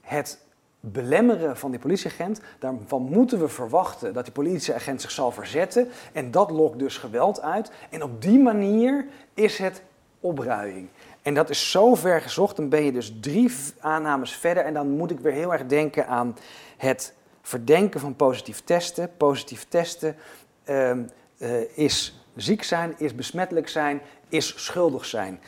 het 0.00 0.38
belemmeren 0.80 1.56
van 1.56 1.70
die 1.70 1.80
politieagent, 1.80 2.40
daarvan 2.58 3.02
moeten 3.02 3.40
we 3.40 3.48
verwachten 3.48 4.12
dat 4.12 4.24
die 4.24 4.32
politieagent 4.32 5.00
zich 5.00 5.10
zal 5.10 5.32
verzetten. 5.32 5.88
En 6.12 6.30
dat 6.30 6.50
lokt 6.50 6.78
dus 6.78 6.98
geweld 6.98 7.40
uit. 7.40 7.70
En 7.90 8.02
op 8.02 8.22
die 8.22 8.38
manier 8.38 9.06
is 9.34 9.58
het 9.58 9.82
opruiing. 10.20 10.88
En 11.22 11.34
dat 11.34 11.50
is 11.50 11.70
zo 11.70 11.94
ver 11.94 12.20
gezocht, 12.20 12.56
dan 12.56 12.68
ben 12.68 12.84
je 12.84 12.92
dus 12.92 13.14
drie 13.20 13.52
aannames 13.80 14.32
verder. 14.32 14.64
En 14.64 14.74
dan 14.74 14.88
moet 14.88 15.10
ik 15.10 15.20
weer 15.20 15.32
heel 15.32 15.52
erg 15.52 15.66
denken 15.66 16.06
aan 16.06 16.36
het 16.76 17.14
verdenken 17.46 18.00
van 18.00 18.16
positief 18.16 18.60
testen. 18.64 19.16
Positief 19.16 19.66
testen 19.68 20.16
ehm, 20.64 21.02
eh, 21.38 21.78
is 21.78 22.24
ziek 22.36 22.62
zijn, 22.62 22.94
is 22.98 23.14
besmettelijk 23.14 23.68
zijn, 23.68 24.00
is 24.28 24.64
schuldig 24.64 25.04
zijn. 25.04 25.40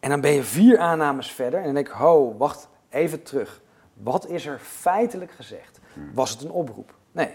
En 0.00 0.10
dan 0.10 0.20
ben 0.20 0.30
je 0.30 0.42
vier 0.42 0.78
aannames 0.78 1.30
verder 1.30 1.58
en 1.58 1.64
dan 1.64 1.74
denk 1.74 1.86
ik, 1.86 1.92
ho, 1.92 2.36
wacht, 2.36 2.68
even 2.88 3.22
terug. 3.22 3.60
Wat 3.92 4.28
is 4.28 4.46
er 4.46 4.58
feitelijk 4.58 5.30
gezegd? 5.30 5.80
Was 6.14 6.30
het 6.30 6.42
een 6.42 6.50
oproep? 6.50 6.94
Nee. 7.12 7.30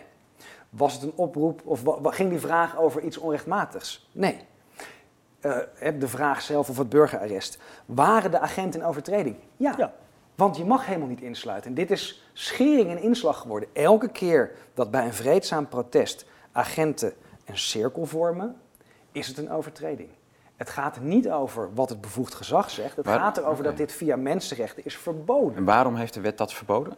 Was 0.69 0.93
het 0.93 1.03
een 1.03 1.13
oproep 1.15 1.61
of 1.65 1.81
ging 2.03 2.29
die 2.29 2.39
vraag 2.39 2.77
over 2.77 3.01
iets 3.01 3.17
onrechtmatigs? 3.17 4.09
Nee. 4.11 4.39
Hè, 5.73 5.97
de 5.97 6.07
vraag 6.07 6.41
zelf 6.41 6.69
of 6.69 6.77
het 6.77 6.89
burgerarrest. 6.89 7.57
Waren 7.85 8.31
de 8.31 8.39
agenten 8.39 8.79
in 8.79 8.85
overtreding? 8.85 9.35
Ja. 9.57 9.73
Ja. 9.77 9.93
Want 10.35 10.57
je 10.57 10.65
mag 10.65 10.85
helemaal 10.85 11.07
niet 11.07 11.21
insluiten. 11.21 11.69
En 11.69 11.75
dit 11.75 11.91
is 11.91 12.29
schering 12.33 12.89
en 12.89 13.01
inslag 13.01 13.37
geworden. 13.39 13.69
Elke 13.73 14.09
keer 14.09 14.51
dat 14.73 14.91
bij 14.91 15.05
een 15.05 15.13
vreedzaam 15.13 15.67
protest 15.67 16.25
agenten 16.51 17.13
een 17.45 17.57
cirkel 17.57 18.05
vormen, 18.05 18.55
is 19.11 19.27
het 19.27 19.37
een 19.37 19.51
overtreding. 19.51 20.09
Het 20.55 20.69
gaat 20.69 20.99
niet 20.99 21.29
over 21.29 21.73
wat 21.73 21.89
het 21.89 22.01
bevoegd 22.01 22.33
gezag 22.33 22.69
zegt. 22.69 22.95
Het 22.95 23.05
Waar- 23.05 23.19
gaat 23.19 23.37
erover 23.37 23.63
dat 23.63 23.77
dit 23.77 23.91
via 23.91 24.15
mensenrechten 24.15 24.85
is 24.85 24.97
verboden. 24.97 25.55
En 25.55 25.65
waarom 25.65 25.95
heeft 25.95 26.13
de 26.13 26.21
wet 26.21 26.37
dat 26.37 26.53
verboden? 26.53 26.95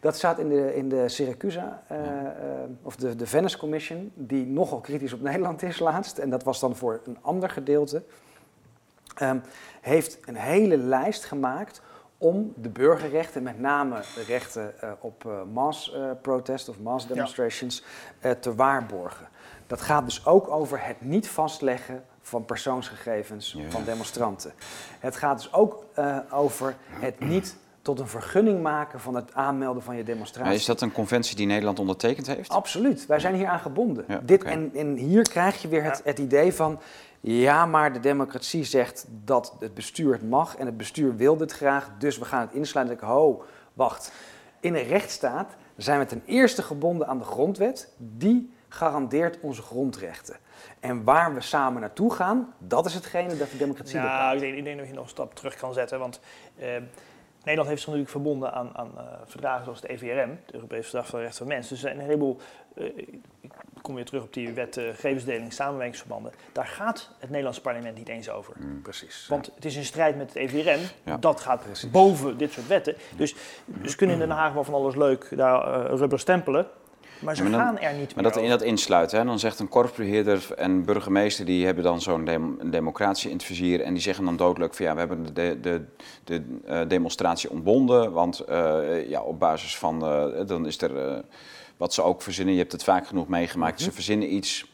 Dat 0.00 0.16
staat 0.16 0.38
in 0.38 0.48
de, 0.48 0.76
in 0.76 0.88
de 0.88 1.08
Syracusa, 1.08 1.82
eh, 1.88 1.98
eh, 1.98 2.70
of 2.82 2.96
de, 2.96 3.16
de 3.16 3.26
Venice 3.26 3.58
Commission, 3.58 4.12
die 4.14 4.46
nogal 4.46 4.80
kritisch 4.80 5.12
op 5.12 5.20
Nederland 5.20 5.62
is 5.62 5.78
laatst. 5.78 6.18
En 6.18 6.30
dat 6.30 6.42
was 6.42 6.60
dan 6.60 6.76
voor 6.76 7.00
een 7.04 7.18
ander 7.20 7.50
gedeelte. 7.50 8.02
Ehm, 9.14 9.38
heeft 9.80 10.18
een 10.28 10.36
hele 10.36 10.76
lijst 10.76 11.24
gemaakt 11.24 11.82
om 12.18 12.52
de 12.56 12.68
burgerrechten, 12.68 13.42
met 13.42 13.60
name 13.60 14.00
de 14.14 14.22
rechten 14.26 14.80
eh, 14.80 14.90
op 15.00 15.24
eh, 15.26 15.32
mass 15.52 15.92
eh, 15.94 16.10
protest 16.22 16.68
of 16.68 16.78
mass 16.80 17.06
demonstrations, 17.06 17.82
te 18.40 18.54
waarborgen. 18.54 19.28
Dat 19.66 19.80
gaat 19.80 20.04
dus 20.04 20.26
ook 20.26 20.48
over 20.48 20.86
het 20.86 21.00
niet 21.00 21.28
vastleggen 21.28 22.04
van 22.20 22.44
persoonsgegevens 22.44 23.52
Ja. 23.58 23.70
van 23.70 23.84
demonstranten. 23.84 24.52
Het 25.00 25.16
gaat 25.16 25.36
dus 25.36 25.52
ook 25.52 25.84
eh, 25.94 26.18
over 26.30 26.76
het 26.88 27.20
niet 27.20 27.56
tot 27.82 28.00
een 28.00 28.08
vergunning 28.08 28.62
maken 28.62 29.00
van 29.00 29.14
het 29.14 29.34
aanmelden 29.34 29.82
van 29.82 29.96
je 29.96 30.04
demonstratie. 30.04 30.44
Maar 30.48 30.54
is 30.58 30.64
dat 30.64 30.80
een 30.80 30.92
conventie 30.92 31.36
die 31.36 31.46
Nederland 31.46 31.78
ondertekend 31.78 32.26
heeft? 32.26 32.50
Absoluut, 32.50 33.06
wij 33.06 33.18
zijn 33.18 33.34
hier 33.34 33.46
aan 33.46 33.58
gebonden. 33.58 34.04
Ja, 34.08 34.20
Dit, 34.24 34.42
en, 34.44 34.70
en 34.74 34.94
hier 34.96 35.22
krijg 35.28 35.62
je 35.62 35.68
weer 35.68 35.82
het, 35.84 36.00
het 36.04 36.18
idee 36.18 36.52
van, 36.54 36.80
ja, 37.26 37.66
maar 37.66 37.92
de 37.92 38.00
democratie 38.00 38.64
zegt 38.64 39.06
dat 39.08 39.56
het 39.60 39.74
bestuur 39.74 40.12
het 40.12 40.28
mag 40.28 40.56
en 40.56 40.66
het 40.66 40.76
bestuur 40.76 41.16
wil 41.16 41.36
dit 41.36 41.52
graag, 41.52 41.90
dus 41.98 42.18
we 42.18 42.24
gaan 42.24 42.40
het 42.40 42.52
insluiten. 42.52 42.94
Ik, 42.96 43.00
ho, 43.00 43.44
wacht. 43.74 44.12
In 44.60 44.74
een 44.74 44.86
rechtsstaat 44.86 45.56
zijn 45.76 45.98
we 45.98 46.06
ten 46.06 46.22
eerste 46.26 46.62
gebonden 46.62 47.06
aan 47.06 47.18
de 47.18 47.24
grondwet, 47.24 47.92
die 47.96 48.52
garandeert 48.68 49.40
onze 49.40 49.62
grondrechten. 49.62 50.36
En 50.80 51.04
waar 51.04 51.34
we 51.34 51.40
samen 51.40 51.80
naartoe 51.80 52.12
gaan, 52.12 52.54
dat 52.58 52.86
is 52.86 52.94
hetgene 52.94 53.36
dat 53.36 53.50
de 53.50 53.56
democratie 53.56 54.00
bepaalt. 54.00 54.20
Nou, 54.20 54.34
ik 54.34 54.40
denk, 54.40 54.56
ik 54.56 54.64
denk 54.64 54.78
dat 54.78 54.86
je 54.86 54.94
nog 54.94 55.04
een 55.04 55.10
stap 55.10 55.34
terug 55.34 55.56
kan 55.56 55.72
zetten. 55.72 55.98
Want 55.98 56.20
eh, 56.56 56.66
Nederland 57.44 57.68
heeft 57.68 57.82
zich 57.82 57.92
natuurlijk 57.92 58.10
verbonden 58.10 58.52
aan, 58.52 58.76
aan 58.76 58.90
eh, 58.96 59.04
verdragen 59.24 59.64
zoals 59.64 59.80
de 59.80 59.88
EVRM, 59.88 60.30
het 60.44 60.54
Europese 60.54 60.82
Verdrag 60.82 61.06
van 61.06 61.18
de 61.18 61.24
Rechten 61.24 61.46
van 61.46 61.54
Mensen. 61.54 61.74
Dus 61.74 61.82
er 61.82 61.88
zijn 61.88 62.00
een 62.00 62.06
heleboel, 62.06 62.40
ik 62.74 63.82
kom 63.82 63.94
weer 63.94 64.04
terug 64.04 64.22
op 64.22 64.32
die 64.32 64.52
wet 64.52 64.76
eh, 64.76 64.84
gegevensdeling, 64.84 65.52
samenwerkingsverbanden. 65.52 66.32
Daar 66.52 66.66
gaat 66.66 67.10
het 67.18 67.28
Nederlandse 67.28 67.60
parlement 67.60 67.96
niet 67.96 68.08
eens 68.08 68.30
over. 68.30 68.54
Precies. 68.82 69.26
Want 69.28 69.50
het 69.54 69.64
is 69.64 69.76
in 69.76 69.84
strijd 69.84 70.16
met 70.16 70.26
het 70.28 70.36
EVRM. 70.36 70.80
Ja. 71.04 71.16
Dat 71.16 71.40
gaat 71.40 71.62
Precies. 71.64 71.90
boven 71.90 72.36
dit 72.38 72.52
soort 72.52 72.66
wetten. 72.66 72.94
Dus 73.16 73.34
ze 73.86 73.96
kunnen 73.96 74.14
in 74.16 74.20
Den 74.26 74.36
Haag 74.36 74.52
wel 74.52 74.64
van 74.64 74.74
alles 74.74 74.94
leuk 74.96 75.28
daar 75.36 75.84
eh, 75.84 75.96
rubber 75.98 76.18
stempelen. 76.18 76.66
Maar 77.20 77.36
ze 77.36 77.42
Maar 77.42 77.50
dan- 77.52 77.60
gaan 77.60 77.78
er 77.78 77.92
niet 77.94 78.14
Maar 78.14 78.22
meer 78.24 78.32
dat, 78.32 78.42
in 78.42 78.48
dat 78.48 78.62
insluiten, 78.62 79.18
hè, 79.18 79.24
dan 79.24 79.38
zegt 79.38 79.58
een 79.58 79.68
korpsbeheerder 79.68 80.46
en 80.56 80.84
burgemeester, 80.84 81.44
die 81.44 81.64
hebben 81.64 81.84
dan 81.84 82.00
zo'n 82.00 82.24
dem- 82.24 82.56
een 82.58 82.70
democratie 82.70 83.30
in 83.30 83.36
het 83.36 83.44
vizier 83.44 83.80
en 83.80 83.92
die 83.92 84.02
zeggen 84.02 84.24
dan 84.24 84.36
doodelijk 84.36 84.74
van 84.74 84.84
ja, 84.86 84.92
we 84.92 84.98
hebben 84.98 85.34
de, 85.34 85.60
de, 85.60 85.84
de 86.24 86.42
eh, 86.64 86.80
demonstratie 86.88 87.50
ontbonden, 87.50 88.12
want 88.12 88.40
eh, 88.40 89.08
ja, 89.08 89.22
op 89.22 89.38
basis 89.38 89.76
van, 89.78 90.04
eh, 90.06 90.46
dan 90.46 90.66
is 90.66 90.80
er, 90.80 90.96
eh, 91.08 91.18
wat 91.76 91.94
ze 91.94 92.02
ook 92.02 92.22
verzinnen, 92.22 92.54
je 92.54 92.60
hebt 92.60 92.72
het 92.72 92.84
vaak 92.84 93.06
genoeg 93.06 93.28
meegemaakt, 93.28 93.80
ze 93.80 93.92
verzinnen 93.92 94.34
iets 94.34 94.64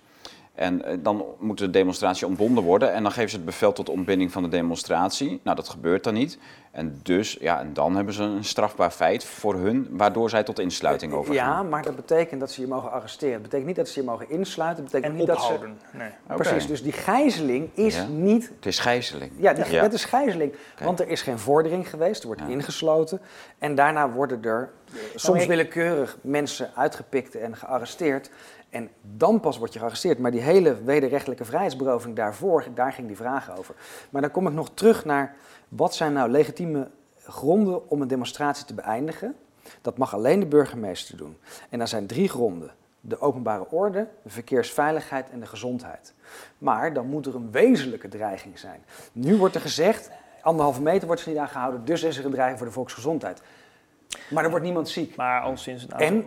en 0.61 0.85
eh, 0.85 0.96
dan 1.01 1.25
moet 1.38 1.59
de 1.59 1.70
demonstratie 1.70 2.27
ontbonden 2.27 2.64
worden 2.64 2.92
en 2.92 3.03
dan 3.03 3.12
geven 3.12 3.31
ze 3.31 3.37
het 3.37 3.44
bevel 3.44 3.73
tot 3.73 3.88
ontbinding 3.88 4.33
van 4.33 4.42
de 4.42 4.49
demonstratie. 4.49 5.40
Nou, 5.44 5.57
dat 5.57 5.68
gebeurt 5.68 6.05
dan 6.05 6.14
niet. 6.14 6.38
En 6.70 7.01
dus, 7.03 7.37
ja, 7.40 7.61
en 7.61 7.73
dan 7.73 7.96
hebben 7.96 8.14
ze 8.14 8.23
een 8.23 8.44
strafbaar 8.44 8.90
feit 8.90 9.25
voor 9.25 9.55
hun, 9.55 9.88
waardoor 9.90 10.31
zij 10.31 10.42
tot 10.42 10.59
insluiting 10.59 11.12
overgaan. 11.12 11.49
Ja, 11.49 11.62
maar 11.62 11.83
dat 11.83 11.96
betekent 11.96 12.40
dat 12.40 12.51
ze 12.51 12.61
je 12.61 12.66
mogen 12.66 12.90
arresteren. 12.92 13.33
Dat 13.33 13.42
betekent 13.42 13.66
niet 13.66 13.77
dat 13.77 13.88
ze 13.88 14.01
je 14.01 14.07
mogen 14.07 14.31
insluiten. 14.31 14.83
Dat 14.85 14.92
betekent 14.92 15.12
En 15.12 15.18
niet 15.18 15.29
dat 15.29 15.37
ze... 15.42 15.53
ophouden. 15.53 15.79
Nee. 15.92 16.11
Precies, 16.27 16.66
dus 16.66 16.83
die 16.83 16.92
gijzeling 16.92 17.68
is 17.75 17.96
Ja. 17.96 18.07
niet... 18.07 18.53
Het 18.57 18.66
is 18.66 18.79
gijzeling. 18.79 19.33
Ja, 19.37 19.53
die, 19.53 19.70
Ja. 19.70 19.81
dat 19.83 19.92
is 19.92 20.05
gijzeling. 20.05 20.53
Want 20.85 21.01
er 21.01 21.09
is 21.09 21.23
geen 21.23 21.38
vordering 21.38 21.90
geweest, 21.90 22.20
er 22.20 22.27
wordt 22.27 22.42
Ja. 22.42 22.49
ingesloten. 22.49 23.20
En 23.59 23.75
daarna 23.75 24.11
worden 24.11 24.42
er 24.44 24.70
eh, 24.92 24.99
soms 25.14 25.42
ik- 25.42 25.49
willekeurig 25.49 26.18
mensen 26.20 26.70
uitgepikt 26.75 27.35
en 27.35 27.57
gearresteerd. 27.57 28.31
En 28.70 28.90
dan 29.16 29.40
pas 29.40 29.59
word 29.59 29.72
je 29.72 29.78
gearresteerd. 29.78 30.18
Maar 30.18 30.30
die 30.30 30.40
hele 30.40 30.83
wederrechtelijke 30.83 31.44
vrijheidsberoving 31.44 32.16
daarvoor, 32.16 32.64
daar 32.74 32.92
ging 32.92 33.06
die 33.06 33.16
vraag 33.16 33.59
over. 33.59 33.74
Maar 34.11 34.22
dan 34.22 34.30
kom 34.30 34.46
ik 34.46 34.52
nog 34.52 34.70
terug 34.74 35.04
naar, 35.04 35.37
wat 35.68 35.94
zijn 35.94 36.12
nou 36.12 36.30
legitieme 36.30 36.88
gronden 37.22 37.90
om 37.90 38.02
een 38.02 38.09
demonstratie 38.09 38.64
te 38.64 38.74
beëindigen? 38.74 39.37
Dat 39.80 39.98
mag 39.98 40.14
alleen 40.14 40.40
de 40.40 40.46
burgemeester 40.46 41.16
doen. 41.16 41.37
En 41.68 41.78
daar 41.78 41.88
zijn 41.88 42.06
drie 42.06 42.28
gronden. 42.28 42.70
De 43.00 43.20
openbare 43.20 43.70
orde, 43.70 44.09
de 44.22 44.30
verkeersveiligheid 44.30 45.30
en 45.30 45.40
de 45.40 45.46
gezondheid. 45.46 46.14
Maar 46.59 46.92
dan 46.92 47.06
moet 47.06 47.26
er 47.26 47.35
een 47.35 47.50
wezenlijke 47.50 48.09
dreiging 48.09 48.59
zijn. 48.59 48.85
Nu 49.12 49.37
wordt 49.37 49.54
er 49.54 49.61
gezegd, 49.61 50.11
anderhalve 50.42 50.83
meter 50.83 51.06
wordt 51.06 51.22
ze 51.22 51.28
niet 51.28 51.38
aangehouden, 51.38 51.85
dus 51.85 52.02
is 52.02 52.18
er 52.18 52.25
een 52.25 52.31
dreiging 52.31 52.58
voor 52.58 52.66
de 52.66 52.73
volksgezondheid. 52.73 53.42
Maar 54.31 54.44
er 54.44 54.50
wordt 54.50 54.64
niemand 54.64 54.88
ziek. 54.88 55.16
Maar 55.16 55.40
al 55.40 55.56
sinds 55.56 55.83
een 55.83 55.92
aantal... 55.92 56.06
En, 56.06 56.25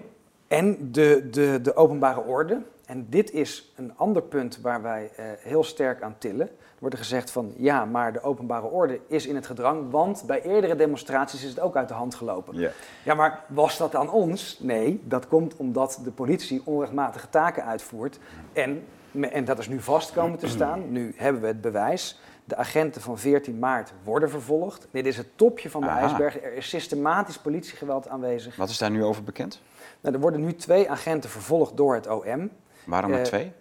en 0.48 0.92
de, 0.92 1.28
de, 1.32 1.60
de 1.62 1.76
openbare 1.76 2.22
orde. 2.24 2.62
En 2.86 3.06
dit 3.10 3.32
is 3.32 3.74
een 3.76 3.94
ander 3.96 4.22
punt 4.22 4.60
waar 4.62 4.82
wij 4.82 5.12
eh, 5.16 5.26
heel 5.40 5.64
sterk 5.64 6.02
aan 6.02 6.16
tillen. 6.18 6.48
Er 6.48 6.80
wordt 6.80 6.96
er 6.96 7.02
gezegd 7.02 7.32
van 7.32 7.54
ja, 7.58 7.86
maar 7.86 8.14
de 8.14 8.22
openbare 8.22 8.68
orde 8.68 9.00
is 9.08 9.28
in 9.28 9.36
het 9.36 9.46
gedrang, 9.46 9.92
want 9.92 10.24
bij 10.28 10.42
eerdere 10.42 10.76
demonstraties 10.76 11.44
is 11.44 11.50
het 11.50 11.60
ook 11.60 11.76
uit 11.76 11.88
de 11.88 11.94
hand 11.94 12.16
gelopen. 12.16 12.58
Ja. 12.58 12.70
Ja, 13.04 13.14
maar 13.14 13.44
was 13.48 13.78
dat 13.78 13.96
aan 13.96 14.12
ons? 14.12 14.60
Nee, 14.60 15.02
dat 15.04 15.28
komt 15.28 15.56
omdat 15.56 16.00
de 16.04 16.12
politie 16.12 16.62
onrechtmatige 16.66 17.30
taken 17.30 17.66
uitvoert. 17.66 18.20
En, 18.54 18.84
en 19.32 19.46
dat 19.46 19.60
is 19.60 19.68
nu 19.68 19.80
vast 19.80 20.12
komen 20.12 20.40
te 20.40 20.48
staan. 20.48 20.92
Nu 20.92 21.14
hebben 21.18 21.42
we 21.42 21.48
het 21.48 21.62
bewijs. 21.62 22.20
De 22.46 22.56
agenten 22.56 23.02
van 23.02 23.18
14 23.20 23.60
maart 23.60 23.94
worden 24.04 24.30
vervolgd. 24.30 24.88
Dit 24.92 25.06
is 25.06 25.18
het 25.18 25.28
topje 25.36 25.70
van 25.70 25.82
de 25.82 25.88
Aha. 25.88 26.00
ijsberg. 26.00 26.42
Er 26.44 26.54
is 26.54 26.70
systematisch 26.70 27.38
politiegeweld 27.38 28.08
aanwezig. 28.08 28.56
Wat 28.56 28.70
is 28.70 28.78
daar 28.78 28.92
nu 28.92 29.04
over 29.04 29.24
bekend? 29.24 29.62
Nou, 30.02 30.16
er 30.16 30.22
worden 30.22 30.42
nu 30.42 30.54
twee 30.56 30.90
agenten 30.90 31.30
vervolgd 31.30 31.78
door 31.78 31.94
het 31.94 32.08
OM. 32.08 32.50
Waarom 32.86 33.10
maar 33.12 33.20
Eh, 33.20 33.26
twee? 33.26 33.52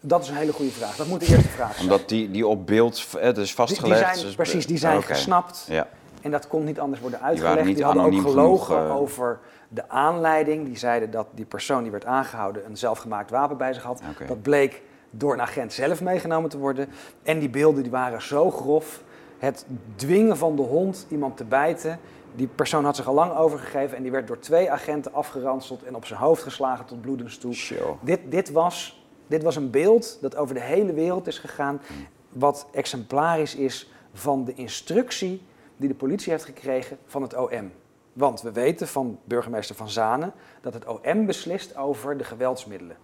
Dat 0.00 0.22
is 0.22 0.28
een 0.28 0.34
hele 0.36 0.52
goede 0.52 0.70
vraag. 0.70 0.96
Dat 0.96 1.06
moet 1.06 1.20
de 1.20 1.26
eerste 1.26 1.48
vraag 1.48 1.74
zijn. 1.74 1.90
Omdat 1.90 2.08
die, 2.08 2.30
die 2.30 2.46
op 2.46 2.66
beeld, 2.66 3.06
eh, 3.18 3.22
het 3.22 3.22
is 3.22 3.34
Die, 3.34 3.44
die 3.44 3.54
vastgelegd. 3.54 4.14
zijn, 4.14 4.26
dus- 4.26 4.34
precies, 4.34 4.66
die 4.66 4.76
zijn 4.78 4.96
Oké. 4.96 5.06
gesnapt. 5.06 5.66
Ja. 5.68 5.88
En 6.22 6.30
dat 6.30 6.48
kon 6.48 6.64
niet 6.64 6.80
anders 6.80 7.00
worden 7.00 7.20
waren 7.20 7.34
uitgelegd. 7.36 7.66
niet 7.66 7.76
Die, 7.76 7.84
hadden 7.84 8.04
ook 8.04 8.20
gelogen 8.20 8.66
genoeg, 8.76 8.88
eh. 8.88 8.96
over 8.96 9.38
de 9.68 9.88
aanleiding. 9.88 10.66
Die 10.66 10.76
zeiden 10.76 11.10
dat 11.10 11.26
die 11.34 11.44
persoon 11.44 11.82
die 11.82 11.90
werd 11.92 12.04
aangehouden 12.04 12.66
een 12.66 12.76
zelfgemaakt 12.76 13.30
wapen 13.30 13.56
bij 13.56 13.72
zich 13.72 13.82
had. 13.82 14.00
Dat 14.26 14.42
bleek 14.42 14.82
door 15.16 15.32
een 15.32 15.40
agent 15.40 15.72
zelf 15.72 16.02
meegenomen 16.02 16.50
te 16.50 16.58
worden. 16.58 16.88
En 17.22 17.38
die 17.38 17.48
beelden 17.48 17.82
die 17.82 17.92
waren 17.92 18.22
zo 18.22 18.50
grof. 18.50 19.02
Het 19.38 19.66
dwingen 19.96 20.36
van 20.36 20.56
de 20.56 20.62
hond 20.62 21.06
iemand 21.10 21.36
te 21.36 21.44
bijten. 21.44 21.98
Die 22.34 22.46
persoon 22.46 22.84
had 22.84 22.96
zich 22.96 23.06
al 23.06 23.14
lang 23.14 23.32
overgegeven 23.32 23.96
en 23.96 24.02
die 24.02 24.12
werd 24.12 24.26
door 24.26 24.38
twee 24.38 24.70
agenten 24.70 25.12
afgeranseld 25.12 25.82
en 25.84 25.94
op 25.94 26.04
zijn 26.04 26.20
hoofd 26.20 26.42
geslagen 26.42 26.84
tot 26.84 27.00
bloedens 27.00 27.38
toe. 27.38 27.52
Show. 27.52 27.96
Dit, 28.00 28.20
dit, 28.28 28.50
was, 28.50 29.06
dit 29.26 29.42
was 29.42 29.56
een 29.56 29.70
beeld 29.70 30.18
dat 30.20 30.36
over 30.36 30.54
de 30.54 30.60
hele 30.60 30.92
wereld 30.92 31.26
is 31.26 31.38
gegaan, 31.38 31.80
wat 32.28 32.66
exemplarisch 32.72 33.54
is 33.54 33.90
van 34.12 34.44
de 34.44 34.54
instructie 34.54 35.42
die 35.76 35.88
de 35.88 35.94
politie 35.94 36.32
heeft 36.32 36.44
gekregen 36.44 36.98
van 37.06 37.22
het 37.22 37.36
OM. 37.36 37.72
Want 38.12 38.42
we 38.42 38.52
weten 38.52 38.88
van 38.88 39.18
burgemeester 39.24 39.76
Van 39.76 39.88
Zanen 39.88 40.32
dat 40.60 40.74
het 40.74 40.86
OM 40.86 41.26
beslist 41.26 41.76
over 41.76 42.16
de 42.16 42.24
geweldsmiddelen. 42.24 42.96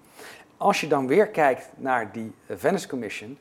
Als 0.61 0.81
je 0.81 0.87
dan 0.87 1.07
weer 1.07 1.29
kijkt 1.29 1.71
naar 1.77 2.13
die 2.13 2.35
eh, 2.47 2.57
Venice 2.57 2.89
Commission, 2.89 3.39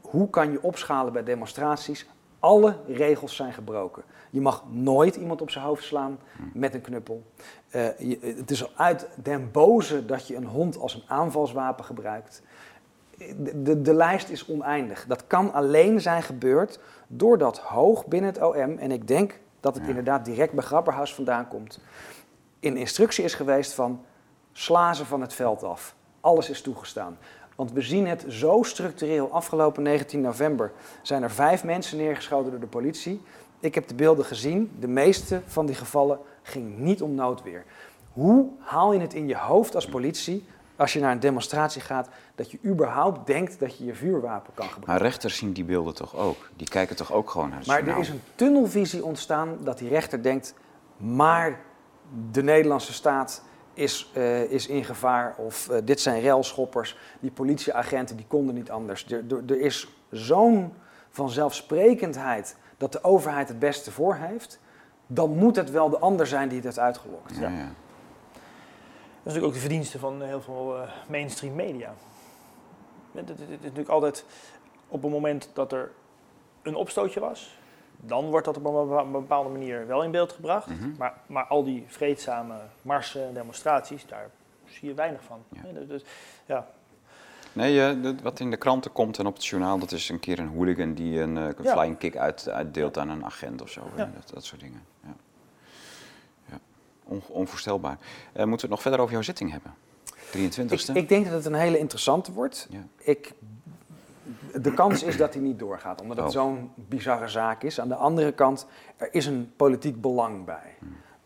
hoe 0.00 0.30
kan 0.30 0.50
je 0.50 0.62
opschalen 0.62 1.12
bij 1.12 1.24
demonstraties? 1.24 2.06
Alle 2.38 2.76
regels 2.86 3.36
zijn 3.36 3.52
gebroken. 3.52 4.02
Je 4.30 4.40
mag 4.40 4.64
nooit 4.70 5.16
iemand 5.16 5.40
op 5.42 5.50
zijn 5.50 5.64
hoofd 5.64 5.84
slaan 5.84 6.18
met 6.52 6.74
een 6.74 6.80
knuppel. 6.80 7.22
Eh, 7.70 7.98
je- 7.98 8.34
het 8.36 8.50
is 8.50 8.76
uit 8.76 9.08
den 9.22 9.50
boze 9.50 10.06
dat 10.06 10.26
je 10.26 10.36
een 10.36 10.46
hond 10.46 10.78
als 10.78 10.94
een 10.94 11.02
aanvalswapen 11.06 11.84
gebruikt. 11.84 12.42
De, 13.18 13.62
de, 13.62 13.82
de 13.82 13.94
lijst 13.94 14.28
is 14.28 14.46
oneindig. 14.48 15.06
Dat 15.06 15.26
kan 15.26 15.52
alleen 15.52 16.00
zijn 16.00 16.22
gebeurd 16.22 16.80
doordat 17.06 17.58
hoog 17.58 18.06
binnen 18.06 18.30
het 18.32 18.42
OM, 18.42 18.78
en 18.78 18.90
ik 18.92 19.08
denk 19.08 19.40
dat 19.60 19.74
het 19.74 19.82
Ja. 19.82 19.88
inderdaad 19.88 20.24
direct 20.24 20.52
bij 20.52 20.64
Grapperhaus 20.64 21.14
vandaan 21.14 21.48
komt, 21.48 21.80
in 22.60 22.76
instructie 22.76 23.24
is 23.24 23.34
geweest 23.34 23.72
van 23.74 24.04
sla 24.52 24.92
ze 24.92 25.04
van 25.04 25.20
het 25.20 25.34
veld 25.34 25.62
af. 25.62 25.94
Alles 26.24 26.50
is 26.50 26.60
toegestaan. 26.60 27.18
Want 27.56 27.72
we 27.72 27.80
zien 27.80 28.06
het 28.06 28.24
zo 28.28 28.62
structureel. 28.62 29.30
Afgelopen 29.32 29.82
19 29.82 30.20
november 30.20 30.72
zijn 31.02 31.22
er 31.22 31.30
vijf 31.30 31.64
mensen 31.64 31.98
neergeschoten 31.98 32.50
door 32.50 32.60
de 32.60 32.66
politie. 32.66 33.22
Ik 33.60 33.74
heb 33.74 33.88
de 33.88 33.94
beelden 33.94 34.24
gezien. 34.24 34.76
De 34.78 34.88
meeste 34.88 35.42
van 35.46 35.66
die 35.66 35.74
gevallen 35.74 36.18
ging 36.42 36.78
niet 36.78 37.02
om 37.02 37.14
noodweer. 37.14 37.64
Hoe 38.12 38.48
haal 38.58 38.92
je 38.92 39.00
het 39.00 39.14
in 39.14 39.28
je 39.28 39.36
hoofd 39.36 39.74
als 39.74 39.86
politie, 39.86 40.46
als 40.76 40.92
je 40.92 41.00
naar 41.00 41.12
een 41.12 41.20
demonstratie 41.20 41.80
gaat, 41.80 42.08
dat 42.34 42.50
je 42.50 42.58
überhaupt 42.64 43.26
denkt 43.26 43.60
dat 43.60 43.78
je 43.78 43.84
je 43.84 43.94
vuurwapen 43.94 44.54
kan 44.54 44.68
gebruiken? 44.68 44.92
Maar 44.92 45.00
rechters 45.00 45.36
zien 45.36 45.52
die 45.52 45.64
beelden 45.64 45.94
toch 45.94 46.16
ook? 46.16 46.50
Die 46.56 46.68
kijken 46.68 46.96
toch 46.96 47.12
ook 47.12 47.30
gewoon 47.30 47.48
naar 47.48 47.58
het 47.58 47.66
Maar 47.66 47.86
er 47.86 47.98
is 47.98 48.08
een 48.08 48.22
tunnelvisie 48.34 49.04
ontstaan 49.04 49.58
dat 49.60 49.78
die 49.78 49.88
rechter 49.88 50.22
denkt, 50.22 50.54
maar 50.96 51.60
de 52.30 52.42
Nederlandse 52.42 52.92
staat 52.92 53.42
is, 53.74 54.10
eh, 54.12 54.42
is 54.42 54.66
in 54.66 54.84
gevaar 54.84 55.34
of 55.36 55.68
eh, 55.68 55.78
dit 55.84 56.00
zijn 56.00 56.22
railschoppers, 56.22 56.98
die 57.20 57.30
politieagenten 57.30 58.16
die 58.16 58.26
konden 58.28 58.54
niet 58.54 58.70
anders. 58.70 59.06
Er, 59.06 59.24
er, 59.28 59.42
er 59.46 59.60
is 59.60 59.88
zo'n 60.10 60.72
vanzelfsprekendheid 61.10 62.56
dat 62.76 62.92
de 62.92 63.04
overheid 63.04 63.48
het 63.48 63.58
beste 63.58 63.90
voor 63.90 64.14
heeft, 64.14 64.60
dan 65.06 65.30
moet 65.30 65.56
het 65.56 65.70
wel 65.70 65.88
de 65.88 65.98
ander 65.98 66.26
zijn 66.26 66.48
die 66.48 66.56
het 66.56 66.66
heeft 66.66 66.78
uitgelokt. 66.78 67.36
Ja, 67.36 67.48
ja. 67.48 67.68
Dat 69.24 69.32
is 69.32 69.38
natuurlijk 69.38 69.46
ook 69.46 69.52
de 69.52 69.68
verdienste 69.68 69.98
van 69.98 70.22
heel 70.22 70.40
veel 70.40 70.76
eh, 70.76 70.90
mainstream 71.08 71.54
media. 71.54 71.94
Het 73.12 73.30
is 73.30 73.36
natuurlijk 73.62 73.88
altijd 73.88 74.24
op 74.88 75.02
het 75.02 75.10
moment 75.10 75.50
dat 75.52 75.72
er 75.72 75.90
een 76.62 76.74
opstootje 76.74 77.20
was, 77.20 77.58
dan 78.06 78.30
wordt 78.30 78.46
dat 78.46 78.56
op 78.56 78.64
een 78.64 78.88
bepa- 78.88 79.04
bepaalde 79.04 79.48
manier 79.50 79.86
wel 79.86 80.02
in 80.04 80.10
beeld 80.10 80.32
gebracht. 80.32 80.66
Mhm. 80.66 80.90
Maar, 80.98 81.14
maar 81.26 81.44
al 81.44 81.64
die 81.64 81.84
vreedzame 81.86 82.54
marsen 82.82 83.26
en 83.26 83.34
demonstraties, 83.34 84.06
daar 84.06 84.30
zie 84.66 84.88
je 84.88 84.94
weinig 84.94 85.22
van. 85.22 85.42
Ja. 85.48 85.60
Hè, 85.64 85.86
Dus, 85.86 86.04
ja, 86.46 86.66
Nee, 87.52 87.86
eh, 87.86 88.10
wat 88.22 88.40
in 88.40 88.50
de 88.50 88.56
kranten 88.56 88.92
komt 88.92 89.18
en 89.18 89.26
op 89.26 89.34
het 89.34 89.46
journaal, 89.46 89.78
dat 89.78 89.92
is 89.92 90.08
een 90.08 90.20
keer 90.20 90.38
een 90.38 90.48
hooligan 90.48 90.94
die 90.94 91.20
een 91.20 91.36
eh, 91.36 91.48
Ja. 91.62 91.72
flying 91.72 91.98
kick 91.98 92.16
uit, 92.16 92.48
uitdeelt 92.48 92.98
aan 92.98 93.08
een 93.08 93.24
agent 93.24 93.62
of 93.62 93.68
zo. 93.70 93.80
Ja. 93.96 94.10
Dat, 94.14 94.30
dat 94.34 94.44
soort 94.44 94.60
dingen. 94.60 94.82
Ja. 95.02 95.14
Ja. 96.50 96.58
On- 97.04 97.22
onvoorstelbaar. 97.28 97.98
Eh, 98.32 98.44
moeten 98.44 98.48
we 98.48 98.60
het 98.60 98.70
nog 98.70 98.82
verder 98.82 99.00
over 99.00 99.12
jouw 99.12 99.22
zitting 99.22 99.50
hebben? 99.50 99.74
23e? 100.30 100.92
Ik, 100.92 101.02
ik 101.02 101.08
denk 101.08 101.24
dat 101.24 101.34
het 101.34 101.44
een 101.44 101.54
hele 101.54 101.78
interessante 101.78 102.32
wordt. 102.32 102.68
Ik, 102.98 103.32
de 104.62 104.74
kans 104.74 105.02
is 105.02 105.16
dat 105.16 105.34
hij 105.34 105.42
niet 105.42 105.58
doorgaat, 105.58 106.00
omdat 106.00 106.16
het 106.16 106.26
Oh. 106.26 106.32
zo'n 106.32 106.70
bizarre 106.74 107.28
zaak 107.28 107.62
is. 107.62 107.80
Aan 107.80 107.88
de 107.88 107.94
andere 107.94 108.32
kant, 108.32 108.66
er 108.96 109.08
is 109.10 109.26
een 109.26 109.52
politiek 109.56 110.00
belang 110.00 110.44
bij. 110.44 110.74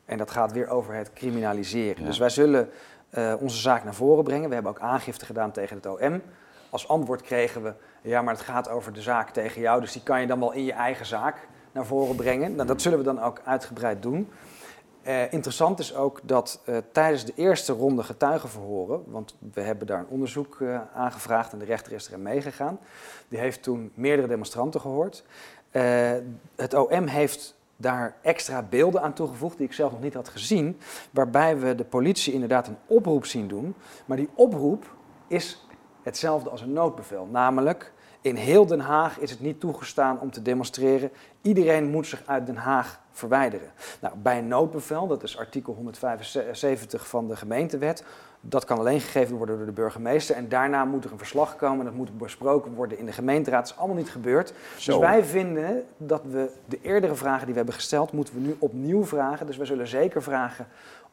En 0.05 0.18
dat 0.18 0.31
gaat 0.31 0.53
weer 0.53 0.68
over 0.68 0.95
het 0.95 1.12
criminaliseren. 1.12 2.01
Ja. 2.03 2.09
Dus 2.09 2.18
wij 2.18 2.29
zullen 2.31 2.70
eh, 3.11 3.35
onze 3.41 3.57
zaak 3.57 3.85
naar 3.85 3.95
voren 3.95 4.24
brengen. 4.24 4.49
We 4.49 4.55
hebben 4.55 4.72
ook 4.72 4.81
aangifte 4.81 5.24
gedaan 5.24 5.51
tegen 5.51 5.76
het 5.76 5.87
OM. 5.87 6.22
Als 6.70 6.89
antwoord 6.89 7.22
kregen 7.22 7.62
we, 7.62 7.72
ja, 8.03 8.22
maar 8.22 8.35
het 8.35 8.43
gaat 8.43 8.68
over 8.68 8.93
de 8.93 9.03
zaak 9.03 9.31
tegen 9.31 9.61
jou, 9.61 9.81
dus 9.81 9.93
die 9.93 10.03
kan 10.03 10.20
je 10.20 10.26
dan 10.26 10.39
wel 10.39 10.53
in 10.53 10.64
je 10.64 10.72
eigen 10.72 11.07
zaak 11.07 11.49
naar 11.72 11.87
voren 11.87 12.16
brengen. 12.16 12.55
Nou, 12.55 12.66
dat 12.66 12.83
zullen 12.83 12.99
we 12.99 13.05
dan 13.05 13.22
ook 13.22 13.41
uitgebreid 13.45 14.03
doen. 14.03 14.31
Eh, 15.03 15.32
interessant 15.32 15.78
is 15.78 15.94
ook 15.94 16.20
dat 16.22 16.61
eh, 16.64 16.76
tijdens 16.92 17.24
de 17.24 17.32
eerste 17.36 17.72
ronde 17.72 18.03
getuigenverhoren, 18.03 19.03
want 19.07 19.34
we 19.53 19.61
hebben 19.61 19.86
daar 19.86 19.99
een 19.99 20.09
onderzoek 20.09 20.61
eh, 20.61 20.80
aangevraagd 20.94 21.53
en 21.53 21.59
de 21.59 21.64
rechter 21.64 21.92
is 21.92 22.07
erin 22.07 22.22
meegegaan, 22.22 22.78
die 23.28 23.38
heeft 23.38 23.62
toen 23.62 23.92
meerdere 23.94 24.28
demonstranten 24.28 24.80
gehoord. 24.80 25.24
Eh, 25.70 26.12
het 26.57 26.74
OM 26.74 27.07
heeft 27.07 27.57
daar 27.76 28.16
extra 28.22 28.62
beelden 28.62 29.03
aan 29.03 29.12
toegevoegd 29.12 29.57
die 29.57 29.66
ik 29.66 29.72
zelf 29.72 29.92
nog 29.92 30.01
niet 30.01 30.14
had 30.14 30.28
gezien, 30.28 30.78
waarbij 31.11 31.59
we 31.59 31.74
de 31.74 31.84
politie 31.84 32.32
inderdaad 32.32 32.66
een 32.66 32.78
oproep 32.86 33.26
zien 33.26 33.49
doen, 33.49 33.74
maar 34.05 34.16
die 34.16 34.28
oproep 34.34 34.94
is 35.26 35.66
hetzelfde 36.03 36.51
als 36.51 36.61
een 36.61 36.72
noodbevel, 36.72 37.26
namelijk 37.26 37.92
in 38.20 38.36
heel 38.36 38.66
Den 38.66 38.80
Haag 38.80 39.18
is 39.18 39.30
het 39.30 39.40
niet 39.40 39.61
toegestaan 39.61 40.20
om 40.20 40.30
te 40.30 40.42
demonstreren. 40.42 41.11
Iedereen 41.42 41.90
moet 41.90 42.07
zich 42.07 42.22
uit 42.26 42.46
Den 42.46 42.57
Haag 42.57 43.01
verwijderen. 43.19 43.71
Nou, 44.01 44.14
bij 44.16 44.39
een 44.39 44.49
noodbevel, 44.49 45.07
dat 45.07 45.23
is 45.23 45.39
artikel 45.39 45.75
175 45.75 47.09
van 47.09 47.29
de 47.29 47.37
gemeentewet, 47.37 48.05
dat 48.41 48.64
kan 48.64 48.79
alleen 48.79 49.01
gegeven 49.01 49.37
worden 49.37 49.57
door 49.57 49.66
de 49.66 49.73
burgemeester. 49.73 50.37
En 50.37 50.49
daarna 50.49 50.85
moet 50.85 51.05
er 51.05 51.12
een 51.12 51.19
verslag 51.19 51.57
komen 51.57 51.79
en 51.79 51.85
dat 51.85 51.95
moet 51.95 52.19
besproken 52.19 52.75
worden 52.75 52.99
in 52.99 53.07
de 53.07 53.12
gemeenteraad. 53.12 53.61
Dat 53.61 53.73
is 53.73 53.79
allemaal 53.79 53.97
niet 53.97 54.11
gebeurd. 54.11 54.53
Zo. 54.77 54.91
Dus 54.93 55.01
wij 55.01 55.25
vinden 55.25 55.85
dat 55.97 56.23
we 56.25 56.51
de 56.64 56.79
eerdere 56.83 57.14
vragen 57.14 57.45
die 57.45 57.51
we 57.51 57.57
hebben 57.57 57.75
gesteld, 57.75 58.12
moeten 58.12 58.35
we 58.35 58.41
nu 58.41 58.57
opnieuw 58.59 59.05
vragen. 59.05 59.47
Dus 59.47 59.57
we 59.57 59.64
zullen 59.64 59.87
zeker 59.87 60.23
vragen 60.23 60.66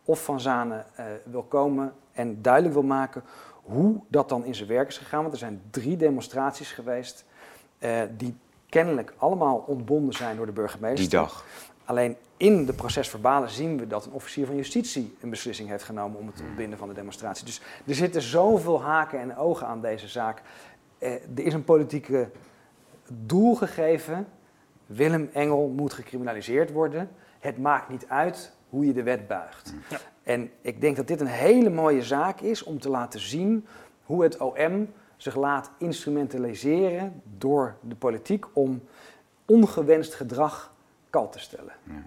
of 0.04 0.24
Van 0.24 0.40
Zanen 0.40 0.86
eh, 0.96 1.06
wil 1.24 1.44
komen 1.44 1.94
en 2.12 2.42
duidelijk 2.42 2.74
wil 2.74 2.84
maken 2.84 3.24
hoe 3.62 3.96
dat 4.08 4.30
dan 4.30 4.46
in 4.46 4.56
zijn 4.56 4.68
werk 4.70 4.88
is 4.88 4.98
gegaan. 4.98 5.22
Want 5.22 5.34
er 5.34 5.40
zijn 5.40 5.62
drie 5.70 5.98
demonstraties 5.98 6.72
geweest 6.72 7.26
eh, 7.78 8.02
die 8.18 8.38
kennelijk 8.70 9.14
allemaal 9.18 9.64
ontbonden 9.68 10.14
zijn 10.14 10.38
door 10.38 10.46
de 10.46 10.52
burgemeester. 10.52 11.00
Die 11.00 11.20
dag. 11.20 11.46
Alleen 11.86 12.16
in 12.38 12.66
de 12.66 12.74
procesverbalen 12.74 13.50
zien 13.50 13.78
we 13.78 13.88
dat 13.88 14.06
een 14.06 14.12
officier 14.12 14.46
van 14.46 14.56
justitie 14.56 15.16
een 15.22 15.30
beslissing 15.30 15.70
heeft 15.70 15.84
genomen 15.84 16.20
om 16.20 16.28
het 16.28 16.42
ontbinden 16.42 16.78
van 16.78 16.88
de 16.88 16.94
demonstratie. 16.94 17.46
Dus 17.46 17.62
er 17.88 17.96
zitten 17.96 18.22
zoveel 18.22 18.82
haken 18.82 19.20
en 19.20 19.38
ogen 19.38 19.68
aan 19.68 19.82
deze 19.82 20.08
zaak. 20.08 20.42
Eh, 20.98 21.12
er 21.14 21.46
is 21.46 21.54
een 21.54 21.64
politieke 21.64 22.30
doel 23.08 23.56
gegeven. 23.56 24.28
Willem 24.86 25.30
Engel 25.34 25.68
moet 25.68 25.94
gecriminaliseerd 25.94 26.72
worden. 26.72 27.10
Het 27.40 27.58
maakt 27.58 27.90
niet 27.90 28.06
uit 28.08 28.52
hoe 28.70 28.86
je 28.86 28.94
de 28.94 29.04
wet 29.04 29.28
buigt. 29.28 29.74
Ja. 29.90 29.98
En 30.24 30.52
ik 30.62 30.82
denk 30.82 30.96
dat 30.96 31.08
dit 31.08 31.22
een 31.22 31.28
hele 31.28 31.70
mooie 31.70 32.04
zaak 32.04 32.42
is 32.42 32.64
om 32.64 32.80
te 32.80 32.90
laten 32.90 33.20
zien 33.20 33.66
hoe 34.04 34.24
het 34.24 34.38
OM 34.38 34.88
zich 35.18 35.36
laat 35.36 35.72
instrumentaliseren 35.78 37.22
door 37.38 37.76
de 37.82 37.96
politiek 37.96 38.46
om 38.54 38.84
ongewenst 39.46 40.14
gedrag 40.14 40.75
te 41.24 41.40
stellen. 41.40 41.74
Ja. 41.84 42.06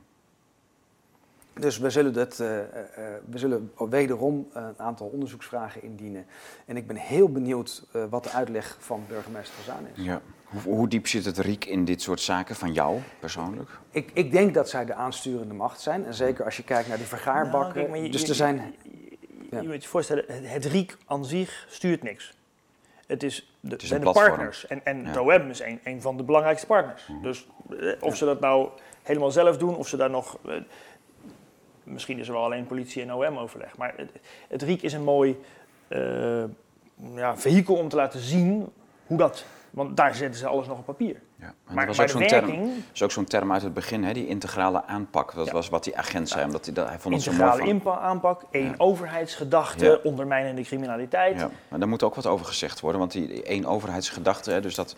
Dus 1.61 1.78
we 1.78 1.90
zullen, 1.90 2.12
dat, 2.12 2.40
eh, 2.40 2.59
eh, 2.59 2.64
eh, 2.64 3.14
we 3.30 3.38
zullen 3.38 3.72
wederom 3.88 4.48
een 4.52 4.74
aantal 4.76 5.06
onderzoeksvragen 5.06 5.82
indienen. 5.82 6.26
En 6.66 6.76
ik 6.76 6.86
ben 6.86 6.96
heel 6.96 7.28
benieuwd 7.32 7.84
eh, 7.92 8.04
wat 8.11 8.24
de 8.24 8.30
uitleg 8.30 8.76
van 8.78 9.04
burgemeester 9.09 9.54
Van 9.54 9.64
Zaan 9.74 9.86
is. 9.94 10.04
Ja. 10.04 10.20
Hoe, 10.44 10.74
hoe 10.74 10.88
diep 10.88 11.06
zit 11.06 11.24
het 11.24 11.38
riek 11.38 11.64
in 11.64 11.84
dit 11.84 12.02
soort 12.02 12.20
zaken 12.20 12.56
van 12.56 12.72
jou 12.72 13.00
persoonlijk? 13.20 13.70
Ik, 13.90 14.11
ik 14.14 14.30
denk 14.32 14.54
dat 14.54 14.68
zij 14.68 14.84
de 14.84 14.94
aansturende 14.94 15.54
macht 15.54 15.80
zijn. 15.80 16.04
En 16.06 16.14
zeker 16.14 16.44
als 16.44 16.56
je 16.56 16.64
kijkt 16.64 16.88
naar 16.88 16.96
die 16.96 17.06
vergaarbakken. 17.06 17.61
Nou, 17.61 17.72
kijk, 17.72 17.88
maar 17.88 17.98
je- 17.98 18.11
dus 18.11 18.20
je- 18.22 18.28
er 18.28 18.34
zijn... 18.34 18.74
Je, 18.82 19.16
Ja. 19.50 19.61
je 19.61 19.68
moet 19.68 19.82
je 19.82 19.88
voorstellen, 19.88 20.24
het, 20.26 20.48
het 20.50 20.64
RIEK 20.64 20.96
aan 21.06 21.24
zich 21.24 21.66
stuurt 21.68 22.02
niks. 22.02 22.36
Het 23.06 23.22
is 23.22 23.56
de, 23.61 23.76
is 23.76 23.88
zijn 23.88 24.00
de 24.04 24.11
partners. 24.12 24.66
En, 24.66 24.84
en 24.84 25.00
Ja. 25.00 25.06
het 25.06 25.16
OM 25.16 25.50
is 25.50 25.61
een, 25.61 25.80
een 25.84 26.02
van 26.02 26.16
de 26.16 26.22
belangrijkste 26.22 26.66
partners. 26.66 27.09
Dus 27.22 27.46
of 28.00 28.16
ze 28.16 28.24
dat 28.24 28.40
nou 28.40 28.68
helemaal 29.09 29.30
zelf 29.30 29.56
doen, 29.56 29.76
of 29.76 29.88
ze 29.88 29.96
daar 29.96 30.11
nog... 30.11 30.38
eh, 30.46 30.54
misschien 31.82 32.18
is 32.18 32.26
er 32.26 32.32
wel 32.32 32.44
alleen 32.44 32.66
politie 32.66 33.02
en 33.02 33.14
OM-overleg. 33.14 33.76
Maar 33.76 33.94
het, 33.96 34.11
het 34.48 34.62
RIEK 34.62 34.82
is 34.82 34.92
een 34.92 35.04
mooi 35.04 35.40
eh, 35.88 36.44
ja, 37.14 37.36
vehikel 37.36 37.74
om 37.74 37.88
te 37.88 37.96
laten 37.96 38.20
zien 38.20 38.68
hoe 39.06 39.18
dat 39.18 39.44
Want 39.70 39.96
daar 39.96 40.14
zetten 40.14 40.40
ze 40.40 40.46
alles 40.46 40.66
nog 40.66 40.78
op 40.78 40.84
papier. 40.84 41.20
Ja. 41.36 41.54
Maar, 41.70 41.86
dat 41.86 41.96
was 41.96 42.04
ook 42.04 42.11
zo'n 42.18 42.26
term, 42.26 42.46
werking, 42.46 42.70
is 42.92 43.02
ook 43.02 43.11
zo'n 43.11 43.24
term 43.24 43.52
uit 43.52 43.62
het 43.62 43.74
begin, 43.74 44.04
hè, 44.04 44.12
die 44.12 44.26
integrale 44.26 44.84
aanpak. 44.84 45.34
Dat 45.34 45.46
Ja. 45.46 45.52
was 45.52 45.68
wat 45.68 45.84
die 45.84 45.96
agent 45.96 46.28
zei, 46.28 46.44
omdat 46.44 46.64
hij, 46.64 46.74
dat, 46.74 46.88
hij 46.88 46.98
vond 46.98 47.14
het 47.14 47.22
zo 47.22 47.32
mooi 47.32 47.68
integrale 47.70 47.98
aanpak, 48.00 48.42
één 48.50 48.64
Ja. 48.64 48.74
overheidsgedachte, 48.78 50.00
ondermijnende 50.02 50.62
criminaliteit. 50.62 51.38
Ja, 51.38 51.50
maar 51.68 51.78
daar 51.78 51.88
moet 51.88 52.02
ook 52.02 52.14
wat 52.14 52.26
over 52.26 52.46
gezegd 52.46 52.80
worden, 52.80 53.00
want 53.00 53.12
die 53.12 53.42
één 53.42 53.66
overheidsgedachte, 53.66 54.50
hè, 54.50 54.61
dus 54.61 54.74
dat... 54.74 54.96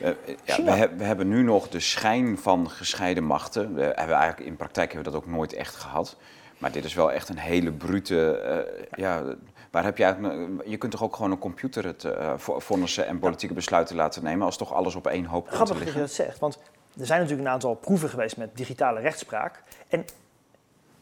eh, 0.00 0.10
ja, 0.44 0.54
China. 0.54 0.72
we, 0.72 0.78
heb- 0.78 0.98
we 0.98 1.04
hebben 1.04 1.28
nu 1.28 1.42
nog 1.42 1.68
de 1.68 1.80
schijn 1.80 2.38
van 2.38 2.70
gescheiden 2.70 3.24
machten. 3.24 3.74
We 3.74 3.82
hebben 3.82 4.16
eigenlijk, 4.16 4.48
in 4.50 4.56
praktijk 4.56 4.92
hebben 4.92 5.12
we 5.12 5.18
dat 5.18 5.26
ook 5.28 5.34
nooit 5.36 5.52
echt 5.52 5.74
gehad. 5.74 6.16
Maar 6.58 6.72
dit 6.72 6.84
is 6.84 6.94
wel 6.94 7.12
echt 7.12 7.28
een 7.28 7.38
hele 7.38 7.72
brute... 7.72 8.30
eh, 8.36 8.82
ja, 8.98 9.22
waar 9.70 9.84
heb 9.84 9.96
je 9.98 10.04
eigenlijk... 10.04 10.62
Je 10.68 10.76
kunt 10.76 10.92
toch 10.92 11.02
ook 11.02 11.16
gewoon 11.16 11.30
een 11.30 11.38
computer 11.38 11.84
het 11.84 12.04
eh, 12.04 12.32
vo- 12.36 12.58
vonnissen 12.58 13.06
en 13.06 13.18
politieke 13.18 13.54
besluiten 13.54 13.96
laten 13.96 14.22
nemen... 14.24 14.44
als 14.46 14.56
toch 14.56 14.72
alles 14.72 14.94
op 14.94 15.06
één 15.06 15.24
hoop 15.24 15.44
komt 15.44 15.54
Grappig 15.54 15.84
dat 15.84 15.92
je 15.94 15.98
dat 16.00 16.10
zegt, 16.12 16.38
want 16.38 16.58
er 17.00 17.06
zijn 17.06 17.20
natuurlijk 17.20 17.48
een 17.48 17.54
aantal 17.54 17.74
proeven 17.74 18.08
geweest 18.08 18.36
met 18.36 18.56
digitale 18.56 19.00
rechtspraak. 19.00 19.62
En 19.88 20.04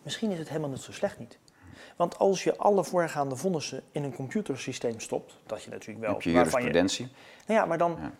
misschien 0.02 0.30
is 0.30 0.38
het 0.38 0.48
helemaal 0.48 0.70
niet 0.70 0.80
zo 0.80 0.92
slecht 0.92 1.18
niet. 1.18 1.38
Want 1.96 2.18
als 2.18 2.44
je 2.44 2.56
alle 2.56 2.84
voorgaande 2.84 3.36
vonnissen 3.36 3.82
in 3.92 4.04
een 4.04 4.14
computersysteem 4.14 5.00
stopt, 5.00 5.38
dat 5.46 5.62
je 5.62 5.70
natuurlijk 5.70 6.00
wel... 6.00 6.12
Heb 6.12 6.22
je 6.22 6.30
jurisprudentie? 6.30 7.08
Nou 7.46 7.60
ja, 7.60 7.66
maar 7.66 7.78
dan 7.78 7.96
Ja. 8.00 8.12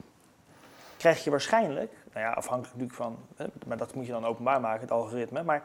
Krijg 0.99 1.25
je 1.25 1.31
waarschijnlijk, 1.31 1.93
nou 2.13 2.27
ja, 2.27 2.33
afhankelijk 2.33 2.77
natuurlijk 2.79 3.03
van, 3.03 3.19
hè, 3.37 3.47
maar 3.67 3.77
dat 3.77 3.95
moet 3.95 4.07
je 4.07 4.13
dan 4.13 4.25
openbaar 4.27 4.61
maken, 4.61 4.81
het 4.81 4.91
algoritme. 4.91 5.43
Maar 5.43 5.63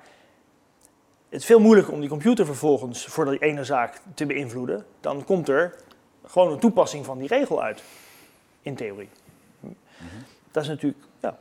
het 1.30 1.40
is 1.42 1.46
veel 1.46 1.60
moeilijker 1.60 1.94
om 1.94 2.00
die 2.00 2.10
computer 2.10 2.46
vervolgens 2.46 3.06
voor 3.06 3.26
die 3.26 3.40
ene 3.40 3.64
zaak 3.64 4.02
te 4.14 4.26
beïnvloeden. 4.26 4.86
Dan 5.00 5.24
komt 5.26 5.50
er 5.50 5.76
gewoon 6.26 6.52
een 6.52 6.60
toepassing 6.60 7.06
van 7.06 7.18
die 7.18 7.28
regel 7.28 7.64
uit, 7.64 7.84
in 8.62 8.76
theorie. 8.76 9.10
Dat 10.52 10.64
is 10.64 10.70
natuurlijk, 10.70 11.04
ja, 11.20 11.38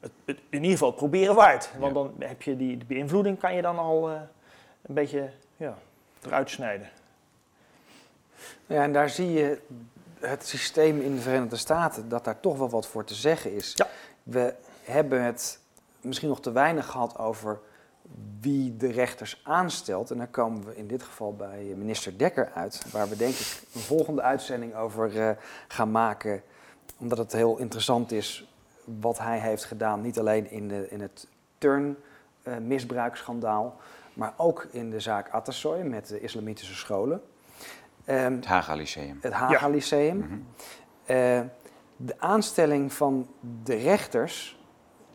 het, 0.00 0.10
het- 0.24 0.38
in 0.48 0.58
ieder 0.58 0.70
geval 0.70 0.88
het 0.88 0.96
proberen 0.96 1.34
waard. 1.34 1.70
Want 1.78 1.94
Ja. 1.94 2.02
dan 2.02 2.14
heb 2.18 2.42
je 2.42 2.56
die, 2.56 2.76
die 2.76 2.86
beïnvloeding, 2.86 3.38
kan 3.38 3.54
je 3.54 3.62
dan 3.62 3.78
al 3.78 4.10
eh, 4.10 4.20
een 4.82 4.94
beetje 4.94 5.30
ja, 5.56 5.78
eruit 6.24 6.50
snijden. 6.50 6.88
Ja, 8.66 8.82
en 8.82 8.92
daar 8.92 9.10
zie 9.10 9.32
je 9.32 9.60
het 10.20 10.46
systeem 10.46 11.00
in 11.00 11.14
de 11.14 11.20
Verenigde 11.20 11.56
Staten, 11.56 12.08
dat 12.08 12.24
daar 12.24 12.40
toch 12.40 12.58
wel 12.58 12.70
wat 12.70 12.86
voor 12.86 13.04
te 13.04 13.14
zeggen 13.14 13.52
is. 13.52 13.72
Ja. 13.74 13.88
We 14.22 14.54
hebben 14.82 15.22
het 15.22 15.58
misschien 16.00 16.28
nog 16.28 16.40
te 16.40 16.52
weinig 16.52 16.86
gehad 16.86 17.18
over 17.18 17.58
wie 18.40 18.76
de 18.76 18.90
rechters 18.90 19.40
aanstelt. 19.44 20.10
En 20.10 20.18
daar 20.18 20.26
komen 20.26 20.64
we 20.64 20.76
in 20.76 20.86
dit 20.86 21.02
geval 21.02 21.36
bij 21.36 21.74
minister 21.76 22.18
Dekker 22.18 22.50
uit, 22.54 22.90
waar 22.92 23.08
we 23.08 23.16
denk 23.16 23.34
ik 23.34 23.62
een 23.74 23.80
volgende 23.80 24.22
uitzending 24.22 24.74
over 24.74 25.20
eh, 25.20 25.30
gaan 25.68 25.90
maken. 25.90 26.42
Omdat 26.98 27.18
het 27.18 27.32
heel 27.32 27.58
interessant 27.58 28.12
is 28.12 28.50
wat 28.84 29.18
hij 29.18 29.38
heeft 29.38 29.64
gedaan, 29.64 30.00
niet 30.00 30.18
alleen 30.18 30.50
in, 30.50 30.68
de, 30.68 30.86
in 30.90 31.00
het 31.00 31.26
turnmisbruiksschandaal, 31.58 33.76
maar 34.12 34.34
ook 34.36 34.66
in 34.70 34.90
de 34.90 35.00
zaak 35.00 35.30
Atassoy 35.30 35.80
met 35.80 36.08
de 36.08 36.20
islamitische 36.20 36.74
scholen. 36.74 37.22
Ehm, 38.06 38.32
Het 38.34 38.46
Haga 38.46 38.74
Lyceum. 38.74 39.18
het 39.20 39.32
Haga 39.32 39.68
Lyceum. 39.68 40.16
Mhm. 40.18 40.34
Eh, 41.04 41.40
de 41.96 42.14
aanstelling 42.18 42.92
van 42.92 43.28
de 43.64 43.74
rechters 43.74 44.58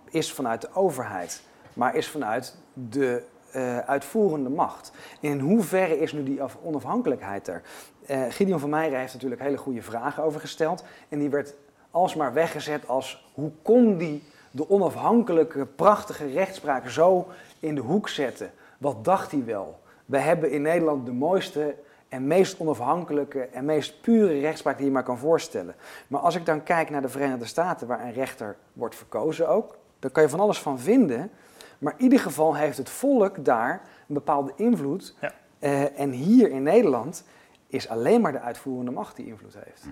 is 0.10 0.34
vanuit 0.34 0.62
de 0.62 0.70
overheid, 0.74 1.42
maar 1.74 1.96
is 1.96 2.08
vanuit 2.08 2.58
de 2.74 3.24
eh, 3.52 3.78
uitvoerende 3.78 4.50
macht. 4.50 4.92
In 5.20 5.40
hoeverre 5.40 6.00
is 6.00 6.12
nu 6.14 6.24
die 6.24 6.42
af- 6.44 6.58
onafhankelijkheid 6.64 7.48
er? 7.48 7.62
Eh, 8.06 8.22
Gideon 8.30 8.60
van 8.60 8.70
Meijeren 8.70 9.00
heeft 9.00 9.14
natuurlijk 9.14 9.42
hele 9.42 9.58
goede 9.58 9.82
vragen 9.82 10.24
over 10.24 10.40
gesteld. 10.40 10.84
En 11.10 11.20
die 11.20 11.30
werd 11.30 11.54
alsmaar 11.92 12.34
weggezet 12.34 12.88
als 12.88 13.30
hoe 13.34 13.52
kon 13.62 13.98
die 13.98 14.24
de 14.52 14.70
onafhankelijke, 14.70 15.66
prachtige 15.66 16.26
rechtspraak 16.28 16.90
zo 16.90 17.28
in 17.60 17.76
de 17.76 17.82
hoek 17.82 18.10
zetten? 18.10 18.52
Wat 18.78 19.06
dacht 19.06 19.32
hij 19.32 19.46
wel? 19.46 19.80
We 20.06 20.18
hebben 20.20 20.52
in 20.52 20.62
Nederland 20.62 21.06
de 21.06 21.14
mooiste 21.14 21.76
en 22.12 22.28
meest 22.28 22.60
onafhankelijke 22.60 23.42
en 23.42 23.66
meest 23.66 24.02
pure 24.02 24.40
rechtspraak 24.40 24.78
die 24.78 24.86
je 24.86 24.92
maar 24.92 25.04
kan 25.04 25.18
voorstellen. 25.18 25.76
Maar 26.08 26.20
als 26.22 26.36
ik 26.36 26.46
dan 26.46 26.64
kijk 26.64 26.90
naar 26.90 27.02
de 27.02 27.10
Verenigde 27.10 27.46
Staten, 27.46 27.88
waar 27.88 28.02
een 28.02 28.14
rechter 28.14 28.56
wordt 28.74 28.96
verkozen 28.96 29.48
ook, 29.48 29.78
daar 30.00 30.12
kan 30.12 30.24
je 30.24 30.30
van 30.30 30.40
alles 30.40 30.60
van 30.60 30.80
vinden. 30.80 31.32
Maar 31.78 31.94
in 31.98 32.04
ieder 32.04 32.20
geval 32.20 32.56
heeft 32.56 32.78
het 32.78 32.90
volk 32.90 33.46
daar 33.46 33.82
een 34.08 34.14
bepaalde 34.14 34.54
invloed. 34.56 35.16
Ja. 35.22 35.34
Eh, 35.60 36.00
en 36.00 36.12
hier 36.12 36.50
in 36.50 36.64
Nederland 36.64 37.24
is 37.68 37.90
alleen 37.90 38.22
maar 38.22 38.32
de 38.32 38.40
uitvoerende 38.40 38.92
macht 38.92 39.16
die 39.16 39.26
invloed 39.26 39.54
heeft. 39.64 39.86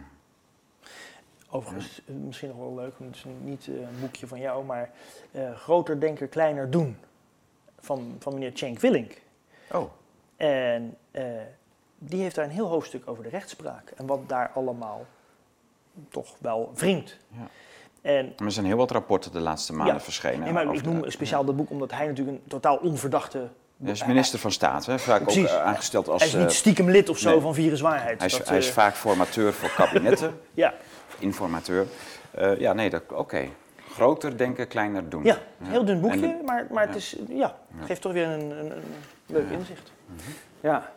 Overigens, 1.50 2.02
eh, 2.06 2.16
misschien 2.16 2.50
nog 2.50 2.58
wel 2.58 2.76
leuk, 2.76 2.98
want 2.98 3.16
het 3.16 3.26
is 3.26 3.32
niet 3.42 3.68
eh, 3.68 3.76
een 3.76 4.00
boekje 4.00 4.28
van 4.28 4.40
jou, 4.40 4.66
maar 4.66 4.92
eh, 5.32 5.56
Groter 5.56 6.00
denken, 6.00 6.30
kleiner 6.30 6.70
doen 6.72 6.98
van, 7.80 8.16
van 8.20 8.34
meneer 8.34 8.52
Cenk 8.54 8.80
Willink. 8.80 9.22
Oh, 9.72 9.92
En 10.36 10.98
eh, 11.12 11.24
die 12.00 12.22
heeft 12.22 12.36
daar 12.36 12.46
een 12.46 12.52
heel 12.52 12.68
hoofdstuk 12.68 13.04
over 13.06 13.24
de 13.24 13.30
rechtspraak 13.30 13.90
en 13.96 14.06
wat 14.06 14.20
daar 14.30 14.52
allemaal 14.54 15.06
toch 16.10 16.36
wel 16.40 16.72
wringt. 16.76 17.18
Ja. 17.28 17.48
En 18.02 18.34
er 18.38 18.52
zijn 18.52 18.66
heel 18.66 18.78
wat 18.78 18.92
rapporten 18.92 19.32
de 19.32 19.40
laatste 19.40 19.74
maanden 19.74 19.96
Ja. 19.96 20.02
verschenen. 20.02 20.54
maar 20.54 20.74
ik 20.74 20.84
de- 20.84 20.90
noem 20.90 21.10
speciaal 21.12 21.46
dat 21.46 21.56
boek 21.56 21.70
omdat 21.70 21.92
hij 21.92 22.08
natuurlijk 22.08 22.38
een 22.38 22.44
totaal 22.48 22.76
onverdachte... 22.78 23.48
Hij 23.84 23.92
is 23.92 24.06
minister 24.06 24.40
van 24.40 24.52
Staat, 24.52 24.86
hè? 24.86 25.00
vaak 25.00 25.20
ook 25.20 25.24
Precies. 25.26 25.52
eh, 25.52 25.62
aangesteld 25.64 26.08
als... 26.08 26.22
Hij 26.22 26.30
is 26.32 26.36
niet 26.38 26.46
eh, 26.46 26.50
stiekem 26.56 26.90
lid 26.90 27.10
of 27.10 27.18
zo 27.18 27.30
nee. 27.30 27.40
van 27.40 27.54
viruswaarheid. 27.54 28.18
hij, 28.18 28.28
is, 28.28 28.38
Dat, 28.38 28.48
hij 28.50 28.58
is 28.58 28.68
eh, 28.68 28.74
vaak 28.74 28.96
formateur 28.96 29.54
voor 29.54 29.70
kabinetten, 29.70 30.40
ja, 30.54 30.74
informateur. 31.20 31.88
Ja, 32.58 32.74
nee, 32.74 32.92
oké. 33.14 33.48
Groter 33.92 34.38
denken, 34.38 34.68
kleiner 34.68 35.10
doen. 35.10 35.24
ja, 35.24 35.38
heel 35.64 35.86
dun 35.86 36.02
boekje, 36.02 36.42
maar, 36.46 36.68
maar 36.72 36.88
het 36.88 36.96
is, 36.96 37.16
ja, 37.30 37.56
geeft 37.86 38.02
toch 38.02 38.12
weer 38.12 38.28
een, 38.28 38.52
een, 38.52 38.72
een 38.72 38.84
leuk 39.26 39.50
inzicht. 39.50 39.92
Ja, 40.62 40.92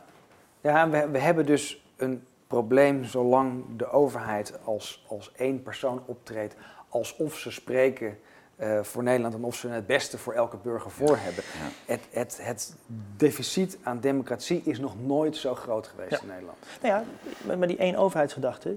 ja 0.63 0.89
we, 0.91 1.09
we 1.09 1.19
hebben 1.19 1.47
dus 1.47 1.85
een 1.97 2.27
probleem 2.47 3.05
zolang 3.05 3.65
de 3.77 3.91
overheid 3.91 4.59
als, 4.65 5.05
als 5.09 5.33
één 5.37 5.63
persoon 5.63 6.03
optreedt, 6.07 6.55
alsof 6.89 7.39
ze 7.39 7.51
spreken 7.51 8.19
eh, 8.57 8.83
voor 8.83 9.03
Nederland 9.03 9.35
en 9.35 9.45
of 9.45 9.55
ze 9.57 9.69
het 9.69 9.87
beste 9.87 10.19
voor 10.19 10.33
elke 10.33 10.57
burger 10.57 10.91
voor 10.91 11.17
hebben. 11.17 11.45
Ja. 11.45 11.93
Het, 11.93 12.01
het, 12.11 12.39
het 12.43 12.77
deficit 13.17 13.79
aan 13.83 14.01
democratie 14.01 14.63
is 14.65 14.79
nog 14.79 14.95
nooit 15.01 15.37
zo 15.37 15.55
groot 15.55 15.87
geweest 15.87 16.11
Ja. 16.11 16.21
in 16.21 16.27
Nederland. 16.27 16.59
Nou 16.83 16.95
ja, 16.95 17.05
maar, 17.47 17.59
maar 17.59 17.69
die 17.69 17.77
één 17.77 17.97
overheidsgedachte, 17.97 18.77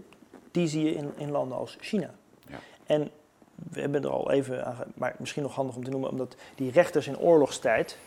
die 0.52 0.68
zie 0.68 0.84
je 0.84 0.92
in, 0.96 1.12
in 1.18 1.32
landen 1.32 1.58
als 1.58 1.78
China. 1.80 2.10
Ja. 2.48 2.60
En 2.86 3.12
we 3.56 3.80
hebben 3.82 4.04
er 4.04 4.10
al 4.10 4.32
even 4.32 4.66
aan, 4.66 4.76
maar 4.96 5.16
misschien 5.20 5.44
nog 5.44 5.56
handig 5.56 5.76
om 5.76 5.84
te 5.84 5.90
noemen, 5.90 6.10
omdat 6.10 6.36
die 6.56 6.72
rechters 6.72 7.08
in 7.08 7.18
oorlogstijd, 7.20 7.98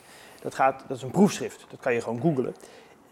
dat, 0.42 0.54
gaat, 0.54 0.84
dat 0.88 0.96
is 0.96 1.02
een 1.02 1.10
proefschrift, 1.10 1.66
dat 1.70 1.80
kan 1.80 1.94
je 1.94 2.00
gewoon 2.00 2.20
googlen. 2.20 2.54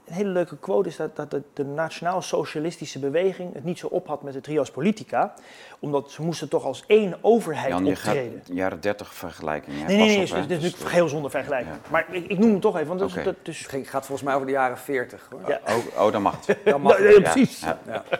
Een 0.07 0.14
hele 0.14 0.28
leuke 0.30 0.57
quote 0.59 0.88
is 0.88 0.96
dat, 0.96 1.16
dat 1.16 1.30
de, 1.30 1.42
de 1.52 1.64
nationaal-socialistische 1.64 2.98
beweging 2.98 3.54
het 3.54 3.64
niet 3.64 3.78
zo 3.78 3.86
op 3.86 4.07
had 4.07 4.22
met 4.22 4.32
de 4.32 4.40
trios 4.40 4.70
politica, 4.70 5.34
omdat 5.78 6.11
ze 6.11 6.22
moesten 6.22 6.48
toch 6.48 6.64
als 6.64 6.84
één 6.86 7.16
overheid 7.20 7.68
Jan, 7.68 7.84
je 7.84 7.96
gaat 7.96 8.14
optreden. 8.14 8.42
jaren 8.54 8.80
30 8.80 9.14
vergelijking. 9.14 9.78
Ja, 9.78 9.86
Nee, 9.86 9.96
nee, 9.96 10.07
nee, 10.07 10.14
op, 10.16 10.20
het 10.22 10.30
is, 10.30 10.34
hè. 10.34 10.46
dit 10.46 10.50
is 10.50 10.62
Dus, 10.62 10.70
natuurlijk 10.70 10.94
heel 10.94 11.09
zonder 11.09 11.30
vergelijking. 11.30 11.74
Ja. 11.74 11.90
Maar 11.90 12.07
ik, 12.14 12.26
ik 12.26 12.38
noem 12.38 12.50
hem 12.50 12.61
toch 12.61 12.76
even, 12.76 12.96
want 12.96 13.00
dat 13.00 13.24
Het 13.44 13.88
gaat 13.88 14.07
volgens 14.07 14.22
mij 14.22 14.34
over 14.34 14.46
de 14.46 14.52
jaren 14.52 14.78
40. 14.78 15.28
Hoor. 15.30 15.40
Ja. 15.46 15.61
oh, 15.68 16.04
oh, 16.07 16.12
dan 16.12 16.22
mag 16.22 16.46
het. 16.46 16.59
Dan 16.64 16.80
mag 16.80 16.98
Nee, 16.98 17.07
het. 17.09 17.16
nee, 17.24 17.32
precies. 17.32 17.61
Ja, 17.61 17.78
Ja. 17.86 18.04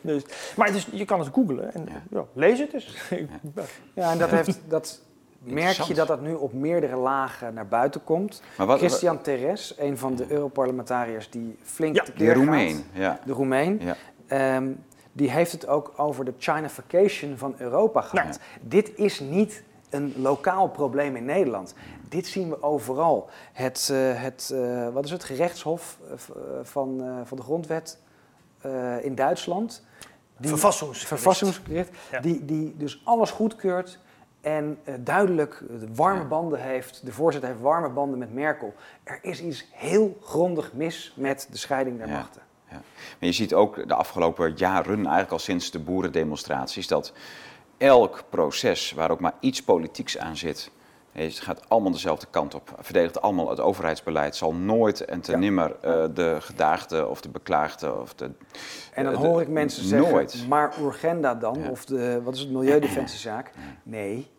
Dus, 0.00 0.22
maar 0.56 0.74
is, 0.74 0.86
je 0.92 1.04
kan 1.04 1.18
het 1.18 1.28
googlen 1.32 1.74
en 1.74 1.86
Ja. 1.88 2.02
ja. 2.10 2.24
lees 2.34 2.58
het 2.58 2.70
dus. 2.70 2.96
Ja, 3.94 4.10
en 4.12 4.18
dat, 4.18 4.30
heeft, 4.30 4.60
dat 4.68 5.00
merk 5.44 5.76
je 5.80 5.94
dat 5.94 6.06
dat 6.06 6.20
nu 6.20 6.34
op 6.34 6.52
meerdere 6.52 6.96
lagen 6.96 7.54
naar 7.54 7.66
buiten 7.66 8.04
komt. 8.04 8.42
Maar 8.56 8.66
wat, 8.66 8.78
Christian 8.78 9.20
Teres, 9.22 9.74
een 9.78 9.98
van 9.98 10.14
de 10.14 10.24
Europarlementariërs 10.28 11.30
die 11.30 11.58
flink 11.62 11.94
Ja, 11.96 12.02
tekeer 12.02 12.26
gaat. 12.28 12.36
Roemeen, 12.36 12.84
ja. 12.92 13.18
De 13.24 13.32
Roemeen. 13.32 13.80
ja. 13.82 13.96
Ehm, 14.26 14.70
die 15.12 15.30
heeft 15.30 15.52
het 15.52 15.66
ook 15.66 15.92
over 15.96 16.24
de 16.24 16.34
Chinafication 16.38 17.36
van 17.36 17.54
Europa 17.58 18.00
gehad. 18.00 18.26
Nou. 18.26 18.38
Dit 18.60 18.92
is 18.96 19.20
niet 19.20 19.62
een 19.90 20.14
lokaal 20.16 20.68
probleem 20.68 21.16
in 21.16 21.24
Nederland. 21.24 21.74
Dit 22.08 22.26
zien 22.26 22.48
we 22.48 22.62
overal. 22.62 23.28
Het, 23.52 23.88
eh, 23.92 23.98
het 24.22 24.50
eh, 24.54 24.88
wat 24.88 25.04
is 25.04 25.10
het, 25.10 25.24
gerechtshof 25.24 25.98
eh, 26.10 26.14
van, 26.62 27.02
eh, 27.02 27.14
van 27.24 27.36
de 27.36 27.42
grondwet 27.42 27.98
eh, 28.60 29.04
in 29.04 29.14
Duitsland. 29.14 29.84
Die, 30.36 30.50
Ja. 32.10 32.20
die, 32.20 32.44
die 32.44 32.74
dus 32.76 33.00
alles 33.04 33.30
goedkeurt 33.30 33.98
en 34.42 34.78
eh, 34.84 34.94
duidelijk 35.00 35.62
eh, 35.70 35.76
warme 35.94 36.20
Ja. 36.20 36.26
banden 36.28 36.60
heeft. 36.62 37.00
De 37.06 37.12
voorzitter 37.12 37.50
heeft 37.50 37.62
warme 37.62 37.88
banden 37.88 38.18
met 38.18 38.34
Merkel. 38.34 38.74
Er 39.04 39.18
is 39.22 39.42
iets 39.42 39.66
heel 39.72 40.18
grondig 40.22 40.72
mis 40.72 41.12
met 41.16 41.48
de 41.50 41.58
scheiding 41.58 41.98
der 41.98 42.06
Ja. 42.08 42.12
machten. 42.14 42.42
Maar 42.68 42.80
je 43.30 43.32
ziet 43.32 43.54
ook 43.54 43.88
de 43.88 43.94
afgelopen 43.94 44.52
jaren, 44.56 44.96
eigenlijk 44.96 45.30
al 45.32 45.38
sinds 45.38 45.70
de 45.70 45.78
boerendemonstraties, 45.78 46.86
dat 46.88 47.12
elk 47.78 48.24
proces 48.30 48.92
waar 48.92 49.10
ook 49.10 49.20
maar 49.20 49.34
iets 49.40 49.62
politieks 49.62 50.18
aan 50.18 50.36
zit, 50.36 50.70
Het 51.12 51.40
gaat 51.40 51.68
allemaal 51.68 51.92
dezelfde 51.92 52.26
kant 52.30 52.54
op. 52.54 52.74
Verdedigt 52.80 53.22
allemaal 53.22 53.50
het 53.50 53.60
overheidsbeleid. 53.60 54.36
Zal 54.36 54.54
nooit 54.54 55.04
en 55.04 55.20
te 55.20 55.30
Ja. 55.32 55.38
nimmer 55.38 55.76
eh, 55.80 56.04
de 56.14 56.36
gedaagde 56.40 57.06
of 57.08 57.20
de 57.20 57.28
beklaagde 57.28 57.94
of 58.00 58.14
de... 58.14 58.30
En 58.94 59.04
dan 59.04 59.12
de- 59.12 59.18
hoor 59.18 59.40
ik 59.40 59.48
mensen 59.48 59.84
zeggen, 59.84 60.10
Nooit. 60.10 60.44
maar 60.48 60.72
Urgenda 60.80 61.34
dan, 61.34 61.58
Ja. 61.62 61.70
of 61.70 61.84
de, 61.84 62.20
wat 62.22 62.34
is 62.34 62.40
het, 62.40 62.50
milieudefensiezaak? 62.50 63.50
Nee, 63.82 64.30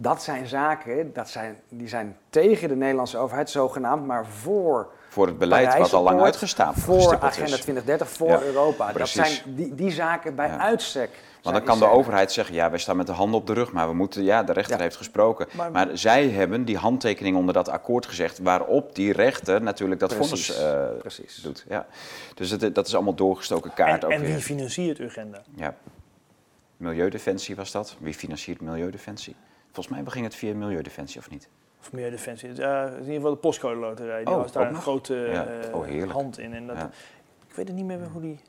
dat 0.00 0.22
zijn 0.22 0.46
zaken, 0.46 1.12
dat 1.12 1.28
zijn, 1.28 1.56
die 1.68 1.88
zijn 1.88 2.16
tegen 2.30 2.68
de 2.68 2.76
Nederlandse 2.76 3.18
overheid, 3.18 3.50
zogenaamd, 3.50 4.06
maar 4.06 4.26
voor 4.26 4.88
Voor 5.08 5.26
het 5.26 5.38
beleid 5.38 5.78
wat 5.78 5.92
al 5.92 6.02
lang 6.02 6.20
uitgestaan 6.20 6.74
voor 6.74 7.18
Agenda 7.20 7.26
is. 7.56 7.60
2030, 7.60 8.08
voor 8.10 8.28
Ja, 8.28 8.40
Europa. 8.42 8.92
precies. 8.92 9.14
Dat 9.16 9.26
zijn 9.26 9.54
die, 9.56 9.74
die 9.74 9.90
zaken 9.90 10.34
bij 10.34 10.46
Ja. 10.48 10.58
uitstek. 10.58 11.10
Want 11.42 11.56
dan 11.56 11.64
kan 11.64 11.78
de 11.78 11.88
overheid 11.88 12.32
zeggen, 12.32 12.54
ja, 12.54 12.70
wij 12.70 12.78
staan 12.78 12.96
met 12.96 13.06
de 13.06 13.12
handen 13.12 13.40
op 13.40 13.46
de 13.46 13.52
rug, 13.52 13.72
maar 13.72 13.88
we 13.88 13.94
moeten, 13.94 14.22
ja, 14.22 14.42
de 14.42 14.52
rechter 14.52 14.76
Ja. 14.76 14.82
heeft 14.82 14.96
gesproken. 14.96 15.46
Maar, 15.52 15.70
Maar- 15.70 15.88
zij 15.92 16.28
hebben 16.28 16.64
die 16.64 16.76
handtekening 16.76 17.36
onder 17.36 17.54
dat 17.54 17.68
akkoord 17.68 18.06
gezegd, 18.06 18.38
waarop 18.38 18.94
die 18.94 19.12
rechter 19.12 19.62
natuurlijk 19.62 20.00
dat 20.00 20.14
Precies, 20.14 20.56
vonnis 20.56 20.72
eh, 20.72 20.98
precies. 20.98 21.34
doet. 21.42 21.64
Ja. 21.68 21.86
Dus 22.34 22.50
het, 22.50 22.74
dat 22.74 22.86
is 22.86 22.94
allemaal 22.94 23.14
doorgestoken 23.14 23.74
kaart 23.74 24.02
En, 24.02 24.04
ook 24.08 24.12
en 24.14 24.20
wie 24.22 24.36
financiert 24.36 24.98
uw 24.98 25.06
agenda? 25.06 25.42
Ja. 25.54 25.74
Milieudefensie 26.76 27.56
was 27.56 27.70
dat. 27.70 27.96
Wie 27.98 28.14
financiert 28.14 28.60
Milieudefensie? 28.60 29.36
Volgens 29.72 29.88
mij 29.96 30.04
ging 30.12 30.24
het 30.24 30.34
via 30.34 30.54
Milieudefensie 30.54 31.20
of 31.20 31.30
niet? 31.30 31.48
Of 31.80 31.92
Milieudefensie. 31.92 32.48
Uh, 32.48 32.54
in 32.92 32.98
ieder 32.98 33.14
geval 33.14 33.30
de 33.30 33.36
postcode 33.36 33.76
loterij. 33.76 34.24
Die 34.24 34.34
Oh, 34.34 34.40
was 34.40 34.52
daar 34.52 34.66
een 34.66 34.72
nog? 34.72 34.82
grote 34.82 35.14
Ja. 35.14 35.46
eh, 35.46 35.74
Oh, 35.74 35.84
heerlijk. 35.86 36.12
hand 36.12 36.38
in. 36.38 36.54
En 36.54 36.66
dat, 36.66 36.76
Ja. 36.76 36.90
Ik 37.48 37.54
weet 37.54 37.66
het 37.68 37.76
niet 37.76 37.84
meer 37.84 38.08
hoe 38.12 38.20
die... 38.20 38.40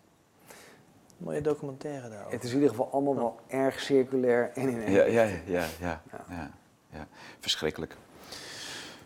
Mooie 1.17 1.41
documentaire 1.41 2.09
daarover. 2.09 2.31
Het 2.33 2.43
is 2.43 2.49
in 2.49 2.55
ieder 2.55 2.69
geval 2.69 2.89
allemaal 2.91 3.15
wel 3.15 3.39
erg 3.47 3.79
circulair 3.79 4.51
en 4.53 4.69
in 4.69 4.81
één. 4.83 4.91
Ja, 4.91 5.03
ja, 5.03 5.23
ja, 5.23 5.29
ja, 5.45 5.65
ja, 5.79 6.01
ja, 6.29 6.51
ja. 6.89 7.07
Verschrikkelijk. 7.39 7.95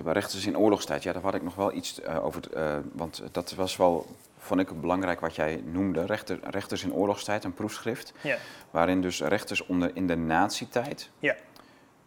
Maar 0.04 0.14
rechters 0.14 0.46
in 0.46 0.58
oorlogstijd, 0.58 1.04
ja, 1.04 1.14
daar 1.14 1.22
had 1.22 1.34
ik 1.36 1.44
nog 1.44 1.56
wel 1.56 1.74
iets 1.74 2.02
eh, 2.02 2.26
over. 2.26 2.54
eh, 2.54 2.78
want 2.94 3.24
dat 3.32 3.54
was 3.54 3.76
wel, 3.78 4.06
vond 4.38 4.60
ik 4.60 4.82
belangrijk 4.82 5.20
wat 5.20 5.36
jij 5.36 5.62
noemde. 5.66 6.06
Rechter, 6.06 6.40
rechters 6.50 6.84
in 6.84 6.94
oorlogstijd, 6.94 7.44
een 7.44 7.54
proefschrift. 7.54 8.14
Ja. 8.22 8.38
Waarin 8.72 9.02
dus 9.02 9.22
rechters 9.22 9.66
onder, 9.66 9.92
in 9.94 10.08
de 10.08 10.16
nazi-tijd 10.16 11.10
ja, 11.20 11.36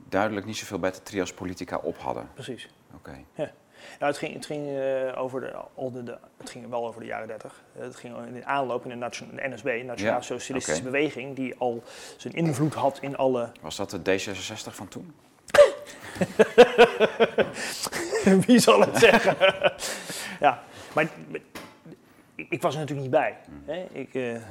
duidelijk 0.09 0.46
niet 0.46 0.56
zoveel 0.56 0.78
bij 0.78 0.90
de 0.90 1.02
trias 1.02 1.32
politica 1.32 1.76
op 1.76 1.98
hadden. 1.98 2.28
precies. 2.34 2.68
Oké. 2.94 3.11
Nou, 3.98 4.11
het 4.12 4.18
ging, 4.18 4.34
het 4.34 4.46
ging, 4.46 4.78
eh, 4.78 5.20
over 5.22 5.40
de, 5.40 5.52
al 5.74 5.92
de, 5.92 6.02
de- 6.02 6.18
het 6.36 6.50
ging 6.50 6.68
wel 6.68 6.86
over 6.86 7.00
de 7.00 7.06
jaren 7.06 7.26
30. 7.28 7.62
Eh, 7.76 7.82
het 7.82 7.96
ging 7.96 8.26
in 8.26 8.32
de 8.32 8.44
aanloop 8.44 8.82
in 8.84 8.88
de, 8.88 8.94
nation- 8.96 9.30
de 9.34 9.48
NSB, 9.48 9.82
Nationaal 9.84 10.14
Ja, 10.14 10.20
Socialistische. 10.20 10.82
Beweging, 10.82 11.36
die 11.36 11.54
al 11.59 11.82
zijn 12.16 12.34
invloed 12.34 12.74
had 12.74 12.98
in 13.00 13.16
alle. 13.16 13.50
Was 13.61 13.76
dat 13.76 13.90
de 13.90 13.98
D66 13.98 14.72
van 14.74 14.88
toen? 14.88 15.14
Wie 18.46 18.59
zal 18.59 18.80
het 18.80 18.98
zeggen? 18.98 19.36
ja, 20.46 20.62
maar 20.94 21.04
ik, 21.04 21.42
ik 22.50 22.62
was 22.62 22.74
er 22.74 22.80
natuurlijk 22.80 23.09
niet 23.09 23.18
bij. 23.20 23.36
Hè? 23.64 23.86
Ik 23.92 24.14
eh, 24.14 24.34
eh, 24.34 24.42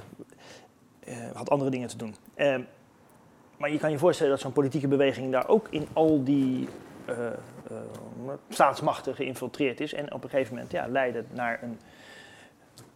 had 1.34 1.50
andere 1.50 1.70
dingen 1.70 1.88
te 1.88 1.98
doen. 1.98 2.16
Maar 3.58 3.72
je 3.72 3.78
kan 3.78 3.92
je 3.92 3.98
voorstellen 3.98 4.32
dat 4.32 4.42
zo'n 4.42 4.52
politieke 4.52 4.88
beweging 4.88 5.32
daar 5.32 5.48
ook 5.48 5.68
in 5.70 5.88
al 5.94 6.24
die 6.24 6.68
eh, 7.06 7.26
eh, 7.28 7.34
staatsmachten 8.50 9.16
geïnfiltreerd 9.16 9.80
is. 9.80 9.94
En 9.94 10.14
op 10.14 10.24
een 10.24 10.30
gegeven 10.30 10.54
moment 10.54 10.72
ja, 10.72 10.88
leidde 10.88 11.24
naar 11.34 11.64
een, 11.64 11.80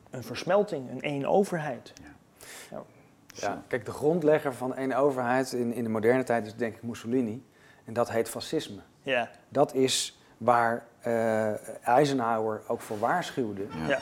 een 0.10 0.24
versmelting, 0.24 0.90
een 0.90 1.02
één 1.02 1.26
overheid. 1.26 1.94
Ja, 3.34 3.64
kijk, 3.68 3.86
de 3.86 3.92
grondlegger 3.92 4.54
van 4.54 4.76
één 4.76 4.94
overheid 4.94 5.54
in, 5.54 5.74
in 5.74 5.84
de 5.84 5.90
moderne 5.90 6.24
tijd 6.24 6.46
is 6.46 6.56
denk 6.56 6.76
ik 6.76 6.84
Mussolini. 6.84 7.46
En 7.86 7.94
dat 7.94 8.12
heet 8.12 8.30
fascisme. 8.30 8.80
Ja, 9.02 9.30
Dat 9.50 9.74
is 9.74 10.20
waar 10.38 10.86
eh, 11.00 11.88
Eisenhower 11.88 12.62
ook 12.68 12.82
voor 12.82 13.00
waarschuwde. 13.00 13.62
Ja. 13.62 13.88
ja. 13.88 14.00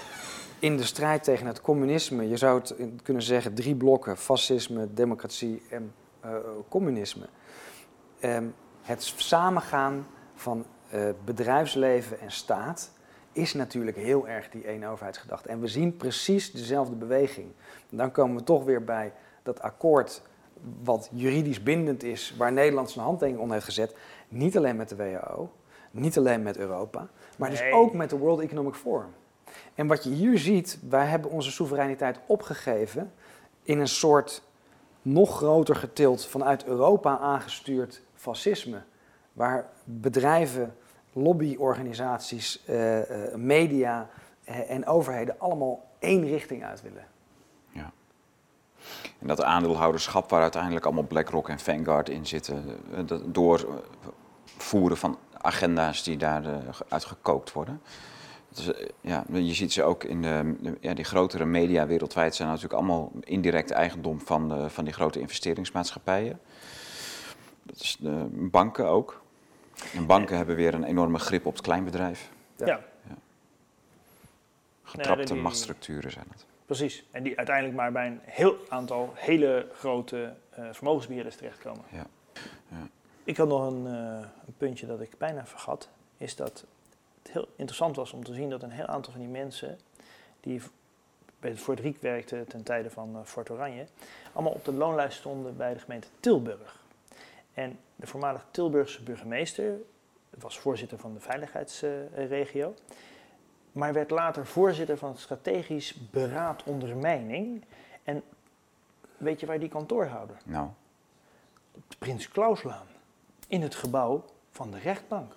In 0.60 0.78
de 0.78 0.84
strijd 0.84 1.24
tegen 1.24 1.48
het 1.48 1.62
communisme, 1.62 2.30
je 2.30 2.38
zou 2.38 2.60
het 2.60 2.76
kunnen 3.04 3.24
zeggen 3.24 3.54
drie 3.54 3.76
blokken: 3.76 4.18
fascisme, 4.18 4.94
democratie 4.94 5.62
en 5.70 5.94
communisme. 6.70 7.26
Ehm, 8.20 8.46
het 8.82 9.04
samengaan 9.04 10.08
van 10.36 10.66
eh, 10.90 11.10
bedrijfsleven 11.26 12.20
en 12.20 12.32
staat 12.32 12.92
is 13.32 13.54
natuurlijk 13.54 13.98
heel 13.98 14.28
erg 14.28 14.50
die 14.50 14.64
één 14.64 14.84
overheidsgedachte. 14.84 15.50
En 15.50 15.60
we 15.60 15.68
zien 15.68 15.98
precies 15.98 16.52
dezelfde 16.52 16.96
beweging. 16.96 17.52
Dan 17.90 18.12
komen 18.12 18.38
we 18.38 18.44
toch 18.44 18.64
weer 18.64 18.84
bij 18.84 19.14
dat 19.44 19.62
akkoord 19.62 20.22
wat 20.84 21.10
juridisch 21.12 21.64
bindend 21.64 22.04
is, 22.04 22.36
waar 22.38 22.52
Nederland 22.52 22.92
zijn 22.92 23.06
handtekening 23.06 23.42
onder 23.42 23.56
heeft 23.56 23.68
gezet. 23.68 23.96
Niet 24.28 24.58
alleen 24.58 24.76
met 24.76 24.90
de 24.90 24.96
WHO, 24.96 25.52
niet 25.92 26.18
alleen 26.18 26.44
met 26.44 26.58
Europa, 26.58 27.08
maar 27.38 27.50
dus 27.50 27.72
ook 27.72 27.94
met 27.94 28.10
de 28.10 28.18
World 28.18 28.40
Economic 28.40 28.74
Forum. 28.74 29.14
En 29.76 29.88
wat 29.88 30.04
je 30.04 30.10
hier 30.10 30.38
ziet, 30.38 30.80
wij 30.90 31.06
hebben 31.06 31.32
onze 31.32 31.52
soevereiniteit 31.52 32.20
opgegeven 32.26 33.14
in 33.64 33.80
een 33.80 33.88
soort 33.88 34.44
nog 35.02 35.38
groter 35.38 35.76
getild 35.76 36.26
vanuit 36.26 36.66
Europa 36.66 37.18
aangestuurd 37.18 38.02
fascisme. 38.16 38.82
Waar 39.34 39.70
bedrijven, 39.84 40.76
lobbyorganisaties, 41.14 42.64
eh, 42.66 43.26
eh, 43.28 43.36
media 43.36 44.10
eh, 44.44 44.70
en 44.70 44.88
overheden 44.88 45.40
allemaal 45.40 45.88
één 46.00 46.26
richting 46.26 46.64
uit 46.64 46.82
willen. 46.82 47.08
Ja. 47.72 47.92
En 49.20 49.28
dat 49.28 49.44
aandeelhouderschap 49.44 50.30
waar 50.30 50.42
uiteindelijk 50.42 50.86
allemaal 50.86 51.04
BlackRock 51.04 51.50
en 51.50 51.60
Vanguard 51.60 52.10
in 52.10 52.26
zitten, 52.26 52.66
dat 53.06 53.34
doorvoeren 53.34 54.98
van 54.98 55.18
agenda's 55.38 56.04
die 56.04 56.18
daaruit 56.18 57.06
gekookt 57.06 57.52
worden. 57.52 57.82
Is, 58.56 58.74
eh, 58.74 58.88
ja, 59.02 59.24
je 59.32 59.54
ziet 59.54 59.74
ze 59.74 59.84
ook 59.84 60.04
in 60.04 60.22
de, 60.22 60.56
ja, 60.82 60.94
die 60.94 61.06
grotere 61.06 61.46
media 61.46 61.88
wereldwijd 61.88 62.36
zijn 62.36 62.48
natuurlijk 62.48 62.74
allemaal 62.74 63.12
indirect 63.20 63.72
eigendom 63.72 64.22
van, 64.22 64.50
de, 64.50 64.70
van 64.70 64.84
die 64.84 64.94
grote 64.94 65.20
investeringsmaatschappijen. 65.20 66.40
Dat 67.64 67.80
is 67.80 67.98
de 68.00 68.28
banken 68.32 68.86
ook. 68.88 69.22
En 69.94 70.06
banken 70.06 70.38
hebben 70.38 70.56
weer 70.56 70.74
een 70.74 70.84
enorme 70.84 71.20
grip 71.20 71.46
op 71.46 71.54
het 71.54 71.62
kleinbedrijf. 71.62 72.30
Ja. 72.56 72.66
ja. 72.66 72.80
Getrapte 74.84 75.34
die- 75.34 75.42
machtsstructuren 75.42 76.12
zijn 76.12 76.26
het. 76.32 76.46
Precies. 76.66 77.04
En 77.12 77.24
die 77.24 77.38
uiteindelijk 77.38 77.76
maar 77.78 77.92
bij 77.92 78.08
een 78.08 78.20
heel 78.24 78.58
aantal 78.70 79.14
hele 79.16 79.68
grote 79.74 80.34
eh, 80.50 80.66
vermogensbeheerders 80.72 81.36
terechtkomen. 81.36 81.84
Ja. 81.92 82.06
Ja. 82.70 82.88
Ik 83.24 83.38
had 83.38 83.48
nog 83.48 83.68
een, 83.68 83.88
eh, 83.88 84.28
een 84.48 84.54
puntje 84.58 84.86
dat 84.86 85.02
ik 85.02 85.18
bijna 85.18 85.46
vergat. 85.46 85.90
Is 86.18 86.36
dat 86.36 86.66
het 87.30 87.38
heel 87.42 87.54
interessant 87.56 87.96
was 87.96 88.12
om 88.12 88.24
te 88.24 88.34
zien 88.34 88.50
dat 88.50 88.64
een 88.64 88.72
heel 88.72 88.86
aantal 88.86 89.12
van 89.12 89.22
die 89.22 89.30
mensen 89.30 89.80
die 90.40 90.62
bij 91.40 91.50
het 91.50 91.60
Fort 91.60 91.80
Riek 91.80 92.02
werkten 92.02 92.48
ten 92.48 92.64
tijde 92.64 92.90
van 92.90 93.16
eh, 93.16 93.22
Fort 93.24 93.50
Oranje, 93.50 93.86
allemaal 94.34 94.54
op 94.54 94.66
de 94.66 94.74
loonlijst 94.74 95.18
stonden 95.18 95.58
bij 95.58 95.74
de 95.74 95.80
gemeente 95.80 96.08
Tilburg. 96.20 96.84
En 97.54 97.80
de 97.96 98.08
voormalig 98.08 98.46
Tilburgse 98.52 99.04
burgemeester 99.04 99.78
was 100.30 100.60
voorzitter 100.60 100.98
van 100.98 101.14
de 101.14 101.20
veiligheidsregio. 101.20 102.74
maar 103.72 103.94
werd 103.94 104.10
later 104.10 104.46
voorzitter 104.46 104.98
van 104.98 105.10
het 105.10 105.20
strategisch 105.20 105.94
beraad 106.12 106.64
ondermijning. 106.64 107.64
En 108.04 108.24
weet 109.18 109.40
je 109.40 109.46
waar 109.46 109.60
die 109.60 109.70
kantoor 109.70 110.06
houden? 110.06 110.38
Nou, 110.46 110.68
Op 111.76 111.84
de 111.88 111.96
Prins 112.00 112.30
Klauslaan. 112.30 112.88
In 113.48 113.62
het 113.62 113.76
gebouw 113.76 114.26
van 114.52 114.72
de 114.72 114.80
rechtbank. 114.80 115.34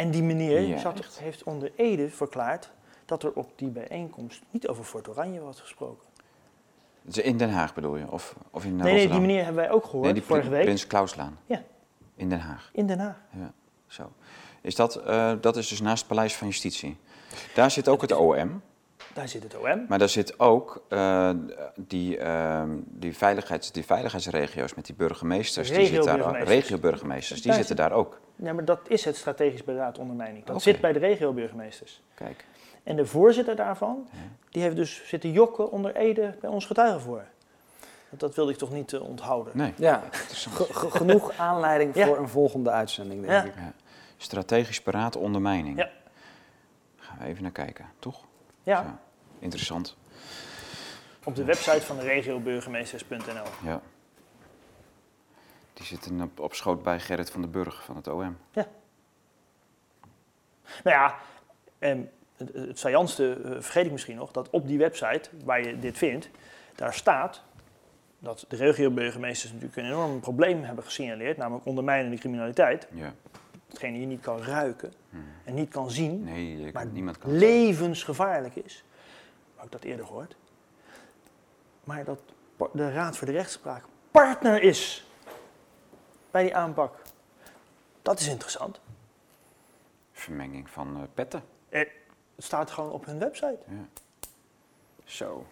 En 0.00 0.10
die 0.10 0.22
meneer 0.22 0.60
Ja, 0.60 0.92
heeft 1.18 1.42
onder 1.42 1.72
Ede 1.76 2.10
verklaard 2.10 2.70
dat 3.04 3.22
er 3.22 3.32
op 3.32 3.52
die 3.56 3.68
bijeenkomst 3.68 4.42
niet 4.50 4.68
over 4.68 4.84
Fort 4.84 5.08
Oranje 5.08 5.40
was 5.40 5.60
gesproken. 5.60 6.08
in 7.22 7.36
Den 7.36 7.50
Haag 7.50 7.74
bedoel 7.74 7.96
je? 7.96 8.10
Of, 8.10 8.36
of 8.50 8.64
in 8.64 8.76
nee, 8.76 8.94
nee, 8.94 9.08
die 9.08 9.20
meneer 9.20 9.44
hebben 9.44 9.62
wij 9.62 9.70
ook 9.70 9.84
gehoord 9.84 10.04
Nee, 10.04 10.12
die 10.12 10.22
vorige 10.22 10.48
week. 10.48 10.62
Prins 10.62 10.86
Klauslaan. 10.86 11.38
Ja. 11.46 11.62
In 12.14 12.28
Den 12.28 12.40
Haag. 12.40 12.70
In 12.72 12.86
Den 12.86 12.98
Haag. 12.98 13.16
Ja, 13.30 13.52
zo. 13.86 14.12
Is 14.60 14.74
dat, 14.74 14.96
eh, 14.96 15.32
dat 15.40 15.56
is 15.56 15.68
dus 15.68 15.80
naast 15.80 15.98
het 15.98 16.08
Paleis 16.08 16.36
van 16.36 16.46
Justitie. 16.46 16.96
Daar 17.54 17.70
zit 17.70 17.88
ook 17.88 18.00
het 18.00 18.12
OM, 18.12 18.62
Daar 19.14 19.28
zit 19.28 19.42
het 19.42 19.56
OM. 19.56 19.84
maar 19.88 19.98
daar 19.98 20.08
zit 20.08 20.38
ook 20.40 20.82
eh, 20.88 21.30
die, 21.76 22.18
ehm, 22.18 22.70
die, 22.84 23.16
veiligheids, 23.16 23.72
die 23.72 23.84
veiligheidsregio's 23.84 24.74
met 24.74 24.86
die 24.86 24.94
burgemeesters. 24.94 25.68
Die 25.68 25.76
zitten 25.86 26.04
daar, 26.04 26.14
Regioburgemeesters. 26.16 26.60
regioburgemeesters, 26.68 27.40
die 27.40 27.48
Daar 27.48 27.58
zitten 27.58 27.76
daar 27.76 27.92
ook. 27.92 28.20
Ja, 28.36 28.52
maar 28.52 28.64
dat 28.64 28.80
is 28.88 29.04
het 29.04 29.16
strategisch 29.16 29.64
beraad 29.64 29.98
ondermijning. 29.98 30.44
Dat 30.44 30.62
zit 30.62 30.80
bij 30.80 30.92
de 30.92 30.98
regioburgemeesters. 30.98 32.02
Kijk. 32.14 32.44
En 32.82 32.96
de 32.96 33.06
voorzitter 33.06 33.56
daarvan, 33.56 34.08
die 34.50 34.62
heeft 34.62 34.76
dus 34.76 35.02
zitten 35.04 35.32
jokken 35.32 35.70
onder 35.70 35.96
Ede 35.96 36.34
bij 36.40 36.50
ons 36.50 36.66
getuigen 36.66 37.00
voor. 37.00 37.24
Want 38.08 38.20
dat 38.22 38.34
wilde 38.34 38.52
ik 38.52 38.58
toch 38.58 38.72
niet 38.72 38.92
eh, 38.92 39.02
onthouden. 39.02 39.56
Nee. 39.56 39.72
Ja, 39.76 40.02
ge- 40.12 40.66
ge- 40.74 40.90
genoeg 40.90 41.32
aanleiding 41.38 41.94
Ja. 41.96 42.06
voor 42.06 42.18
een 42.18 42.28
volgende 42.28 42.70
uitzending, 42.70 43.20
denk 43.26 43.32
Ja. 43.32 43.44
ik. 43.44 43.54
Ja. 43.56 43.72
Strategisch 44.16 44.82
beraad 44.82 45.16
ondermijning. 45.16 45.78
Ja. 45.78 45.90
Gaan 46.96 47.18
we 47.18 47.24
even 47.24 47.42
naar 47.42 47.52
kijken, 47.52 47.86
toch? 47.98 48.24
Ja. 48.62 49.00
Interessant. 49.38 49.96
op 51.24 51.34
de 51.34 51.44
website 51.44 51.80
van 51.80 51.96
de 51.96 52.02
regioburgemeesters.nl. 52.02 53.68
Ja. 53.68 53.80
Die 55.72 55.86
zit 55.86 56.06
een 56.06 56.22
op, 56.22 56.40
op 56.40 56.54
schoot 56.54 56.82
bij 56.82 57.00
Gerrit 57.00 57.30
van 57.30 57.40
den 57.40 57.50
Burg 57.50 57.84
van 57.84 57.96
het 57.96 58.08
OM. 58.08 58.36
Nou 60.84 60.96
ja, 60.96 61.14
en 61.78 62.10
het, 62.36 62.52
het 62.54 62.78
saillantste 62.78 63.32
eh, 63.32 63.50
vergeet 63.50 63.84
ik 63.86 63.92
misschien 63.92 64.16
nog, 64.16 64.30
dat 64.30 64.50
op 64.50 64.66
die 64.66 64.78
website 64.78 65.30
waar 65.44 65.66
je 65.66 65.78
dit 65.78 65.98
vindt, 65.98 66.30
daar 66.74 66.94
staat 66.94 67.42
dat 68.18 68.44
de 68.48 68.56
regio-burgemeesters 68.56 69.52
natuurlijk 69.52 69.78
een 69.78 69.84
enorm 69.84 70.20
probleem 70.20 70.62
hebben 70.62 70.84
gesignaleerd, 70.84 71.36
namelijk 71.36 71.66
ondermijnende 71.66 72.16
criminaliteit. 72.16 72.88
Ja. 72.92 73.12
Hetgene 73.70 74.00
je 74.00 74.06
niet 74.06 74.20
kan 74.20 74.42
ruiken 74.42 74.92
Hmm. 75.10 75.24
en 75.44 75.54
niet 75.54 75.70
kan 75.70 75.90
zien, 75.90 76.22
Nee, 76.24 76.72
maar 76.72 76.86
niemand 76.86 77.18
kan 77.18 77.36
levensgevaarlijk 77.36 78.54
is. 78.56 78.84
Heb 79.56 79.64
ik 79.64 79.72
dat 79.72 79.82
eerder 79.82 80.06
gehoord. 80.06 80.36
Maar 81.84 82.04
dat 82.04 82.20
de 82.72 82.92
Raad 82.92 83.16
voor 83.16 83.26
de 83.26 83.32
Rechtspraak 83.32 83.84
partner 84.10 84.62
is 84.62 85.06
bij 86.30 86.42
die 86.42 86.56
aanpak. 86.56 87.02
Dat 88.02 88.20
is 88.20 88.28
interessant. 88.28 88.80
Vermenging 90.12 90.70
van 90.70 90.96
eh, 90.96 91.02
petten. 91.14 91.42
Eh, 91.68 91.80
Het 92.34 92.44
staat 92.44 92.70
gewoon 92.70 92.90
op 92.92 93.04
hun 93.04 93.18
website. 93.18 93.58
Zo. 95.04 95.46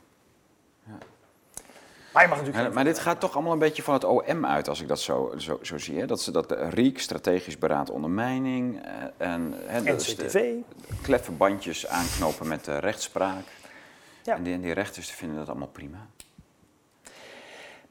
Maar 2.13 2.23
je 2.23 2.29
mag 2.29 2.39
natuurlijk 2.39 2.75
Maar, 2.75 2.85
dit 2.85 2.99
gaat 2.99 3.21
toch 3.21 3.35
allemaal 3.35 3.53
een 3.53 3.59
beetje 3.59 3.83
van 3.83 3.95
het 3.95 4.05
OM 4.05 4.47
uit, 4.47 4.69
als 4.69 4.81
ik 4.81 4.89
dat 4.89 5.01
zo, 5.01 5.35
zo, 5.37 5.59
zo 5.63 5.79
zie. 5.79 5.99
Hè? 5.99 6.07
Dat 6.07 6.21
ze 6.21 6.31
dat 6.31 6.49
de 6.49 6.69
RIEK, 6.69 7.01
Strategisch 7.01 7.59
Beraad 7.59 7.91
Ondermijning, 7.91 8.83
eh, 8.85 9.27
en 9.33 9.55
hè, 9.67 9.83
de 9.83 9.93
NCTV. 9.93 10.53
kleffe 11.03 11.33
bandjes 11.33 11.87
aanknopen 11.87 12.49
met 12.49 12.65
de 12.65 12.79
rechtspraak. 12.79 13.45
Ja. 14.23 14.37
En, 14.37 14.43
die, 14.43 14.55
en 14.55 14.61
die 14.61 14.73
rechters 14.73 15.11
vinden 15.11 15.39
dat 15.39 15.49
allemaal 15.49 15.69
prima. 15.69 16.07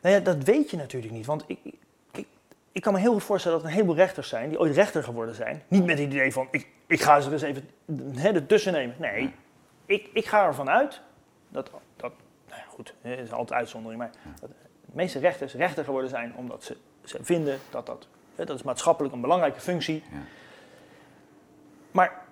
Nou 0.02 0.16
ja, 0.16 0.22
dat 0.22 0.44
weet 0.44 0.70
je 0.70 0.78
natuurlijk 0.78 1.14
niet. 1.14 1.26
Want 1.26 1.44
ik, 1.48 1.60
ik, 2.12 2.26
ik 2.72 2.82
kan 2.82 2.94
me 2.94 3.00
heel 3.00 3.14
goed 3.14 3.24
voorstellen 3.24 3.58
dat 3.58 3.66
er 3.66 3.72
een 3.72 3.80
heleboel 3.80 4.04
rechters 4.04 4.30
zijn 4.30 4.50
die 4.50 4.60
ooit 4.60 4.76
rechter 4.76 5.04
geworden 5.04 5.36
zijn. 5.36 5.64
Niet 5.68 5.86
met 5.86 6.00
het 6.00 6.08
idee 6.08 6.34
van 6.34 6.48
ik, 6.52 6.68
ik 6.88 7.02
ga 7.02 7.20
ze 7.20 7.28
er 7.28 7.34
eens 7.34 7.42
even 7.42 7.70
hè, 8.16 8.30
ertussen 8.32 8.74
nemen. 8.74 8.96
Nee, 9.00 9.34
ik, 9.86 10.10
ik 10.14 10.26
ga 10.26 10.46
ervan 10.46 10.70
uit 10.70 11.02
dat, 11.50 11.72
goed, 12.78 12.94
het 13.02 13.20
is 13.20 13.32
altijd 13.32 13.60
uitzondering, 13.60 14.00
maar 14.00 14.12
dat 14.40 14.50
de 14.50 14.92
meeste 14.94 15.20
rechters 15.20 15.54
rechter 15.54 15.84
geworden 15.84 16.10
zijn 16.10 16.34
omdat 16.36 16.64
ze, 16.64 16.78
ze 17.04 17.18
vinden 17.22 17.60
dat 17.70 17.86
dat, 17.86 18.08
hè, 18.36 18.46
dat 18.46 18.56
is 18.56 18.64
maatschappelijk 18.64 19.14
een 19.14 19.22
belangrijke 19.22 19.60
functie. 19.60 20.04
Ja. 20.12 20.18
Maar 21.92 22.26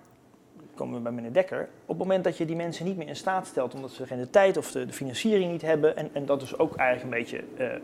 komen 0.74 0.94
we 0.94 1.00
bij 1.00 1.12
meneer 1.12 1.32
Dekker. 1.32 1.68
Op 1.82 1.88
het 1.88 1.98
moment 1.98 2.24
dat 2.24 2.36
je 2.36 2.44
die 2.44 2.56
mensen 2.56 2.84
niet 2.84 2.96
meer 2.96 3.08
in 3.08 3.16
staat 3.16 3.46
stelt, 3.46 3.74
omdat 3.74 3.90
ze 3.90 4.06
geen 4.06 4.18
de 4.18 4.30
tijd 4.30 4.56
of 4.56 4.70
de, 4.72 4.86
de 4.86 4.92
financiering 4.92 5.52
niet 5.52 5.62
hebben, 5.62 5.96
en, 5.96 6.10
en 6.12 6.26
dat 6.26 6.42
is 6.42 6.58
ook 6.58 6.76
eigenlijk 6.76 7.14
een 7.14 7.20
beetje 7.22 7.44
eh, 7.56 7.74
eh, 7.74 7.80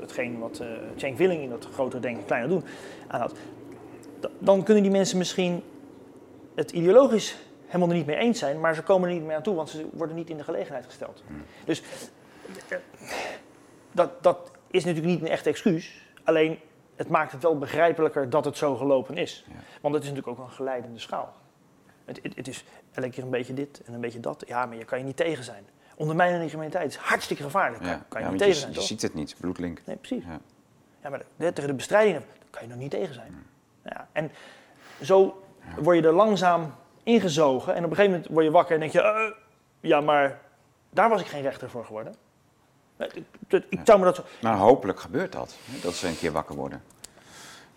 hetgeen 0.00 0.38
wat 0.38 0.58
eh 0.58 0.68
Cenk 0.96 1.18
Willing 1.18 1.42
in 1.42 1.48
dat 1.50 1.68
grotere 1.72 2.00
denken 2.00 2.24
kleiner 2.24 2.50
doen 2.50 2.64
aanhoudt, 3.06 3.38
da- 4.20 4.30
dan 4.38 4.62
kunnen 4.62 4.82
die 4.82 4.92
mensen 4.92 5.18
misschien 5.18 5.62
het 6.54 6.70
ideologisch 6.70 7.36
helemaal 7.70 7.88
er 7.88 7.94
niet 7.94 8.06
mee 8.06 8.16
eens 8.16 8.38
zijn, 8.38 8.60
maar 8.60 8.74
ze 8.74 8.82
komen 8.82 9.08
er 9.08 9.14
niet 9.14 9.24
meer 9.24 9.36
aan 9.36 9.42
toe, 9.42 9.54
want 9.54 9.68
ze 9.70 9.88
worden 9.92 10.16
niet 10.16 10.30
in 10.30 10.36
de 10.36 10.44
gelegenheid 10.44 10.84
gesteld. 10.84 11.22
Dus 11.64 11.82
eh, 12.68 12.76
dat, 13.92 14.22
dat 14.22 14.50
is 14.70 14.84
natuurlijk 14.84 15.12
niet 15.12 15.20
een 15.22 15.28
echt 15.28 15.46
excuus, 15.46 16.06
alleen 16.24 16.58
het 16.96 17.08
maakt 17.08 17.32
het 17.32 17.42
wel 17.42 17.58
begrijpelijker 17.58 18.30
dat 18.30 18.44
het 18.44 18.56
zo 18.56 18.76
gelopen 18.76 19.16
is. 19.16 19.44
Want 19.80 19.94
het 19.94 20.02
is 20.04 20.10
natuurlijk 20.10 20.38
ook 20.40 20.46
een 20.46 20.52
geleidende 20.52 20.98
schaal. 20.98 21.34
Het, 22.04 22.20
het, 22.22 22.36
het 22.36 22.48
is 22.48 22.64
elke 22.92 23.10
keer 23.10 23.22
een 23.22 23.30
beetje 23.30 23.54
dit 23.54 23.82
en 23.84 23.94
een 23.94 24.00
beetje 24.00 24.20
dat. 24.20 24.44
Ja, 24.46 24.66
maar 24.66 24.76
je 24.76 24.84
kan 24.84 24.98
je 24.98 25.04
niet 25.04 25.16
tegen 25.16 25.44
zijn. 25.44 25.64
Ondermijnende 25.96 26.46
criminaliteit 26.46 26.90
is 26.90 26.96
hartstikke 26.96 27.42
gevaarlijk. 27.42 27.82
Kan, 27.82 27.90
Ja. 27.90 28.04
kan 28.08 28.20
je 28.20 28.26
Ja, 28.26 28.32
niet 28.32 28.40
tegen 28.42 28.56
zijn, 28.56 28.70
je, 28.70 28.76
toch? 28.76 28.86
ziet 28.86 29.02
het 29.02 29.14
niet, 29.14 29.34
bloedlink. 29.40 29.80
Nee, 29.86 29.96
precies. 29.96 30.24
Ja. 30.24 30.40
Ja, 31.02 31.08
maar 31.10 31.22
de, 31.36 31.52
tegen 31.52 31.70
de 31.70 31.76
bestrijding, 31.76 32.16
daar 32.16 32.26
kan 32.50 32.62
je 32.62 32.68
nog 32.68 32.78
niet 32.78 32.90
tegen 32.90 33.14
zijn. 33.14 33.46
Ja, 33.84 34.08
en 34.12 34.30
zo 35.02 35.42
word 35.78 35.96
je 35.96 36.02
er 36.06 36.12
langzaam 36.12 36.74
ingezogen. 37.12 37.74
En 37.74 37.84
op 37.84 37.90
een 37.90 37.96
gegeven 37.96 38.10
moment 38.16 38.32
word 38.32 38.44
je 38.44 38.50
wakker 38.50 38.74
en 38.74 38.80
denk 38.80 38.92
je... 38.92 39.00
eh, 39.02 39.32
ja, 39.80 40.00
maar 40.00 40.38
daar 40.90 41.08
was 41.08 41.20
ik 41.20 41.26
geen 41.26 41.42
rechter 41.42 41.70
voor 41.70 41.84
geworden. 41.84 42.14
Eh, 42.96 43.06
Ik, 43.68 43.80
zou 43.84 43.98
me 43.98 44.04
dat 44.04 44.16
zo... 44.16 44.22
Maar 44.40 44.56
hopelijk 44.56 45.00
gebeurt 45.00 45.32
dat, 45.32 45.54
hè, 45.64 45.80
dat 45.82 45.94
ze 45.94 46.08
een 46.08 46.18
keer 46.18 46.32
wakker 46.32 46.54
worden. 46.56 46.82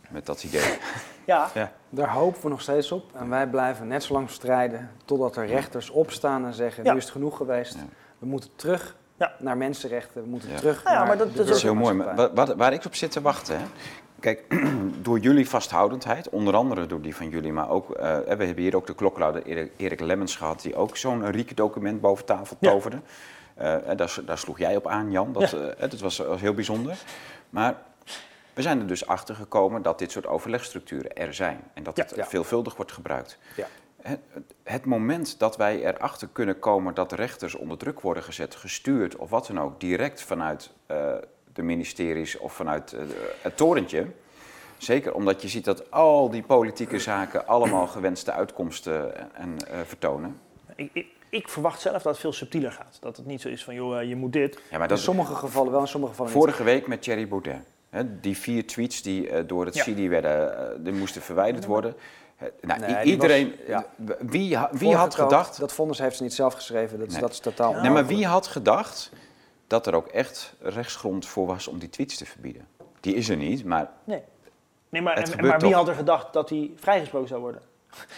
Met 0.10 0.26
dat 0.26 0.44
idee. 0.44 0.78
Ja, 1.26 1.50
Ja. 1.54 1.72
Daar 1.90 2.10
hopen 2.10 2.42
we 2.42 2.50
nog 2.50 2.62
steeds 2.62 2.92
op. 2.92 3.04
En 3.16 3.30
wij 3.30 3.48
blijven 3.48 3.88
net 3.88 4.04
zo 4.04 4.14
lang 4.14 4.30
strijden 4.30 4.92
totdat 5.06 5.36
er 5.36 5.46
rechters 5.46 5.90
opstaan 5.90 6.46
en 6.46 6.54
zeggen, 6.54 6.84
Ja. 6.84 6.92
nu 6.92 6.98
is 6.98 7.04
het 7.04 7.14
genoeg 7.14 7.38
geweest. 7.38 7.74
Ja. 7.74 7.80
We 8.18 8.26
moeten 8.26 8.50
terug 8.56 8.96
Ja. 9.18 9.34
naar 9.40 9.58
mensenrechten, 9.58 10.24
we 10.24 10.30
moeten 10.30 10.50
Ja. 10.50 10.58
terug 10.58 10.84
Ja, 10.84 10.92
ja, 10.92 10.98
naar 10.98 11.08
maar 11.08 11.18
dat- 11.18 11.28
de 11.28 11.34
dat 11.34 11.42
is 11.44 11.48
Dat 11.48 11.58
is 11.58 11.64
heel 11.64 11.74
mooi. 11.74 11.94
Maar 11.94 12.06
burgermaatschappij. 12.06 12.46
wa- 12.46 12.52
wat, 12.52 12.58
waar 12.58 12.74
ik 12.74 12.86
op 12.86 12.96
zit 12.96 13.12
te 13.12 13.22
wachten, 13.22 13.60
hè? 13.60 13.66
Kijk, 14.24 14.44
door 15.08 15.20
jullie 15.20 15.50
vasthoudendheid, 15.50 16.30
onder 16.30 16.56
andere 16.56 16.86
door 16.86 17.02
die 17.02 17.16
van 17.16 17.30
jullie, 17.30 17.54
maar 17.54 17.70
ook, 17.70 17.92
eh, 17.92 18.18
we 18.18 18.46
hebben 18.46 18.58
hier 18.58 18.76
ook 18.76 18.88
de 18.88 18.96
klokluider 18.96 19.44
Erik, 19.46 19.72
Erik 19.78 20.00
Lemmens 20.00 20.36
gehad, 20.36 20.62
die 20.62 20.76
ook 20.76 20.98
zo'n 20.98 21.32
Rieke-document 21.32 22.02
boven 22.02 22.26
tafel 22.26 22.58
toverde. 22.62 23.00
Eh, 23.56 23.76
daar, 24.26 24.38
sloeg 24.38 24.60
jij 24.60 24.76
op 24.76 24.88
aan, 24.88 25.12
Jan. 25.12 25.34
Dat, 25.34 25.50
Ja. 25.50 25.58
eh, 25.58 25.90
dat 25.90 26.00
was, 26.00 26.18
was 26.18 26.42
heel 26.42 26.54
bijzonder. 26.54 26.98
Maar 27.50 27.76
we 28.54 28.62
zijn 28.62 28.80
er 28.80 28.88
dus 28.88 29.08
achter 29.08 29.36
gekomen 29.36 29.82
dat 29.82 30.00
dit 30.00 30.12
soort 30.12 30.28
overlegstructuren 30.28 31.16
er 31.16 31.34
zijn. 31.34 31.60
En 31.74 31.84
dat 31.84 31.98
Ja. 31.98 32.06
het 32.16 32.28
veelvuldig 32.28 32.76
wordt 32.76 32.92
gebruikt. 32.92 33.38
Ja. 33.56 33.68
Het, 34.02 34.20
het 34.64 34.86
moment 34.86 35.40
dat 35.40 35.58
wij 35.58 35.86
erachter 35.86 36.28
kunnen 36.32 36.60
komen 36.60 36.94
dat 36.94 37.12
rechters 37.12 37.56
onder 37.56 37.78
druk 37.78 38.02
worden 38.02 38.24
gezet, 38.24 38.56
gestuurd 38.56 39.16
of 39.16 39.30
wat 39.30 39.48
dan 39.48 39.60
ook, 39.60 39.80
direct 39.80 40.22
vanuit 40.22 40.72
de 41.54 41.62
ministeries 41.62 42.38
of 42.38 42.54
vanuit 42.54 42.94
eh, 42.94 43.00
het 43.42 43.58
torentje. 43.58 44.08
Zeker 44.78 45.14
omdat 45.14 45.42
je 45.42 45.48
ziet 45.48 45.66
dat 45.66 45.92
al 45.92 46.30
die 46.30 46.44
politieke 46.44 47.00
zaken 47.00 47.48
allemaal 47.48 47.88
gewenste 47.88 48.32
uitkomsten 48.32 49.16
en, 49.36 49.58
eh, 49.68 49.80
vertonen. 49.86 50.40
ik, 50.76 50.90
ik, 50.94 51.06
ik 51.30 51.50
verwacht 51.50 51.82
zelf 51.82 52.02
dat 52.02 52.12
het 52.12 52.22
veel 52.22 52.34
subtieler 52.34 52.72
gaat. 52.72 52.98
Dat 53.00 53.18
het 53.18 53.26
niet 53.26 53.42
zo 53.42 53.48
is 53.48 53.64
van, 53.64 53.74
joh, 53.76 54.00
eh, 54.00 54.08
je 54.10 54.16
moet 54.16 54.34
dit. 54.34 54.54
Ja, 54.56 54.62
maar 54.72 54.82
In 54.82 54.88
dat 54.88 55.00
sommige 55.00 55.36
gevallen 55.36 55.72
wel, 55.72 55.82
in 55.82 55.88
sommige 55.88 56.12
gevallen 56.12 56.34
niet. 56.34 56.42
vorige 56.44 56.64
week 56.64 56.88
met 56.88 57.02
Thierry 57.02 57.28
Baudet. 57.28 57.58
Hè, 57.90 58.20
die 58.20 58.38
vier 58.38 58.68
tweets 58.68 59.02
die 59.02 59.30
eh, 59.30 59.44
door 59.48 59.66
het 59.66 59.76
Ja. 59.76 59.84
CIDI 59.84 60.10
werden, 60.10 60.58
eh, 60.58 60.76
die 60.80 60.94
moesten 60.94 61.22
verwijderd 61.22 61.66
worden. 61.66 61.96
Nou, 62.62 62.80
Nee, 62.80 63.04
iedereen, 63.04 63.50
was- 63.50 63.68
ja. 63.68 63.86
wie, 64.20 64.58
wie 64.72 64.96
had 64.96 65.16
gedacht 65.16 65.60
Dat 65.60 65.74
vonnis 65.74 65.98
heeft 66.00 66.18
ze 66.18 66.24
niet 66.24 66.34
zelf 66.34 66.54
geschreven, 66.54 66.98
dat 66.98 67.08
is, 67.08 67.14
Nee. 67.14 67.22
dat 67.22 67.32
is 67.32 67.40
totaal 67.40 67.72
Ja. 67.72 67.82
Nee, 67.82 67.92
maar 67.92 68.06
wie 68.06 68.26
had 68.26 68.48
gedacht 68.48 69.12
dat 69.74 69.88
er 69.88 69.96
ook 69.96 70.08
echt 70.08 70.54
rechtsgrond 70.62 71.26
voor 71.26 71.46
was 71.48 71.68
om 71.68 71.80
die 71.80 71.90
tweets 71.90 72.18
te 72.18 72.26
verbieden? 72.26 72.68
Die 73.00 73.16
is 73.16 73.30
er 73.30 73.38
niet, 73.38 73.66
maar 73.66 73.90
Nee. 74.04 74.22
Nee, 74.90 75.02
maar, 75.02 75.16
Het 75.16 75.36
en- 75.36 75.46
maar 75.46 75.60
wie 75.60 75.70
toch. 75.70 75.78
had 75.80 75.88
er 75.88 75.96
gedacht 75.96 76.34
dat 76.34 76.50
hij 76.50 76.72
vrijgesproken 76.76 77.28
zou 77.28 77.42
worden? 77.42 77.62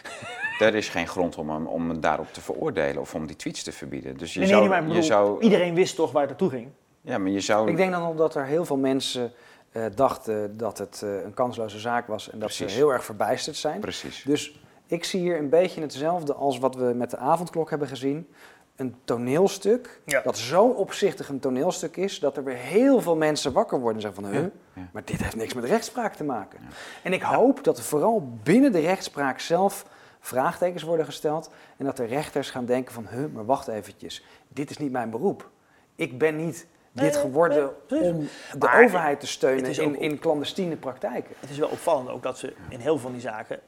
er 0.59 0.75
is 0.75 0.89
geen 0.89 1.07
grond 1.07 1.37
om 1.37 1.49
hem, 1.49 1.67
om 1.67 1.89
hem 1.89 1.99
daarop 1.99 2.33
te 2.33 2.41
veroordelen 2.41 3.01
of 3.01 3.13
om 3.15 3.25
die 3.25 3.35
tweets 3.35 3.63
te 3.63 3.71
verbieden. 3.71 4.17
Dus 4.17 4.33
je 4.33 4.39
Nee, 4.39 4.47
zou, 4.47 4.59
nee, 4.69 4.69
maar 4.81 4.95
je 4.95 5.01
zou, 5.01 5.41
iedereen 5.41 5.73
wist 5.73 5.95
toch 5.95 6.11
waar 6.11 6.21
het 6.21 6.29
naartoe 6.29 6.49
ging? 6.49 6.67
ja, 7.01 7.17
maar 7.17 7.31
je 7.31 7.39
zou, 7.39 7.69
Ik 7.69 7.77
denk 7.77 7.91
dan 7.91 8.03
ook 8.07 8.17
dat 8.17 8.35
er 8.35 8.45
heel 8.45 8.65
veel 8.65 8.77
mensen 8.77 9.31
eh, 9.71 9.85
dachten 9.95 10.57
dat 10.57 10.77
het 10.77 11.01
eh, 11.03 11.23
een 11.23 11.33
kansloze 11.33 11.79
zaak 11.79 12.07
was 12.07 12.29
en 12.29 12.39
dat 12.39 12.51
ze 12.51 12.65
heel 12.65 12.93
erg 12.93 13.03
verbijsterd 13.05 13.55
zijn. 13.55 13.79
precies. 13.79 14.23
Dus 14.25 14.59
ik 14.85 15.03
zie 15.03 15.19
hier 15.19 15.37
een 15.37 15.49
beetje 15.49 15.81
hetzelfde 15.81 16.33
als 16.33 16.57
wat 16.59 16.75
we 16.75 16.83
met 16.95 17.09
de 17.11 17.17
avondklok 17.17 17.69
hebben 17.69 17.87
gezien. 17.87 18.27
Een 18.75 18.95
toneelstuk 19.03 20.01
Ja. 20.05 20.21
dat 20.21 20.37
zo 20.37 20.65
opzichtig 20.67 21.29
een 21.29 21.39
toneelstuk 21.39 21.97
is 21.97 22.19
dat 22.19 22.37
er 22.37 22.43
weer 22.43 22.55
heel 22.55 23.01
veel 23.01 23.15
mensen 23.15 23.51
wakker 23.53 23.79
worden 23.79 23.95
en 23.95 24.01
zeggen 24.01 24.23
van, 24.23 24.31
huh, 24.31 24.45
ja. 24.73 24.81
maar 24.91 25.01
dit 25.05 25.21
heeft 25.23 25.35
niks 25.35 25.53
met 25.53 25.63
rechtspraak 25.63 26.15
te 26.15 26.23
maken. 26.23 26.59
En 27.03 27.13
ik 27.13 27.21
hoop 27.21 27.63
dat 27.63 27.77
er 27.77 27.83
vooral 27.83 28.29
binnen 28.43 28.71
de 28.71 28.79
rechtspraak 28.79 29.39
zelf 29.39 29.85
vraagtekens 30.19 30.83
worden 30.83 31.05
gesteld 31.05 31.49
en 31.77 31.85
dat 31.85 31.97
de 31.97 32.05
rechters 32.05 32.49
gaan 32.49 32.65
denken 32.65 32.93
van, 32.93 33.07
huh, 33.09 33.25
maar 33.33 33.45
wacht 33.45 33.67
eventjes, 33.67 34.23
dit 34.47 34.69
is 34.69 34.77
niet 34.77 34.91
mijn 34.91 35.09
beroep. 35.09 35.49
Ik 35.95 36.17
ben 36.17 36.35
niet 36.45 36.67
dit 36.91 37.03
Nee, 37.03 37.11
geworden 37.21 37.57
nee, 37.63 37.73
precies. 37.87 38.07
om 38.09 38.27
de 38.51 38.57
Maar 38.65 38.83
overheid 38.83 39.19
te 39.19 39.27
steunen 39.27 39.77
in, 39.81 39.99
in 39.99 40.19
clandestiene 40.19 40.75
praktijken. 40.75 41.35
Het 41.39 41.49
is 41.49 41.57
wel 41.57 41.69
opvallend 41.69 42.09
ook 42.09 42.23
dat 42.23 42.37
ze 42.37 42.53
in 42.69 42.79
heel 42.79 42.91
veel 42.93 42.97
van 42.99 43.11
die 43.11 43.21
zaken... 43.21 43.59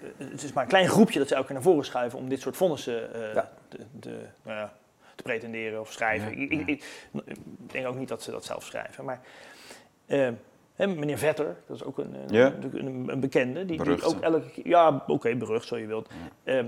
eh, 0.00 0.08
Het 0.30 0.42
is 0.42 0.52
maar 0.52 0.62
een 0.62 0.68
klein 0.68 0.88
groepje 0.88 1.18
dat 1.18 1.28
ze 1.28 1.34
elke 1.34 1.46
keer 1.46 1.54
naar 1.56 1.64
voren 1.64 1.84
schuiven 1.84 2.18
om 2.18 2.28
dit 2.28 2.40
soort 2.40 2.56
vonnissen 2.56 3.14
eh, 3.14 3.34
Ja. 3.34 3.50
Te, 3.70 3.78
te, 4.00 4.26
nou 4.42 4.56
ja, 4.58 4.72
te 5.14 5.22
pretenderen 5.22 5.80
of 5.80 5.92
schrijven. 5.92 6.30
Ja, 6.30 6.36
Ik, 6.42 6.50
ik, 6.50 6.66
ik- 6.68 6.84
ik 7.24 7.36
denk 7.72 7.86
ook 7.86 7.96
niet 7.96 8.08
dat 8.08 8.22
ze 8.22 8.30
dat 8.30 8.44
zelf 8.44 8.64
schrijven. 8.64 9.04
Maar 9.04 9.20
eh, 10.06 10.28
hè, 10.74 10.86
meneer 10.86 11.18
Vetter, 11.18 11.56
dat 11.66 11.76
is 11.76 11.84
ook 11.84 11.98
een, 11.98 12.14
een, 12.14 12.28
Ja. 12.28 12.52
een, 12.72 13.08
een 13.08 13.20
bekende, 13.20 13.64
die, 13.64 14.04
ook 14.04 14.20
elke 14.20 14.50
keer... 14.50 14.68
Ja, 14.68 15.04
oké, 15.06 15.36
berucht 15.36 15.66
zo 15.66 15.76
je 15.76 15.86
wilt. 15.86 16.08
Eh, 16.42 16.64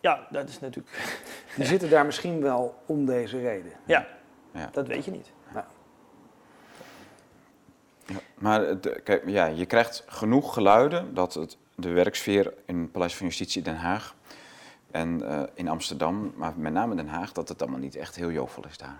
ja, 0.00 0.26
dat 0.30 0.48
is 0.48 0.60
natuurlijk... 0.60 1.20
Die 1.56 1.64
zitten 1.66 1.90
daar 1.90 2.06
misschien 2.06 2.40
wel 2.40 2.82
om 2.86 3.06
deze 3.06 3.40
reden. 3.40 3.72
Ja, 3.86 4.06
Ja. 4.54 4.68
dat 4.72 4.86
weet 4.86 5.04
je 5.04 5.10
niet. 5.10 5.32
Ja, 5.54 5.66
maar 8.34 8.60
het- 8.60 9.00
kijk, 9.02 9.22
ja, 9.28 9.46
je 9.46 9.66
krijgt 9.66 10.04
genoeg 10.06 10.54
geluiden 10.54 11.14
dat 11.14 11.34
het, 11.34 11.56
de 11.74 11.88
werksfeer 11.90 12.54
in 12.66 12.78
het 12.80 12.92
Paleis 12.92 13.16
van 13.16 13.26
Justitie 13.26 13.62
Den 13.62 13.76
Haag 13.76 14.14
En 14.90 15.28
eh, 15.30 15.42
in 15.54 15.68
Amsterdam, 15.68 16.32
maar 16.36 16.52
met 16.56 16.72
name 16.72 16.94
Den 16.94 17.08
Haag, 17.08 17.32
dat 17.32 17.48
het 17.48 17.62
allemaal 17.62 17.80
niet 17.80 17.96
echt 17.96 18.16
heel 18.16 18.30
jovel 18.30 18.64
is 18.68 18.76
daar. 18.78 18.98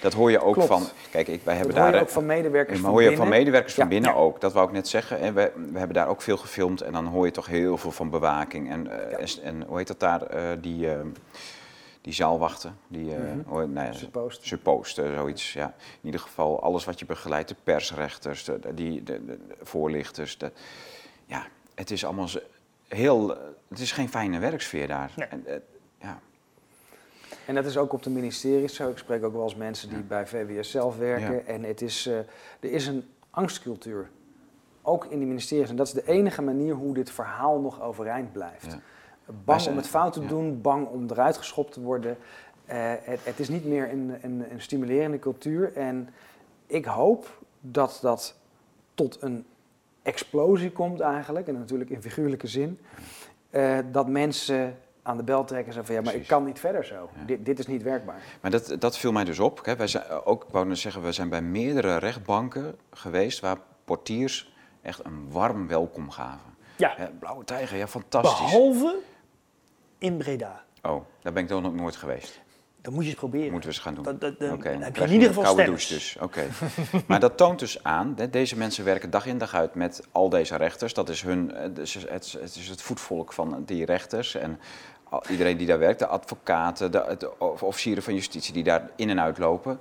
Dat 0.00 0.12
hoor 0.12 0.30
je 0.30 0.40
ook 0.40 0.52
Klopt. 0.54 0.68
van. 0.68 0.82
Kijk, 1.10 1.28
ik, 1.28 1.40
wij 1.44 1.54
Dat 1.54 1.62
hebben 1.64 1.76
hoor 1.76 1.86
je 1.86 1.92
daar. 1.92 2.00
ook 2.02 2.08
van 2.08 2.26
medewerkers 2.26 2.72
maar 2.74 2.80
van 2.84 2.90
hoor 2.90 3.02
je 3.02 3.08
binnen. 3.08 3.26
van 3.26 3.36
medewerkers 3.36 3.74
van 3.74 3.82
Ja. 3.84 3.90
binnen 3.90 4.14
ook. 4.14 4.40
Dat 4.40 4.52
wou 4.52 4.66
ik 4.66 4.72
net 4.72 4.88
zeggen. 4.88 5.18
En 5.18 5.34
we, 5.34 5.52
we 5.72 5.78
hebben 5.78 5.96
daar 5.96 6.08
ook 6.08 6.22
veel 6.22 6.36
gefilmd. 6.36 6.80
En 6.80 6.92
dan 6.92 7.06
hoor 7.06 7.24
je 7.24 7.30
toch 7.32 7.46
heel 7.46 7.78
veel 7.78 7.90
van 7.90 8.10
bewaking. 8.10 8.70
En, 8.70 8.86
eh, 8.90 9.10
Ja. 9.10 9.18
en, 9.18 9.42
en 9.42 9.62
hoe 9.68 9.78
heet 9.78 9.86
dat 9.86 10.00
daar? 10.00 10.22
eh, 10.22 10.42
die, 10.60 10.90
eh, 10.92 11.00
die 12.00 12.12
zaalwachten. 12.12 12.78
Die, 12.88 13.14
eh 13.14 13.64
ja, 13.74 13.92
Supposed. 13.92 14.44
suppost, 14.46 14.98
eh, 14.98 15.14
zoiets. 15.14 15.52
Ja. 15.52 15.66
In 16.00 16.06
ieder 16.06 16.20
geval 16.20 16.62
alles 16.62 16.84
wat 16.84 16.98
je 16.98 17.06
begeleidt. 17.06 17.48
De 17.48 17.56
persrechters, 17.62 18.44
de, 18.44 18.60
die, 18.74 19.02
de, 19.02 19.38
voorlichters. 19.62 20.38
De, 20.38 20.52
ja, 21.26 21.46
het 21.74 21.90
is 21.90 22.04
allemaal 22.04 22.28
heel... 22.88 23.36
eh, 23.36 23.42
Het 23.68 23.78
is 23.78 23.92
geen 23.92 24.08
fijne 24.08 24.38
werksfeer 24.38 24.86
daar. 24.88 25.12
Nee. 25.16 25.26
En, 25.26 25.46
eh, 25.46 25.56
ja. 26.00 26.18
En 27.46 27.54
dat 27.54 27.64
is 27.64 27.76
ook 27.76 27.92
op 27.92 28.02
de 28.02 28.10
ministeries 28.10 28.74
zo. 28.74 28.88
Ik 28.90 28.98
spreek 28.98 29.24
ook 29.24 29.32
wel 29.32 29.42
eens 29.42 29.54
mensen 29.56 29.88
die 29.88 29.98
bij 30.02 30.26
VWS 30.26 30.70
zelf 30.70 30.96
werken. 30.98 31.32
Ja. 31.34 31.40
En 31.40 31.62
het 31.62 31.82
is, 31.82 32.06
eh, 32.06 32.18
er 32.18 32.26
is 32.60 32.86
een 32.86 33.04
angstcultuur. 33.30 34.10
Ook 34.82 35.04
in 35.04 35.18
die 35.18 35.26
ministeries. 35.28 35.68
En 35.70 35.76
dat 35.76 35.86
is 35.86 35.92
de 35.92 36.06
enige 36.08 36.42
manier 36.42 36.74
hoe 36.74 36.94
dit 36.94 37.10
verhaal 37.10 37.60
nog 37.60 37.80
overeind 37.82 38.32
blijft. 38.32 38.66
Ja. 38.72 38.80
Bang 39.44 39.60
zijn- 39.60 39.74
om 39.74 39.80
het 39.80 39.88
fout 39.90 40.12
te 40.12 40.20
ja. 40.20 40.28
doen, 40.28 40.60
bang 40.60 40.86
om 40.88 41.06
eruit 41.10 41.36
geschopt 41.36 41.72
te 41.72 41.80
worden. 41.80 42.16
Eh, 42.64 42.92
het, 43.02 43.20
het 43.24 43.38
is 43.38 43.48
niet 43.48 43.64
meer 43.64 43.90
een, 43.92 44.14
een, 44.22 44.44
een 44.52 44.60
stimulerende 44.60 45.18
cultuur. 45.18 45.72
En 45.76 46.08
ik 46.66 46.84
hoop 46.84 47.42
dat 47.60 47.98
dat 48.02 48.34
tot 48.94 49.22
een 49.22 49.46
explosie 50.06 50.72
komt 50.72 51.00
eigenlijk. 51.00 51.48
En 51.48 51.58
natuurlijk 51.58 51.90
in 51.90 52.02
figuurlijke 52.02 52.46
zin. 52.46 52.78
Eh, 53.50 53.78
dat 53.92 54.08
mensen 54.08 54.78
aan 55.02 55.16
de 55.16 55.22
bel 55.22 55.44
trekken 55.44 55.66
en 55.66 55.72
zeggen 55.72 55.94
van 55.94 56.04
ja, 56.04 56.10
maar 56.10 56.20
ik 56.20 56.26
kan 56.26 56.44
niet 56.44 56.58
verder 56.58 56.84
zo. 56.84 57.10
Ja. 57.14 57.24
Dit, 57.24 57.44
dit 57.44 57.58
is 57.58 57.66
niet 57.66 57.82
werkbaar. 57.82 58.22
Maar 58.40 58.50
dat, 58.50 58.76
dat 58.78 58.98
viel 58.98 59.12
mij 59.12 59.24
dus 59.24 59.38
op. 59.38 59.64
Hè. 59.64 59.76
Wij 59.76 59.86
zijn 59.86 60.04
eh, 60.04 60.18
ook, 60.24 60.44
ik 60.44 60.50
wou 60.50 60.66
net 60.66 60.78
zeggen, 60.78 61.02
we 61.02 61.12
zijn 61.12 61.28
bij 61.28 61.42
meerdere 61.42 61.98
rechtbanken 61.98 62.78
geweest 62.90 63.40
waar 63.40 63.56
portiers 63.84 64.54
echt 64.82 65.04
een 65.04 65.30
warm 65.30 65.68
welkom 65.68 66.10
gaven. 66.10 66.54
Ja, 66.76 67.10
Blauwe 67.18 67.44
tijger, 67.44 67.78
ja, 67.78 67.86
fantastisch. 67.86 68.38
behalve 68.38 68.98
in 69.98 70.16
Breda. 70.16 70.64
Oh, 70.82 71.04
daar 71.22 71.32
ben 71.32 71.42
ik 71.42 71.48
toch 71.48 71.62
nog 71.62 71.74
nooit 71.74 71.96
geweest. 71.96 72.40
Dat 72.86 72.94
moet 72.94 73.04
je 73.04 73.10
eens 73.10 73.18
proberen. 73.18 73.50
Moeten 73.50 73.70
we 73.70 73.74
eens 73.74 73.84
gaan 73.84 73.94
doen. 73.94 74.04
Dat, 74.04 74.20
dat, 74.20 74.38
dan 74.38 74.62
heb 74.82 74.96
je 74.96 75.02
in 75.02 75.12
ieder 75.12 75.28
geval 75.28 75.42
koude 75.42 75.64
douche 75.64 75.94
dus. 75.94 76.16
Oké. 76.20 76.42
maar 77.06 77.20
dat 77.20 77.36
toont 77.36 77.58
dus 77.58 77.82
aan, 77.82 78.12
hè, 78.16 78.30
deze 78.30 78.56
mensen 78.56 78.84
werken 78.84 79.10
dag 79.10 79.26
in 79.26 79.38
dag 79.38 79.54
uit 79.54 79.74
met 79.74 80.02
al 80.12 80.28
deze 80.28 80.56
rechters. 80.56 80.94
Dat 80.94 81.08
is 81.08 81.22
hun, 81.22 81.54
eh, 81.54 81.68
dus 81.74 81.94
het, 81.94 82.24
is- 82.24 82.32
het 82.32 82.54
is 82.56 82.68
het 82.68 82.82
voetvolk 82.82 83.32
van 83.32 83.62
die 83.64 83.84
rechters 83.84 84.34
en 84.34 84.60
iedereen 85.28 85.56
die 85.56 85.66
daar 85.66 85.78
werkt, 85.78 85.98
de 85.98 86.06
advocaten, 86.06 86.90
de, 86.92 87.16
de 87.18 87.38
officieren 87.38 88.02
van 88.02 88.14
justitie 88.14 88.52
die 88.52 88.64
daar 88.64 88.90
in 88.96 89.10
en 89.10 89.20
uit 89.20 89.38
lopen. 89.38 89.80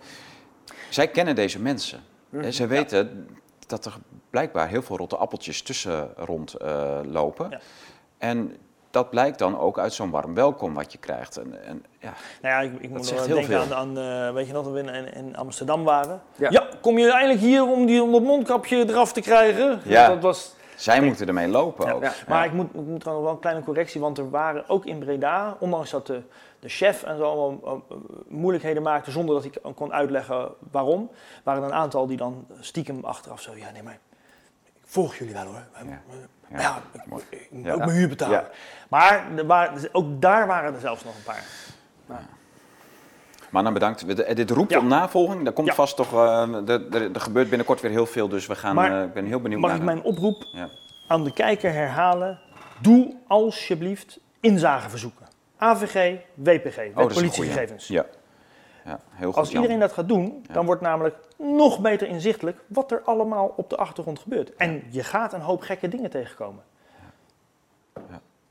Zij 0.90 1.08
kennen 1.08 1.36
deze 1.36 1.60
mensen. 1.62 2.00
Mhm. 2.30 2.52
Ze 2.52 2.68
weten 2.68 3.28
dat 3.68 3.86
er 3.86 3.98
blijkbaar 4.30 4.68
heel 4.68 4.82
veel 4.82 4.98
rotte 4.98 5.18
appeltjes 5.18 5.62
tussen 5.62 6.14
rond 6.16 6.54
eh, 6.54 7.00
lopen. 7.04 7.50
Ja. 7.50 7.60
En 8.18 8.56
dat 8.96 9.10
blijkt 9.10 9.40
dan 9.40 9.60
ook 9.60 9.80
uit 9.80 9.94
zo'n 9.94 10.10
warm 10.10 10.34
welkom 10.34 10.74
wat 10.74 10.92
je 10.92 10.98
krijgt. 10.98 11.38
En, 11.38 11.66
en, 11.66 11.86
ja, 12.00 12.14
Nou 12.42 12.54
ja, 12.54 12.72
ik, 12.72 12.82
ik 12.82 12.90
moet 12.90 13.12
heel 13.12 13.28
denken 13.28 13.46
veel. 13.46 13.76
aan, 13.76 13.98
aan 13.98 14.28
eh, 14.28 14.34
weet 14.34 14.48
je 14.48 14.54
nog, 14.54 14.64
dat 14.64 14.74
we 14.74 14.80
in, 14.80 15.14
in 15.14 15.38
Amsterdam 15.38 15.84
waren. 15.84 16.22
Ja. 16.36 16.50
Ja. 16.52 16.68
kom 16.82 16.98
je 16.98 17.12
eindelijk 17.12 17.40
hier 17.40 17.68
om, 17.68 17.86
die, 17.86 18.04
om 18.04 18.12
dat 18.12 18.22
mondkapje 18.22 18.90
eraf 18.90 19.14
te 19.14 19.22
krijgen? 19.22 19.80
Ja. 19.84 20.08
Dat 20.08 20.22
was, 20.22 20.56
zij 20.76 21.02
moeten 21.02 21.28
ermee 21.28 21.48
lopen 21.48 21.94
ook. 21.94 22.04
ja. 22.04 22.14
Maar 22.28 22.46
ik 22.46 22.54
moet, 22.54 22.68
ik 22.74 22.86
moet 22.86 23.00
trouwens 23.00 23.28
wel 23.28 23.36
een 23.36 23.42
kleine 23.42 23.64
correctie, 23.64 24.02
want 24.02 24.18
er 24.18 24.30
waren 24.30 24.70
ook 24.70 24.86
in 24.86 25.00
Breda, 25.00 25.58
ondanks 25.60 25.90
dat 25.90 26.08
de, 26.08 26.22
de 26.60 26.70
chef 26.70 27.04
en 27.04 27.18
zo 27.18 27.24
allemaal 27.24 27.84
eh, 27.90 27.96
moeilijkheden 28.28 28.84
maakte 28.84 29.12
zonder 29.12 29.36
dat 29.36 29.44
ik 29.46 29.58
kon 29.76 29.94
uitleggen 29.94 30.50
waarom, 30.72 31.10
waren 31.44 31.64
er 31.64 31.70
een 31.70 31.76
aantal 31.76 32.08
die 32.08 32.18
dan 32.18 32.48
stiekem 32.60 33.00
achteraf 33.04 33.42
zo, 33.42 33.52
ja 33.56 33.72
nee 33.72 33.84
maar, 33.84 34.00
volg 34.96 35.16
jullie 35.16 35.34
wel 35.34 35.46
hoor. 35.46 35.64
Ja. 35.86 36.02
Maar 36.50 36.62
ja, 36.62 36.82
ik, 36.92 37.02
moet 37.52 37.72
ook 37.72 37.78
mijn 37.78 37.90
huur 37.90 38.08
betalen. 38.10 38.44
Maar 38.90 39.26
er 39.36 39.46
waren, 39.46 39.90
ook 39.92 40.22
daar 40.22 40.48
waren 40.48 40.74
er 40.74 40.80
zelfs 40.80 41.04
nog 41.04 41.16
een 41.16 41.24
paar. 41.24 41.44
Maar 43.50 43.64
dan 43.64 43.74
bedankt. 43.74 44.36
Dit 44.36 44.50
roept 44.52 44.72
Ja. 44.72 44.80
om 44.80 44.88
navolging. 44.88 45.46
Er 45.48 45.54
komt 45.54 45.68
Ja. 45.68 45.74
vast 45.74 45.96
toch. 45.96 46.14
eh, 46.14 46.70
er, 46.70 47.22
gebeurt 47.22 47.50
binnenkort 47.50 47.82
weer 47.82 47.92
heel 47.92 48.06
veel. 48.06 48.28
Dus 48.30 48.48
we 48.48 48.56
gaan. 48.56 48.76
Maar 48.76 48.98
eh, 49.00 49.04
ik 49.06 49.14
ben 49.14 49.26
heel 49.26 49.40
benieuwd 49.42 49.60
Mag 49.62 49.70
naar. 49.70 49.80
ik 49.80 49.86
mijn 49.86 50.02
oproep 50.04 50.46
Ja. 50.54 50.70
aan 51.08 51.24
de 51.24 51.34
kijker 51.34 51.72
herhalen? 51.74 52.40
Doe 52.82 53.16
alsjeblieft 53.28 54.20
inzageverzoeken. 54.40 55.26
AVG, 55.58 56.20
WPG, 56.34 56.78
Oh, 56.96 57.08
politiegegevens. 57.08 57.88
Ja. 57.88 58.06
Ja, 58.86 59.00
heel 59.10 59.28
goed. 59.28 59.38
Als 59.38 59.50
Jan. 59.50 59.62
iedereen 59.62 59.82
dat 59.82 59.92
gaat 59.92 60.08
doen, 60.08 60.44
Ja. 60.48 60.54
dan 60.54 60.66
wordt 60.66 60.82
namelijk 60.82 61.16
nog 61.38 61.80
beter 61.80 62.08
inzichtelijk 62.08 62.58
wat 62.68 62.92
er 62.92 63.02
allemaal 63.02 63.54
op 63.58 63.70
de 63.70 63.78
achtergrond 63.78 64.20
gebeurt. 64.20 64.56
En 64.56 64.84
je 64.90 65.04
gaat 65.04 65.34
een 65.34 65.42
hoop 65.42 65.62
gekke 65.62 65.88
dingen 65.88 66.10
tegenkomen. 66.10 66.64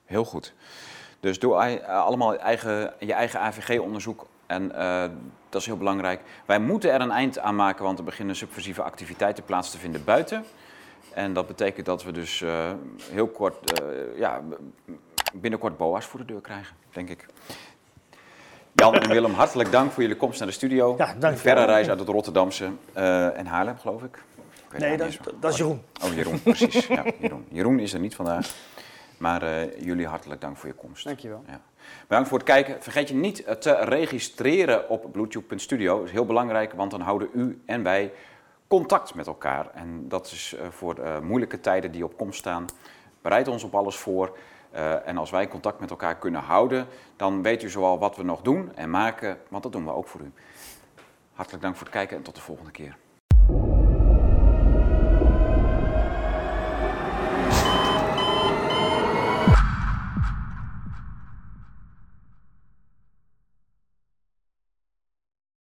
Heel 0.04 0.24
goed. 0.24 0.54
Dus 1.20 1.38
doe 1.38 1.82
allemaal 1.86 2.36
eigen, 2.36 2.94
je 2.98 3.12
eigen 3.12 3.40
AVG-onderzoek. 3.40 4.26
En 4.46 4.74
eh, 4.74 5.04
dat 5.48 5.60
is 5.60 5.66
heel 5.66 5.76
belangrijk. 5.76 6.20
Wij 6.46 6.58
moeten 6.58 6.92
er 6.92 7.00
een 7.00 7.10
eind 7.10 7.38
aan 7.38 7.56
maken, 7.56 7.84
want 7.84 7.98
er 7.98 8.04
beginnen 8.04 8.36
subversieve 8.36 8.82
activiteiten 8.82 9.44
plaats 9.44 9.70
te 9.70 9.78
vinden 9.78 10.04
buiten. 10.04 10.44
En 11.14 11.32
dat 11.32 11.46
betekent 11.46 11.86
dat 11.86 12.04
we 12.04 12.12
dus 12.12 12.42
eh, 12.42 12.72
heel 13.10 13.28
kort, 13.28 13.80
eh, 13.80 14.18
ja, 14.18 14.40
binnenkort 15.32 15.76
BOA's 15.76 16.04
voor 16.04 16.20
de 16.20 16.26
deur 16.26 16.40
krijgen, 16.40 16.76
denk 16.92 17.08
ik. 17.08 17.26
Jan 18.74 18.94
en 18.94 19.08
Willem, 19.08 19.32
hartelijk 19.32 19.72
dank 19.72 19.92
voor 19.92 20.02
jullie 20.02 20.16
komst 20.16 20.38
naar 20.38 20.48
de 20.48 20.54
studio. 20.54 20.94
Ja, 20.98 21.14
dank 21.18 21.38
verre 21.38 21.64
reis 21.64 21.88
uit 21.88 21.98
het 21.98 22.08
Rotterdamse 22.08 22.70
eh, 22.92 23.38
en 23.38 23.46
Haarlem, 23.46 23.78
geloof 23.78 24.02
ik. 24.02 24.22
Nee, 24.78 24.96
dat, 24.96 25.18
dat 25.40 25.52
is 25.52 25.58
Jeroen. 25.58 25.82
Oh, 26.04 26.14
Jeroen, 26.14 26.42
precies. 26.42 26.86
Ja, 26.86 27.04
Jeroen. 27.20 27.46
Jeroen 27.48 27.78
is 27.78 27.92
er 27.92 28.00
niet 28.00 28.14
vandaag. 28.14 28.54
Maar 29.18 29.42
eh, 29.42 29.84
jullie 29.84 30.06
hartelijk 30.06 30.40
dank 30.40 30.56
voor 30.56 30.68
je 30.68 30.74
komst. 30.74 31.04
Dankjewel. 31.04 31.44
Ja. 31.46 31.60
Bedankt 32.06 32.28
voor 32.28 32.38
het 32.38 32.46
kijken. 32.46 32.82
Vergeet 32.82 33.08
je 33.08 33.14
niet 33.14 33.44
eh, 33.44 33.54
te 33.54 33.74
registreren 33.74 34.88
op 34.88 35.12
bluetooth.studio. 35.12 35.96
Dat 35.96 36.06
is 36.06 36.12
heel 36.12 36.26
belangrijk, 36.26 36.72
want 36.72 36.90
dan 36.90 37.00
houden 37.00 37.28
u 37.34 37.62
en 37.66 37.82
wij 37.82 38.12
contact 38.68 39.14
met 39.14 39.26
elkaar. 39.26 39.70
En 39.74 40.08
dat 40.08 40.26
is 40.26 40.56
voor 40.70 40.98
eh, 40.98 41.18
moeilijke 41.18 41.60
tijden 41.60 41.92
die 41.92 42.04
op 42.04 42.16
komst 42.16 42.38
staan. 42.38 42.66
Bereid 43.22 43.48
ons 43.48 43.64
op 43.64 43.74
alles 43.74 43.96
voor. 43.96 44.36
Eh, 44.74 45.08
en 45.08 45.16
als 45.16 45.30
wij 45.30 45.48
contact 45.48 45.80
met 45.80 45.90
elkaar 45.90 46.16
kunnen 46.16 46.40
houden, 46.40 46.86
dan 47.16 47.42
weet 47.42 47.62
u 47.62 47.68
zoal 47.68 47.98
wat 47.98 48.16
we 48.16 48.22
nog 48.22 48.42
doen 48.42 48.74
en 48.74 48.90
maken, 48.90 49.38
want 49.48 49.62
dat 49.62 49.72
doen 49.72 49.84
we 49.84 49.90
ook 49.90 50.08
voor 50.08 50.20
u. 50.20 50.32
Hartelijk 51.32 51.62
dank 51.62 51.76
voor 51.76 51.86
het 51.86 51.94
kijken 51.94 52.16
en 52.16 52.22
tot 52.22 52.34
de 52.34 52.40
volgende 52.40 52.70
keer. 52.70 52.96